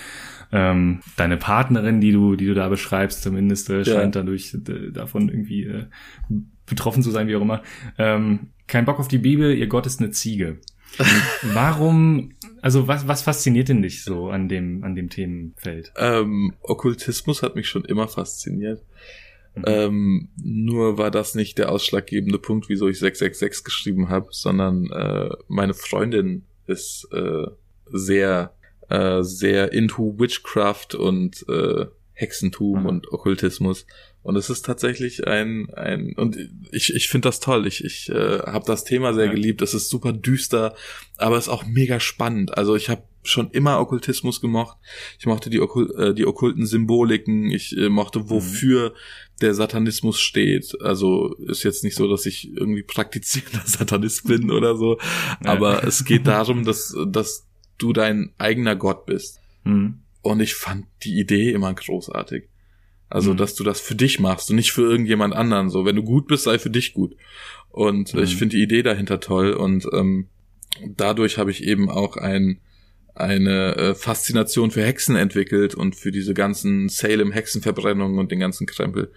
ähm, 0.52 1.00
deine 1.16 1.38
Partnerin, 1.38 2.02
die 2.02 2.12
du, 2.12 2.36
die 2.36 2.44
du 2.44 2.52
da 2.52 2.68
beschreibst, 2.68 3.22
zumindest 3.22 3.70
äh, 3.70 3.86
scheint 3.86 4.16
ja. 4.16 4.20
dadurch 4.20 4.52
äh, 4.52 4.90
davon 4.92 5.30
irgendwie 5.30 5.64
äh, 5.64 5.86
betroffen 6.66 7.02
zu 7.02 7.10
sein, 7.10 7.26
wie 7.26 7.36
auch 7.36 7.40
immer. 7.40 7.62
Ähm, 7.96 8.48
kein 8.66 8.84
Bock 8.84 8.98
auf 8.98 9.08
die 9.08 9.16
Bibel, 9.16 9.56
ihr 9.56 9.66
Gott 9.66 9.86
ist 9.86 10.00
eine 10.00 10.10
Ziege. 10.10 10.58
Warum, 11.54 12.34
also 12.60 12.86
was, 12.86 13.08
was 13.08 13.22
fasziniert 13.22 13.70
denn 13.70 13.80
dich 13.80 14.04
so 14.04 14.28
an 14.28 14.50
dem, 14.50 14.84
an 14.84 14.94
dem 14.94 15.08
Themenfeld? 15.08 15.90
Ähm, 15.96 16.52
Okkultismus 16.60 17.42
hat 17.42 17.56
mich 17.56 17.66
schon 17.66 17.86
immer 17.86 18.08
fasziniert. 18.08 18.82
Mhm. 19.58 19.64
Ähm, 19.66 20.28
nur 20.36 20.98
war 20.98 21.10
das 21.10 21.34
nicht 21.34 21.58
der 21.58 21.70
ausschlaggebende 21.72 22.38
Punkt, 22.38 22.68
wieso 22.68 22.88
ich 22.88 22.98
666 22.98 23.64
geschrieben 23.64 24.08
habe, 24.08 24.28
sondern 24.30 24.90
äh, 24.90 25.30
meine 25.48 25.74
Freundin 25.74 26.44
ist 26.66 27.08
äh, 27.12 27.46
sehr, 27.86 28.54
äh, 28.88 29.22
sehr 29.22 29.72
into 29.72 30.18
Witchcraft 30.18 30.94
und 30.94 31.44
äh, 31.48 31.86
Hexentum 32.12 32.80
mhm. 32.80 32.86
und 32.86 33.12
Okkultismus. 33.12 33.86
Und 34.22 34.36
es 34.36 34.50
ist 34.50 34.66
tatsächlich 34.66 35.26
ein, 35.26 35.72
ein 35.74 36.14
und 36.16 36.36
ich, 36.70 36.94
ich 36.94 37.08
finde 37.08 37.28
das 37.28 37.40
toll. 37.40 37.66
Ich, 37.66 37.84
ich 37.84 38.10
äh, 38.10 38.40
habe 38.40 38.64
das 38.66 38.84
Thema 38.84 39.14
sehr 39.14 39.26
ja. 39.26 39.32
geliebt. 39.32 39.62
Es 39.62 39.74
ist 39.74 39.88
super 39.88 40.12
düster, 40.12 40.74
aber 41.16 41.36
es 41.36 41.44
ist 41.44 41.48
auch 41.48 41.64
mega 41.64 42.00
spannend. 42.00 42.56
Also 42.58 42.76
ich 42.76 42.90
habe 42.90 43.04
schon 43.22 43.50
immer 43.50 43.78
Okkultismus 43.80 44.40
gemocht. 44.40 44.76
Ich 45.18 45.26
mochte 45.26 45.50
die, 45.50 45.60
Okkul 45.60 45.94
äh, 45.96 46.14
die 46.14 46.26
okkulten 46.26 46.66
Symboliken. 46.66 47.50
Ich 47.50 47.76
äh, 47.76 47.88
mochte, 47.88 48.20
mhm. 48.20 48.30
wofür 48.30 48.90
mhm. 48.90 48.94
der 49.40 49.54
Satanismus 49.54 50.20
steht. 50.20 50.76
Also 50.82 51.34
ist 51.46 51.62
jetzt 51.62 51.84
nicht 51.84 51.94
so, 51.94 52.08
dass 52.08 52.26
ich 52.26 52.54
irgendwie 52.54 52.82
praktizierender 52.82 53.62
Satanist 53.66 54.26
bin 54.26 54.50
oder 54.50 54.76
so. 54.76 54.98
Ja. 55.44 55.52
Aber 55.52 55.84
es 55.86 56.04
geht 56.04 56.26
darum, 56.26 56.64
dass, 56.64 56.94
dass 57.06 57.46
du 57.78 57.92
dein 57.92 58.32
eigener 58.38 58.76
Gott 58.76 59.06
bist. 59.06 59.40
Mhm. 59.64 60.00
Und 60.22 60.40
ich 60.40 60.54
fand 60.54 60.86
die 61.04 61.18
Idee 61.18 61.52
immer 61.52 61.72
großartig. 61.72 62.48
Also, 63.10 63.32
mhm. 63.32 63.36
dass 63.38 63.54
du 63.54 63.64
das 63.64 63.80
für 63.80 63.94
dich 63.94 64.20
machst 64.20 64.50
und 64.50 64.56
nicht 64.56 64.72
für 64.72 64.82
irgendjemand 64.82 65.34
anderen. 65.34 65.70
So, 65.70 65.84
wenn 65.84 65.96
du 65.96 66.02
gut 66.02 66.26
bist, 66.26 66.44
sei 66.44 66.58
für 66.58 66.70
dich 66.70 66.92
gut. 66.92 67.16
Und 67.70 68.14
mhm. 68.14 68.22
ich 68.22 68.36
finde 68.36 68.56
die 68.56 68.62
Idee 68.62 68.82
dahinter 68.82 69.20
toll 69.20 69.52
und 69.52 69.86
ähm, 69.92 70.26
dadurch 70.96 71.38
habe 71.38 71.50
ich 71.50 71.64
eben 71.64 71.90
auch 71.90 72.16
ein 72.16 72.60
eine 73.18 73.76
äh, 73.76 73.94
Faszination 73.94 74.70
für 74.70 74.84
Hexen 74.84 75.16
entwickelt 75.16 75.74
und 75.74 75.96
für 75.96 76.12
diese 76.12 76.34
ganzen 76.34 76.88
Salem-Hexenverbrennungen 76.88 78.16
und 78.16 78.30
den 78.30 78.38
ganzen 78.38 78.66
Krempel. 78.66 79.12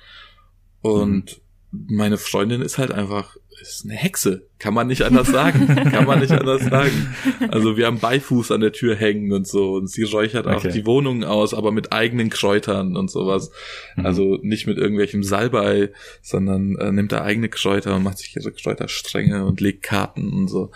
Und 0.82 1.40
mhm. 1.72 1.96
meine 1.96 2.18
Freundin 2.18 2.62
ist 2.62 2.80
halt 2.80 2.92
einfach, 2.92 3.38
ist 3.62 3.86
eine 3.86 3.96
Hexe. 3.96 4.48
Kann 4.60 4.74
man 4.74 4.88
nicht 4.88 5.02
anders 5.04 5.28
sagen. 5.28 5.68
Kann 5.92 6.06
man 6.06 6.20
nicht 6.20 6.32
anders 6.32 6.64
sagen. 6.64 7.16
Also 7.50 7.78
wir 7.78 7.88
haben 7.88 8.00
Beifuß 8.00 8.52
an 8.52 8.62
der 8.62 8.72
Tür 8.72 8.96
hängen 8.96 9.32
und 9.32 9.48
so. 9.48 9.74
Und 9.74 9.90
sie 9.90 10.04
räuchert 10.04 10.48
okay. 10.48 10.56
auch 10.56 10.72
die 10.72 10.86
Wohnungen 10.86 11.24
aus, 11.24 11.54
aber 11.54 11.72
mit 11.72 11.92
eigenen 11.92 12.30
Kräutern 12.30 12.96
und 12.96 13.10
sowas. 13.10 13.52
Mhm. 13.96 14.06
Also 14.06 14.40
nicht 14.42 14.68
mit 14.68 14.78
irgendwelchem 14.78 15.24
Salbei, 15.24 15.92
sondern 16.22 16.76
äh, 16.78 16.92
nimmt 16.92 17.12
da 17.12 17.24
eigene 17.24 17.50
Kräuter 17.50 17.96
und 17.96 18.04
macht 18.04 18.20
sich 18.20 18.36
ihre 18.36 18.52
Kräuterstränge 18.52 19.46
und 19.46 19.62
legt 19.62 19.84
Karten 19.84 20.32
und 20.32 20.48
so. 20.48 20.72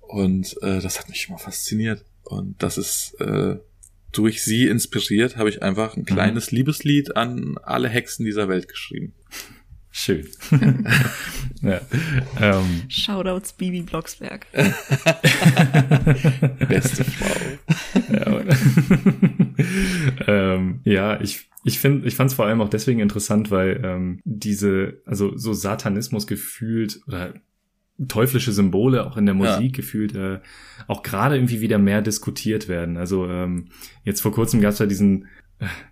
Und 0.00 0.56
äh, 0.62 0.80
das 0.80 0.98
hat 0.98 1.08
mich 1.08 1.28
immer 1.28 1.38
fasziniert. 1.38 2.04
Und 2.24 2.62
das 2.62 2.78
ist, 2.78 3.14
äh, 3.20 3.56
durch 4.12 4.42
sie 4.42 4.66
inspiriert 4.66 5.36
habe 5.36 5.48
ich 5.48 5.62
einfach 5.62 5.96
ein 5.96 6.04
kleines 6.04 6.52
mhm. 6.52 6.58
Liebeslied 6.58 7.16
an 7.16 7.56
alle 7.62 7.88
Hexen 7.88 8.24
dieser 8.24 8.48
Welt 8.48 8.68
geschrieben. 8.68 9.14
Schön. 9.94 10.26
ja, 11.60 11.80
ähm. 12.40 12.82
Shoutouts 12.88 13.52
Bibi 13.52 13.82
Blocksberg. 13.82 14.46
Beste 16.66 17.04
Frau. 17.04 17.36
ja, 18.10 18.42
ähm, 20.54 20.80
ja, 20.84 21.20
ich 21.20 21.50
ich 21.64 21.78
finde, 21.78 22.08
ich 22.08 22.16
fand 22.16 22.30
es 22.30 22.34
vor 22.34 22.46
allem 22.46 22.62
auch 22.62 22.70
deswegen 22.70 23.00
interessant, 23.00 23.50
weil 23.50 23.82
ähm, 23.84 24.20
diese, 24.24 25.02
also 25.04 25.36
so 25.36 25.52
Satanismus 25.52 26.26
gefühlt 26.26 27.00
oder 27.06 27.34
teuflische 28.08 28.52
Symbole 28.52 29.06
auch 29.06 29.16
in 29.16 29.26
der 29.26 29.34
Musik 29.34 29.76
ja. 29.76 29.76
gefühlt 29.76 30.14
äh, 30.14 30.40
auch 30.88 31.02
gerade 31.02 31.36
irgendwie 31.36 31.60
wieder 31.60 31.78
mehr 31.78 32.02
diskutiert 32.02 32.66
werden. 32.66 32.96
Also 32.96 33.28
ähm, 33.28 33.68
jetzt 34.04 34.22
vor 34.22 34.32
kurzem 34.32 34.60
gab 34.60 34.72
es 34.72 34.78
ja 34.78 34.86
diesen 34.86 35.28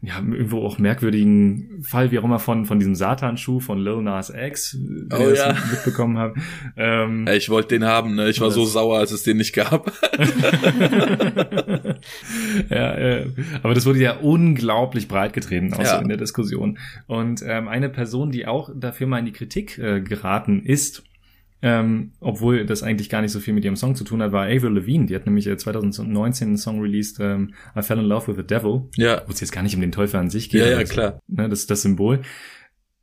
ja, 0.02 0.18
irgendwo 0.18 0.64
auch 0.64 0.78
merkwürdigen 0.78 1.82
Fall, 1.82 2.10
wie 2.10 2.18
auch 2.18 2.24
immer, 2.24 2.38
von, 2.38 2.66
von 2.66 2.78
diesem 2.78 2.94
Satanschuh 2.94 3.60
von 3.60 3.78
Lil 3.78 4.02
Nas 4.02 4.30
X, 4.30 4.76
den 4.78 5.08
oh, 5.12 5.30
ja. 5.30 5.54
mitbekommen 5.70 6.18
habe. 6.18 6.34
Ähm, 6.76 7.26
ich 7.28 7.48
wollte 7.50 7.68
den 7.76 7.84
haben, 7.84 8.14
ne? 8.14 8.28
Ich 8.28 8.40
war 8.40 8.50
so 8.50 8.64
sauer, 8.64 8.98
als 8.98 9.12
es 9.12 9.22
den 9.22 9.36
nicht 9.36 9.54
gab. 9.54 9.92
ja, 12.70 12.94
äh, 12.94 13.26
aber 13.62 13.74
das 13.74 13.86
wurde 13.86 14.00
ja 14.00 14.16
unglaublich 14.16 15.08
breit 15.08 15.32
getreten, 15.32 15.74
auch 15.74 15.82
ja. 15.82 15.96
so 15.96 16.02
in 16.02 16.08
der 16.08 16.18
Diskussion. 16.18 16.78
Und 17.06 17.42
ähm, 17.46 17.68
eine 17.68 17.88
Person, 17.88 18.30
die 18.30 18.46
auch 18.46 18.70
dafür 18.74 19.06
mal 19.06 19.18
in 19.18 19.26
die 19.26 19.32
Kritik 19.32 19.78
äh, 19.78 20.00
geraten 20.00 20.62
ist, 20.64 21.04
ähm, 21.62 22.12
obwohl 22.20 22.64
das 22.64 22.82
eigentlich 22.82 23.08
gar 23.08 23.22
nicht 23.22 23.32
so 23.32 23.40
viel 23.40 23.52
mit 23.52 23.64
ihrem 23.64 23.76
Song 23.76 23.94
zu 23.94 24.04
tun 24.04 24.22
hat, 24.22 24.32
war 24.32 24.44
Avril 24.44 24.72
Lavigne. 24.72 25.06
Die 25.06 25.14
hat 25.14 25.26
nämlich 25.26 25.44
2019 25.44 26.48
einen 26.48 26.56
Song 26.56 26.80
released, 26.80 27.18
ähm, 27.20 27.54
I 27.76 27.82
Fell 27.82 27.98
in 27.98 28.04
Love 28.04 28.28
with 28.28 28.36
the 28.36 28.46
Devil. 28.46 28.88
Ja. 28.96 29.22
Wo 29.26 29.32
es 29.32 29.40
jetzt 29.40 29.52
gar 29.52 29.62
nicht 29.62 29.74
um 29.74 29.80
den 29.80 29.92
Teufel 29.92 30.18
an 30.18 30.30
sich 30.30 30.48
geht. 30.48 30.62
Ja, 30.62 30.70
ja, 30.70 30.84
klar. 30.84 31.20
Ne, 31.28 31.48
das 31.48 31.60
ist 31.60 31.70
das 31.70 31.82
Symbol. 31.82 32.22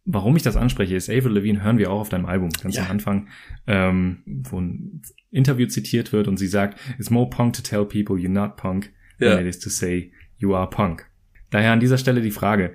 Warum 0.06 0.36
ich 0.38 0.44
das 0.44 0.56
anspreche, 0.56 0.96
ist 0.96 1.10
Avril 1.10 1.34
Lavigne 1.34 1.62
hören 1.62 1.78
wir 1.78 1.92
auch 1.92 2.00
auf 2.00 2.10
deinem 2.10 2.26
Album, 2.26 2.50
ganz 2.50 2.78
ja. 2.78 2.86
am 2.86 2.92
Anfang, 2.92 3.28
ähm, 3.68 4.20
wo 4.26 4.60
ein 4.60 5.02
Interview 5.32 5.68
zitiert 5.68 6.14
wird 6.14 6.28
und 6.28 6.38
sie 6.38 6.48
sagt, 6.48 6.80
It's 6.98 7.10
more 7.10 7.30
punk 7.30 7.54
to 7.54 7.62
tell 7.62 7.86
people 7.86 8.16
you're 8.16 8.30
not 8.30 8.56
punk 8.56 8.94
ja. 9.20 9.36
than 9.36 9.46
it 9.46 9.48
is 9.48 9.60
to 9.60 9.70
say 9.70 10.12
you 10.38 10.56
are 10.56 10.70
punk. 10.70 11.06
Daher 11.50 11.74
an 11.74 11.80
dieser 11.80 11.98
Stelle 11.98 12.22
die 12.22 12.32
Frage, 12.32 12.74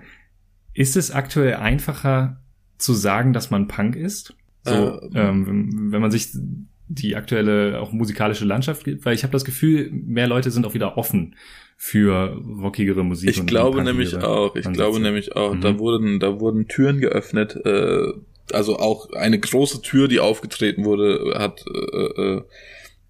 ist 0.75 0.97
es 0.97 1.11
aktuell 1.11 1.55
einfacher 1.55 2.43
zu 2.79 2.95
sagen, 2.95 3.33
dass 3.33 3.51
man 3.51 3.69
Punk 3.69 3.97
ist? 3.97 4.37
So, 4.65 4.73
äh, 4.73 5.09
ähm, 5.15 5.91
wenn 5.93 6.01
man 6.01 6.11
sich 6.11 6.29
die 6.89 7.17
aktuelle 7.17 7.81
auch 7.81 7.93
musikalische 7.93 8.45
Landschaft 8.45 8.85
gibt, 8.85 9.05
weil 9.05 9.15
ich 9.15 9.23
habe 9.23 9.33
das 9.33 9.45
Gefühl, 9.45 9.91
mehr 9.91 10.27
Leute 10.27 10.51
sind 10.51 10.67
auch 10.67 10.75
wieder 10.75 10.99
offen 10.99 11.37
für 11.77 12.41
rockigere 12.61 13.05
Musik. 13.05 13.31
Ich 13.31 13.47
glaube 13.47 13.83
nämlich 13.83 14.17
auch, 14.17 14.55
ich 14.55 14.71
glaube 14.73 15.01
nämlich 15.01 15.35
auch, 15.35 15.55
mhm. 15.55 15.61
da 15.63 15.79
wurden, 15.79 16.21
da 16.21 16.39
wurden 16.39 16.69
Türen 16.69 17.01
geöffnet, 17.01 17.57
äh, 17.65 18.13
also 18.53 18.79
auch 18.79 19.13
eine 19.13 19.39
große 19.39 19.83
Tür, 19.83 20.09
die 20.09 20.21
aufgetreten 20.21 20.85
wurde, 20.85 21.35
hat, 21.39 21.65
äh, 21.67 22.23
äh, 22.23 22.43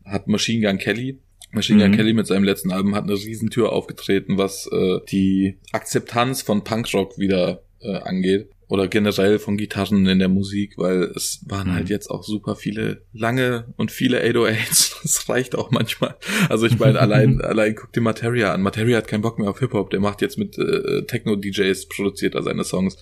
hat 0.04 0.28
Machine 0.28 0.66
Gun 0.66 0.78
Kelly. 0.78 1.18
Machine 1.50 1.82
Gun 1.82 1.90
mhm. 1.90 1.96
Kelly 1.96 2.12
mit 2.14 2.26
seinem 2.26 2.44
letzten 2.44 2.70
Album 2.70 2.94
hat 2.94 3.04
eine 3.04 3.14
Riesentür 3.14 3.72
aufgetreten, 3.72 4.38
was 4.38 4.68
äh, 4.72 5.00
die 5.10 5.58
Akzeptanz 5.72 6.40
von 6.40 6.64
Punkrock 6.64 7.18
wieder 7.18 7.62
äh, 7.80 7.96
angeht 7.96 8.48
oder 8.72 8.88
generell 8.88 9.38
von 9.38 9.58
Gitarren 9.58 10.06
in 10.06 10.18
der 10.18 10.30
Musik, 10.30 10.78
weil 10.78 11.02
es 11.14 11.44
waren 11.46 11.68
mhm. 11.68 11.74
halt 11.74 11.90
jetzt 11.90 12.08
auch 12.08 12.22
super 12.22 12.56
viele 12.56 13.02
lange 13.12 13.66
und 13.76 13.92
viele 13.92 14.24
808s. 14.24 14.94
Das 15.02 15.28
reicht 15.28 15.56
auch 15.56 15.70
manchmal. 15.70 16.16
Also 16.48 16.64
ich 16.64 16.78
meine, 16.78 16.98
allein, 16.98 17.40
allein 17.42 17.74
guck 17.74 17.92
dir 17.92 18.00
Materia 18.00 18.54
an. 18.54 18.62
Materia 18.62 18.96
hat 18.96 19.08
keinen 19.08 19.20
Bock 19.20 19.38
mehr 19.38 19.50
auf 19.50 19.58
Hip-Hop. 19.58 19.90
Der 19.90 20.00
macht 20.00 20.22
jetzt 20.22 20.38
mit 20.38 20.56
äh, 20.56 21.02
Techno-DJs, 21.02 21.88
produziert 21.88 22.35
er 22.35 22.42
seine 22.42 22.64
Songs. 22.64 22.96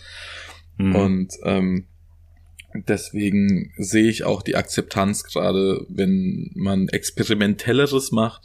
Mhm. 0.77 0.97
Und 0.97 1.35
ähm, 1.45 1.87
deswegen 2.75 3.73
sehe 3.77 4.11
ich 4.11 4.25
auch 4.25 4.43
die 4.43 4.57
Akzeptanz 4.57 5.23
gerade, 5.23 5.87
wenn 5.89 6.51
man 6.57 6.89
experimentelleres 6.89 8.11
macht. 8.11 8.43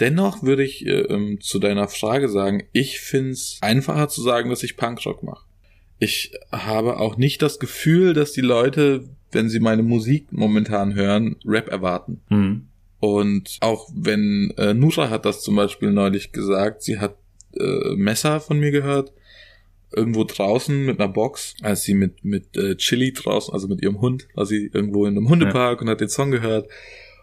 Dennoch 0.00 0.42
würde 0.42 0.64
ich 0.64 0.86
äh, 0.86 1.00
ähm, 1.00 1.38
zu 1.38 1.58
deiner 1.58 1.88
Frage 1.88 2.30
sagen, 2.30 2.62
ich 2.72 2.98
find's 2.98 3.58
einfacher 3.60 4.08
zu 4.08 4.22
sagen, 4.22 4.48
dass 4.48 4.62
ich 4.62 4.78
Punkrock 4.78 5.22
mache 5.22 5.45
ich 5.98 6.32
habe 6.52 6.98
auch 6.98 7.16
nicht 7.16 7.42
das 7.42 7.58
Gefühl, 7.58 8.12
dass 8.12 8.32
die 8.32 8.42
Leute, 8.42 9.04
wenn 9.32 9.48
sie 9.48 9.60
meine 9.60 9.82
Musik 9.82 10.26
momentan 10.30 10.94
hören, 10.94 11.36
Rap 11.44 11.68
erwarten. 11.68 12.20
Mhm. 12.28 12.68
Und 13.00 13.58
auch 13.60 13.88
wenn 13.94 14.52
äh, 14.56 14.74
Nusra 14.74 15.10
hat 15.10 15.24
das 15.24 15.42
zum 15.42 15.56
Beispiel 15.56 15.90
neulich 15.90 16.32
gesagt, 16.32 16.82
sie 16.82 16.98
hat 16.98 17.16
äh, 17.58 17.94
Messer 17.94 18.40
von 18.40 18.58
mir 18.58 18.70
gehört, 18.70 19.12
irgendwo 19.92 20.24
draußen 20.24 20.84
mit 20.84 21.00
einer 21.00 21.12
Box, 21.12 21.54
als 21.62 21.82
sie 21.82 21.94
mit 21.94 22.24
mit 22.24 22.56
äh, 22.56 22.76
Chili 22.76 23.12
draußen, 23.12 23.52
also 23.54 23.68
mit 23.68 23.82
ihrem 23.82 24.00
Hund, 24.00 24.26
war 24.34 24.46
sie 24.46 24.70
irgendwo 24.72 25.06
in 25.06 25.16
einem 25.16 25.28
Hundepark 25.28 25.78
ja. 25.78 25.82
und 25.82 25.88
hat 25.88 26.00
den 26.00 26.08
Song 26.08 26.30
gehört. 26.30 26.68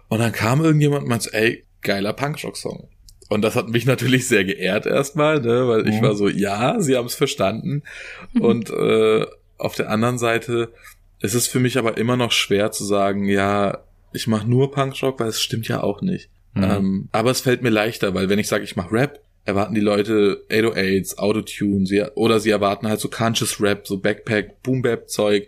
Und 0.09 0.19
dann 0.19 0.31
kam 0.31 0.63
irgendjemand 0.63 1.03
und 1.03 1.09
meinte, 1.09 1.33
ey, 1.33 1.65
geiler 1.81 2.13
Punkrock-Song. 2.13 2.87
Und 3.29 3.41
das 3.41 3.55
hat 3.55 3.69
mich 3.69 3.85
natürlich 3.87 4.27
sehr 4.27 4.43
geehrt 4.43 4.85
erstmal, 4.85 5.41
ne, 5.41 5.67
weil 5.67 5.87
ich 5.87 6.01
mhm. 6.01 6.05
war 6.05 6.15
so, 6.15 6.27
ja, 6.27 6.79
sie 6.79 6.95
haben 6.95 7.07
es 7.07 7.15
verstanden. 7.15 7.83
Und 8.39 8.69
äh, 8.69 9.25
auf 9.57 9.75
der 9.75 9.89
anderen 9.89 10.17
Seite 10.17 10.71
ist 11.19 11.33
es 11.33 11.47
für 11.47 11.59
mich 11.59 11.77
aber 11.77 11.97
immer 11.97 12.17
noch 12.17 12.31
schwer 12.31 12.71
zu 12.71 12.83
sagen, 12.83 13.25
ja, 13.25 13.79
ich 14.11 14.27
mache 14.27 14.47
nur 14.47 14.71
Punkrock, 14.71 15.19
weil 15.19 15.29
es 15.29 15.41
stimmt 15.41 15.67
ja 15.67 15.81
auch 15.81 16.01
nicht. 16.01 16.29
Mhm. 16.53 16.63
Ähm, 16.63 17.09
aber 17.11 17.31
es 17.31 17.41
fällt 17.41 17.63
mir 17.63 17.69
leichter, 17.69 18.13
weil 18.13 18.29
wenn 18.29 18.39
ich 18.39 18.47
sage, 18.47 18.63
ich 18.63 18.75
mache 18.75 18.91
Rap, 18.91 19.21
erwarten 19.45 19.73
die 19.73 19.81
Leute 19.81 20.45
808s, 20.49 21.17
Autotune, 21.17 21.85
sie, 21.85 22.03
oder 22.15 22.39
sie 22.39 22.51
erwarten 22.51 22.87
halt 22.87 22.99
so 22.99 23.09
Conscious 23.09 23.59
Rap, 23.59 23.87
so 23.87 23.97
Backpack, 23.99 24.61
Boom 24.63 24.81
Bap 24.81 25.09
Zeug. 25.09 25.47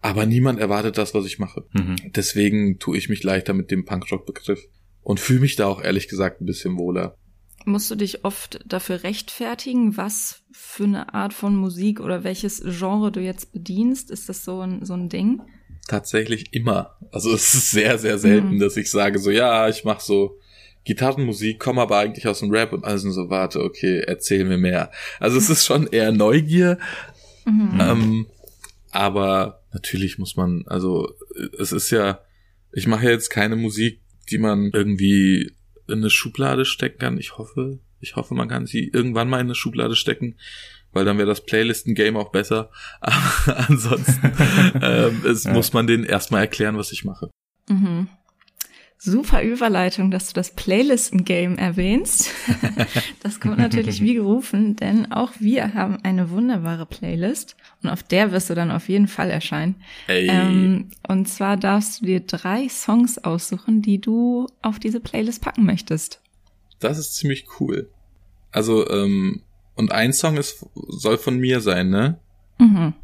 Aber 0.00 0.26
niemand 0.26 0.60
erwartet 0.60 0.96
das, 0.96 1.12
was 1.14 1.26
ich 1.26 1.38
mache. 1.38 1.64
Mhm. 1.72 1.96
Deswegen 2.14 2.78
tue 2.78 2.96
ich 2.96 3.08
mich 3.08 3.24
leichter 3.24 3.52
mit 3.52 3.70
dem 3.70 3.84
Punkrock-Begriff 3.84 4.68
und 5.08 5.20
fühle 5.20 5.40
mich 5.40 5.56
da 5.56 5.66
auch 5.66 5.80
ehrlich 5.80 6.06
gesagt 6.06 6.42
ein 6.42 6.44
bisschen 6.44 6.76
wohler. 6.76 7.16
Musst 7.64 7.90
du 7.90 7.94
dich 7.94 8.26
oft 8.26 8.60
dafür 8.66 9.04
rechtfertigen, 9.04 9.96
was 9.96 10.42
für 10.52 10.84
eine 10.84 11.14
Art 11.14 11.32
von 11.32 11.56
Musik 11.56 12.00
oder 12.00 12.24
welches 12.24 12.62
Genre 12.62 13.10
du 13.10 13.20
jetzt 13.20 13.54
bedienst? 13.54 14.10
Ist 14.10 14.28
das 14.28 14.44
so 14.44 14.60
ein, 14.60 14.84
so 14.84 14.92
ein 14.92 15.08
Ding? 15.08 15.40
Tatsächlich 15.86 16.52
immer. 16.52 16.98
Also 17.10 17.32
es 17.32 17.54
ist 17.54 17.70
sehr, 17.70 17.98
sehr 17.98 18.18
selten, 18.18 18.56
mhm. 18.56 18.58
dass 18.58 18.76
ich 18.76 18.90
sage 18.90 19.18
so, 19.18 19.30
ja, 19.30 19.66
ich 19.70 19.82
mache 19.82 20.04
so 20.04 20.38
Gitarrenmusik, 20.84 21.58
komme 21.58 21.80
aber 21.80 21.96
eigentlich 21.96 22.28
aus 22.28 22.40
dem 22.40 22.50
Rap 22.50 22.74
und 22.74 22.84
alles 22.84 23.00
so, 23.00 23.30
warte, 23.30 23.64
okay, 23.64 24.00
erzähl 24.06 24.44
mir 24.44 24.58
mehr. 24.58 24.90
Also 25.20 25.38
es 25.38 25.48
ist 25.48 25.64
schon 25.64 25.86
eher 25.86 26.12
Neugier. 26.12 26.76
Mhm. 27.46 27.78
Ähm, 27.80 28.26
aber 28.90 29.62
natürlich 29.72 30.18
muss 30.18 30.36
man, 30.36 30.64
also 30.66 31.14
es 31.58 31.72
ist 31.72 31.90
ja, 31.92 32.20
ich 32.72 32.86
mache 32.86 33.08
jetzt 33.08 33.30
keine 33.30 33.56
Musik, 33.56 34.02
die 34.30 34.38
man 34.38 34.70
irgendwie 34.72 35.52
in 35.88 35.98
eine 35.98 36.10
Schublade 36.10 36.64
stecken 36.64 36.98
kann. 36.98 37.18
Ich 37.18 37.38
hoffe, 37.38 37.78
ich 38.00 38.16
hoffe, 38.16 38.34
man 38.34 38.48
kann 38.48 38.66
sie 38.66 38.88
irgendwann 38.88 39.28
mal 39.28 39.40
in 39.40 39.46
eine 39.46 39.54
Schublade 39.54 39.96
stecken, 39.96 40.36
weil 40.92 41.04
dann 41.04 41.18
wäre 41.18 41.28
das 41.28 41.44
Playlisten-Game 41.44 42.16
auch 42.16 42.30
besser. 42.30 42.70
Aber 43.00 43.68
ansonsten 43.68 44.32
ähm, 44.82 45.22
es 45.24 45.44
ja. 45.44 45.52
muss 45.52 45.72
man 45.72 45.86
denen 45.86 46.04
erstmal 46.04 46.42
erklären, 46.42 46.76
was 46.76 46.92
ich 46.92 47.04
mache. 47.04 47.30
Mhm. 47.68 48.08
Super 49.00 49.42
Überleitung, 49.42 50.10
dass 50.10 50.26
du 50.26 50.34
das 50.34 50.50
Playlisten-Game 50.50 51.56
erwähnst. 51.56 52.30
das 53.22 53.38
kommt 53.38 53.58
natürlich 53.58 54.00
wie 54.00 54.14
gerufen, 54.14 54.74
denn 54.74 55.12
auch 55.12 55.32
wir 55.38 55.74
haben 55.74 55.98
eine 56.02 56.30
wunderbare 56.30 56.84
Playlist 56.84 57.56
und 57.82 57.90
auf 57.90 58.02
der 58.02 58.32
wirst 58.32 58.50
du 58.50 58.56
dann 58.56 58.72
auf 58.72 58.88
jeden 58.88 59.06
Fall 59.06 59.30
erscheinen. 59.30 59.76
Hey. 60.06 60.26
Ähm, 60.28 60.90
und 61.06 61.28
zwar 61.28 61.56
darfst 61.56 62.00
du 62.00 62.06
dir 62.06 62.20
drei 62.20 62.68
Songs 62.68 63.18
aussuchen, 63.18 63.82
die 63.82 64.00
du 64.00 64.48
auf 64.62 64.80
diese 64.80 64.98
Playlist 64.98 65.42
packen 65.42 65.64
möchtest. 65.64 66.20
Das 66.80 66.98
ist 66.98 67.14
ziemlich 67.14 67.46
cool. 67.60 67.90
Also, 68.50 68.88
ähm, 68.90 69.42
und 69.76 69.92
ein 69.92 70.12
Song 70.12 70.36
ist, 70.36 70.66
soll 70.74 71.18
von 71.18 71.38
mir 71.38 71.60
sein, 71.60 71.88
ne? 71.88 72.18
Mhm. 72.58 72.94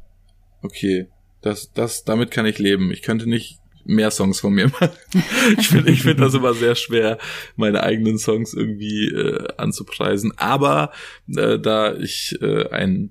Okay. 0.60 1.06
Das, 1.40 1.70
das, 1.72 2.02
damit 2.04 2.30
kann 2.32 2.46
ich 2.46 2.58
leben. 2.58 2.90
Ich 2.90 3.02
könnte 3.02 3.28
nicht 3.28 3.60
mehr 3.84 4.10
Songs 4.10 4.40
von 4.40 4.54
mir 4.54 4.68
machen. 4.68 4.90
ich 5.58 5.68
finde 5.68 5.90
ich 5.92 6.02
finde 6.02 6.24
das 6.24 6.34
immer 6.34 6.54
sehr 6.54 6.74
schwer, 6.74 7.18
meine 7.56 7.82
eigenen 7.82 8.18
Songs 8.18 8.54
irgendwie 8.54 9.08
äh, 9.08 9.48
anzupreisen. 9.56 10.32
Aber 10.36 10.92
äh, 11.28 11.58
da 11.58 11.94
ich 11.94 12.36
äh, 12.40 12.68
einen 12.68 13.10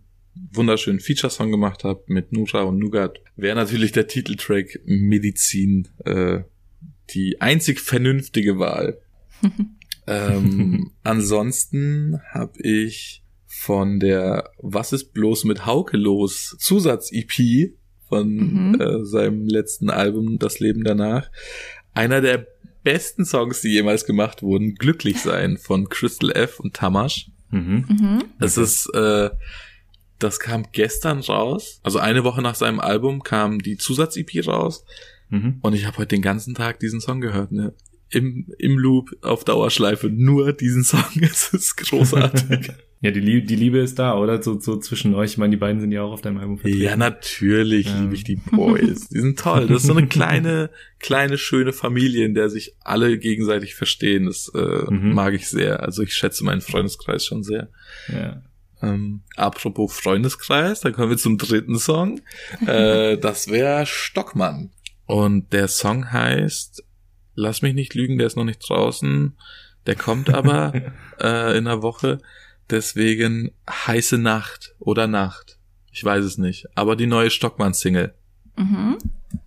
wunderschönen 0.52 1.00
Feature-Song 1.00 1.52
gemacht 1.52 1.84
habe 1.84 2.04
mit 2.08 2.32
Nusha 2.32 2.62
und 2.62 2.80
Nugat, 2.80 3.20
wäre 3.36 3.56
natürlich 3.56 3.92
der 3.92 4.08
Titeltrack 4.08 4.82
Medizin 4.86 5.88
äh, 6.06 6.42
die 7.12 7.42
einzig 7.42 7.80
vernünftige 7.80 8.58
Wahl. 8.58 9.00
ähm, 10.08 10.92
ansonsten 11.04 12.20
habe 12.32 12.62
ich 12.62 13.24
von 13.46 14.00
der 14.00 14.50
Was 14.58 14.94
ist 14.94 15.14
bloß 15.14 15.44
mit 15.44 15.66
Hauke 15.66 15.98
los 15.98 16.56
Zusatz-EP 16.60 17.74
von 18.14 18.28
mhm. 18.28 18.82
äh, 18.82 19.06
seinem 19.06 19.48
letzten 19.48 19.90
Album 19.90 20.38
Das 20.38 20.60
Leben 20.60 20.84
danach. 20.84 21.32
Einer 21.96 22.22
der 22.22 22.46
besten 22.84 23.26
Songs, 23.26 23.62
die 23.62 23.70
jemals 23.70 24.06
gemacht 24.06 24.44
wurden, 24.44 24.76
Glücklich 24.76 25.22
sein 25.22 25.58
von 25.58 25.90
Crystal 25.90 26.32
F 26.32 26.60
und 26.60 26.76
Tamash. 26.76 27.32
Mhm. 27.50 27.86
Mhm. 27.90 28.24
Es 28.40 28.58
ist, 28.58 28.88
äh, 28.94 29.32
das 30.20 30.40
kam 30.40 30.66
gestern 30.72 31.22
raus. 31.22 31.80
Also 31.82 31.98
eine 31.98 32.24
Woche 32.24 32.44
nach 32.44 32.56
seinem 32.56 32.80
Album 32.80 33.24
kam 33.24 33.60
die 33.60 33.78
Zusatz-EP 33.78 34.46
raus. 34.48 34.86
Mhm. 35.30 35.58
Und 35.62 35.74
ich 35.74 35.88
habe 35.88 35.98
heute 35.98 36.16
den 36.16 36.22
ganzen 36.22 36.54
Tag 36.54 36.80
diesen 36.80 37.02
Song 37.02 37.20
gehört, 37.20 37.52
ne? 37.52 37.74
Im, 38.14 38.48
im 38.60 38.78
Loop 38.78 39.12
auf 39.22 39.44
Dauerschleife. 39.44 40.08
Nur 40.10 40.54
diesen 40.54 40.84
Song. 40.84 41.04
Es 41.22 41.54
ist 41.54 41.76
großartig. 41.78 42.72
Ja, 43.06 43.12
die 43.12 43.20
Liebe, 43.20 43.46
die 43.46 43.58
Liebe 43.58 43.80
ist 43.80 44.00
da, 44.00 44.16
oder? 44.18 44.42
So, 44.42 44.58
so 44.62 44.78
zwischen 44.78 45.14
euch. 45.14 45.32
Ich 45.32 45.38
meine, 45.38 45.52
die 45.52 45.58
beiden 45.58 45.82
sind 45.82 45.92
ja 45.92 46.04
auch 46.04 46.14
auf 46.14 46.22
deinem 46.22 46.38
Album 46.38 46.58
vertreten. 46.58 46.84
ja, 46.84 46.96
natürlich 46.96 47.88
Ja. 47.88 48.00
liebe 48.00 48.16
ich 48.16 48.24
die 48.24 48.38
Boys. 48.38 49.10
Die 49.10 49.20
sind 49.20 49.38
toll. 49.38 49.68
Das 49.68 49.82
ist 49.82 49.88
so 49.88 49.94
eine 49.94 50.08
kleine, 50.08 50.70
kleine, 51.00 51.38
schöne 51.38 51.74
Familie, 51.74 52.26
in 52.26 52.34
der 52.34 52.50
sich 52.50 52.76
alle 52.80 53.18
gegenseitig 53.18 53.76
verstehen. 53.76 54.28
Das 54.28 54.50
äh, 54.56 54.90
Mhm. 54.90 55.14
mag 55.16 55.34
ich 55.34 55.50
sehr. 55.50 55.84
Also 55.84 56.02
ich 56.02 56.14
schätze 56.14 56.46
meinen 56.46 56.62
Freundeskreis 56.62 57.26
schon 57.26 57.44
sehr. 57.44 57.68
Ja. 58.08 58.42
Ähm, 58.82 59.24
apropos 59.36 60.00
Freundeskreis, 60.00 60.80
dann 60.80 60.94
kommen 60.94 61.10
wir 61.10 61.18
zum 61.18 61.38
dritten 61.38 61.78
Song. 61.80 62.22
Äh, 62.66 63.18
das 63.18 63.50
wäre 63.50 63.86
Stockmann. 63.86 64.72
Und 65.08 65.52
der 65.52 65.68
Song 65.68 66.10
heißt, 66.14 66.86
lass 67.36 67.62
mich 67.62 67.74
nicht 67.74 67.94
lügen, 67.94 68.18
der 68.18 68.28
ist 68.28 68.36
noch 68.38 68.44
nicht 68.44 68.60
draußen. 68.68 69.38
Der 69.86 69.96
kommt 69.96 70.34
aber 70.34 70.74
äh, 71.20 71.58
in 71.58 71.68
einer 71.68 71.82
Woche. 71.82 72.20
Deswegen 72.70 73.52
heiße 73.70 74.18
Nacht 74.18 74.76
oder 74.80 75.08
Nacht. 75.08 75.60
Ich 75.92 76.04
weiß 76.04 76.24
es 76.24 76.38
nicht. 76.38 76.66
Aber 76.76 76.96
die 76.96 77.08
neue 77.08 77.30
Stockmann-Single, 77.30 78.14
Mhm. 78.56 78.98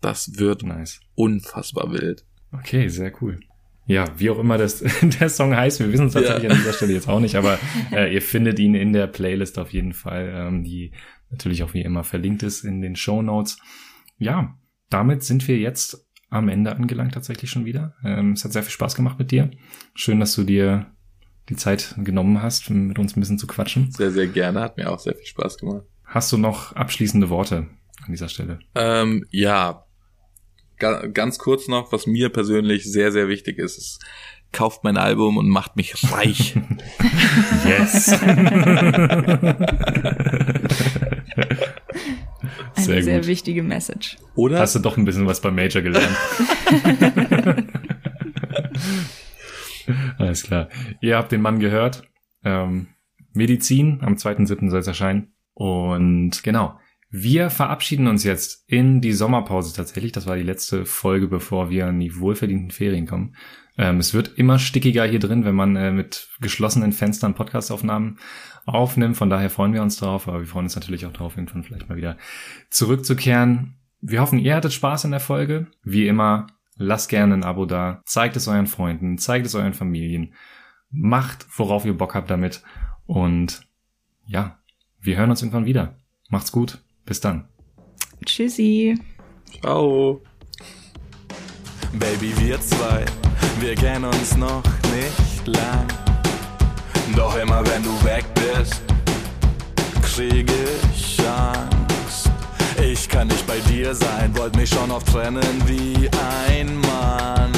das 0.00 0.36
wird 0.38 0.62
Nice. 0.64 1.00
unfassbar 1.14 1.92
wild. 1.92 2.24
Okay, 2.52 2.88
sehr 2.88 3.12
cool. 3.22 3.38
Ja, 3.86 4.04
wie 4.18 4.30
auch 4.30 4.38
immer 4.40 4.58
das, 4.58 4.82
der 5.20 5.28
Song 5.28 5.54
heißt, 5.54 5.78
wir 5.80 5.92
wissen 5.92 6.08
es 6.08 6.12
tatsächlich 6.14 6.44
Ja. 6.44 6.50
an 6.50 6.56
dieser 6.56 6.72
Stelle 6.72 6.92
jetzt 6.92 7.08
auch 7.08 7.20
nicht, 7.20 7.36
aber 7.36 7.58
äh, 7.92 8.12
ihr 8.12 8.20
findet 8.22 8.58
ihn 8.58 8.74
in 8.74 8.92
der 8.92 9.06
Playlist 9.06 9.58
auf 9.60 9.72
jeden 9.72 9.92
Fall, 9.92 10.32
ähm, 10.34 10.64
die 10.64 10.90
natürlich 11.30 11.62
auch 11.62 11.72
wie 11.72 11.82
immer 11.82 12.02
verlinkt 12.04 12.42
ist 12.42 12.64
in 12.64 12.80
den 12.82 12.96
Show 12.96 13.22
Notes. 13.22 13.58
Ja, 14.18 14.56
damit 14.90 15.22
sind 15.22 15.46
wir 15.48 15.58
jetzt 15.58 16.05
am 16.28 16.48
Ende 16.48 16.74
angelangt 16.74 17.14
tatsächlich 17.14 17.50
schon 17.50 17.64
wieder. 17.64 17.94
Ähm, 18.04 18.32
es 18.32 18.44
hat 18.44 18.52
sehr 18.52 18.62
viel 18.62 18.72
Spaß 18.72 18.94
gemacht 18.94 19.18
mit 19.18 19.30
dir. 19.30 19.50
Schön, 19.94 20.20
dass 20.20 20.34
du 20.34 20.44
dir 20.44 20.86
die 21.48 21.56
Zeit 21.56 21.94
genommen 21.98 22.42
hast, 22.42 22.68
mit 22.70 22.98
uns 22.98 23.16
ein 23.16 23.20
bisschen 23.20 23.38
zu 23.38 23.46
quatschen. 23.46 23.92
Sehr, 23.92 24.10
sehr 24.10 24.26
gerne. 24.26 24.60
Hat 24.60 24.76
mir 24.76 24.90
auch 24.90 24.98
sehr 24.98 25.14
viel 25.14 25.26
Spaß 25.26 25.58
gemacht. 25.58 25.84
Hast 26.04 26.32
du 26.32 26.38
noch 26.38 26.72
abschließende 26.72 27.30
Worte 27.30 27.68
an 28.04 28.10
dieser 28.10 28.28
Stelle? 28.28 28.58
Ähm, 28.74 29.24
ja, 29.30 29.84
Ga 30.78 31.06
ganz 31.06 31.38
kurz 31.38 31.68
noch, 31.68 31.90
was 31.92 32.06
mir 32.06 32.28
persönlich 32.28 32.84
sehr, 32.84 33.10
sehr 33.10 33.28
wichtig 33.28 33.58
ist, 33.58 33.78
ist, 33.78 34.04
kauft 34.52 34.84
mein 34.84 34.98
Album 34.98 35.38
und 35.38 35.48
macht 35.48 35.76
mich 35.76 35.94
reich. 36.12 36.54
Yes. 37.64 38.12
Eine 42.74 42.84
Sehr 42.84 43.02
sehr, 43.02 43.26
wichtige 43.26 43.62
Message. 43.62 44.16
Oder? 44.34 44.58
Hast 44.60 44.74
du 44.74 44.78
doch 44.78 44.96
ein 44.96 45.04
bisschen 45.04 45.26
was 45.26 45.40
beim 45.40 45.54
Major 45.54 45.82
gelernt. 45.82 46.16
Alles 50.18 50.42
klar. 50.42 50.68
Ihr 51.00 51.16
habt 51.16 51.32
den 51.32 51.42
Mann 51.42 51.60
gehört. 51.60 52.02
Ähm, 52.44 52.88
Medizin, 53.32 54.00
am 54.02 54.14
2.7. 54.14 54.70
soll 54.70 54.80
es 54.80 54.86
erscheinen. 54.86 55.34
Und 55.54 56.42
genau, 56.42 56.78
wir 57.10 57.50
verabschieden 57.50 58.08
uns 58.08 58.24
jetzt 58.24 58.64
in 58.66 59.00
die 59.00 59.12
Sommerpause 59.12 59.74
tatsächlich. 59.74 60.12
Das 60.12 60.26
war 60.26 60.36
die 60.36 60.42
letzte 60.42 60.84
Folge, 60.84 61.28
bevor 61.28 61.70
wir 61.70 61.88
in 61.88 62.00
die 62.00 62.18
wohlverdienten 62.18 62.70
Ferien 62.70 63.06
kommen. 63.06 63.36
Ähm, 63.78 63.98
es 63.98 64.14
wird 64.14 64.36
immer 64.36 64.58
stickiger 64.58 65.04
hier 65.04 65.18
drin, 65.18 65.44
wenn 65.44 65.54
man 65.54 65.76
äh, 65.76 65.92
mit 65.92 66.30
geschlossenen 66.40 66.92
Fenstern 66.92 67.34
Podcastaufnahmen 67.34 68.18
aufnimmt. 68.66 69.16
Von 69.16 69.30
daher 69.30 69.50
freuen 69.50 69.72
wir 69.72 69.82
uns 69.82 69.96
drauf, 69.96 70.28
aber 70.28 70.40
wir 70.40 70.46
freuen 70.46 70.66
uns 70.66 70.74
natürlich 70.76 71.06
auch 71.06 71.12
drauf, 71.12 71.36
irgendwann 71.36 71.62
vielleicht 71.62 71.88
mal 71.88 71.96
wieder 71.96 72.16
zurückzukehren. 72.70 73.76
Wir 74.00 74.20
hoffen, 74.20 74.38
ihr 74.38 74.54
hattet 74.54 74.72
Spaß 74.72 75.04
in 75.04 75.12
der 75.12 75.20
Folge. 75.20 75.68
Wie 75.82 76.06
immer, 76.06 76.48
lasst 76.76 77.08
gerne 77.08 77.34
ein 77.34 77.44
Abo 77.44 77.64
da, 77.64 78.02
zeigt 78.04 78.36
es 78.36 78.48
euren 78.48 78.66
Freunden, 78.66 79.18
zeigt 79.18 79.46
es 79.46 79.54
euren 79.54 79.72
Familien, 79.72 80.34
macht, 80.90 81.46
worauf 81.56 81.84
ihr 81.86 81.96
Bock 81.96 82.14
habt 82.14 82.30
damit. 82.30 82.62
Und 83.06 83.66
ja, 84.26 84.58
wir 85.00 85.16
hören 85.16 85.30
uns 85.30 85.42
irgendwann 85.42 85.66
wieder. 85.66 85.96
Macht's 86.28 86.52
gut. 86.52 86.82
Bis 87.04 87.20
dann. 87.20 87.48
Tschüssi. 88.24 88.98
Ciao. 89.60 90.20
Baby, 91.92 92.32
wir 92.38 92.60
zwei, 92.60 93.04
wir 93.60 93.74
kennen 93.74 94.04
uns 94.04 94.36
noch 94.36 94.62
nicht 94.92 95.46
lang. 95.46 95.86
Doch 97.14 97.38
immer 97.38 97.64
wenn 97.66 97.82
du 97.82 98.04
weg 98.04 98.25
bist, 98.36 98.80
krieg 100.02 100.50
ich 100.94 101.18
Angst. 101.26 102.30
Ich 102.80 103.08
kann 103.08 103.28
nicht 103.28 103.46
bei 103.46 103.58
dir 103.70 103.94
sein, 103.94 104.36
wollt 104.36 104.56
mich 104.56 104.70
schon 104.70 104.90
oft 104.90 105.06
trennen 105.08 105.62
wie 105.66 106.08
ein 106.48 106.76
Mann. 106.80 107.52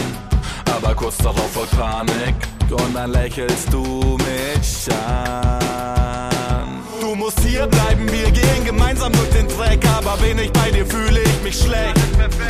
Aber 0.74 0.94
kurz 0.94 1.18
darauf 1.18 1.52
folgt 1.52 1.76
Panik 1.76 2.34
und 2.70 2.94
dann 2.94 3.12
lächelst 3.12 3.72
du 3.72 4.16
mich 4.18 4.88
an. 4.94 6.68
Du 7.00 7.14
musst 7.14 7.40
hier 7.40 7.66
bleiben, 7.66 8.10
wir 8.10 8.30
gehen 8.30 8.64
gemeinsam 8.64 9.12
durch 9.12 9.30
den 9.30 9.48
Dreck. 9.48 9.80
Aber 9.96 10.16
bin 10.18 10.38
ich 10.38 10.52
bei 10.52 10.70
dir, 10.70 10.86
fühle 10.86 11.20
ich 11.20 11.42
mich 11.42 11.58
schlecht. 11.58 11.94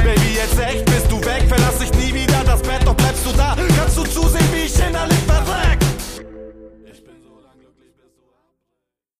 Baby, 0.02 0.34
jetzt 0.36 0.58
echt 0.58 0.84
bist 0.86 1.10
du 1.10 1.20
weg, 1.24 1.44
verlass 1.48 1.78
dich 1.78 1.92
nie 1.94 2.12
wieder 2.14 2.42
das 2.44 2.60
Bett, 2.62 2.80
doch 2.84 2.94
bleibst 2.94 3.24
du 3.24 3.32
da. 3.36 3.56
Kannst 3.76 3.96
du 3.96 4.04
zusehen, 4.04 4.48
wie 4.52 4.66
ich 4.66 4.78
innerlich 4.78 5.20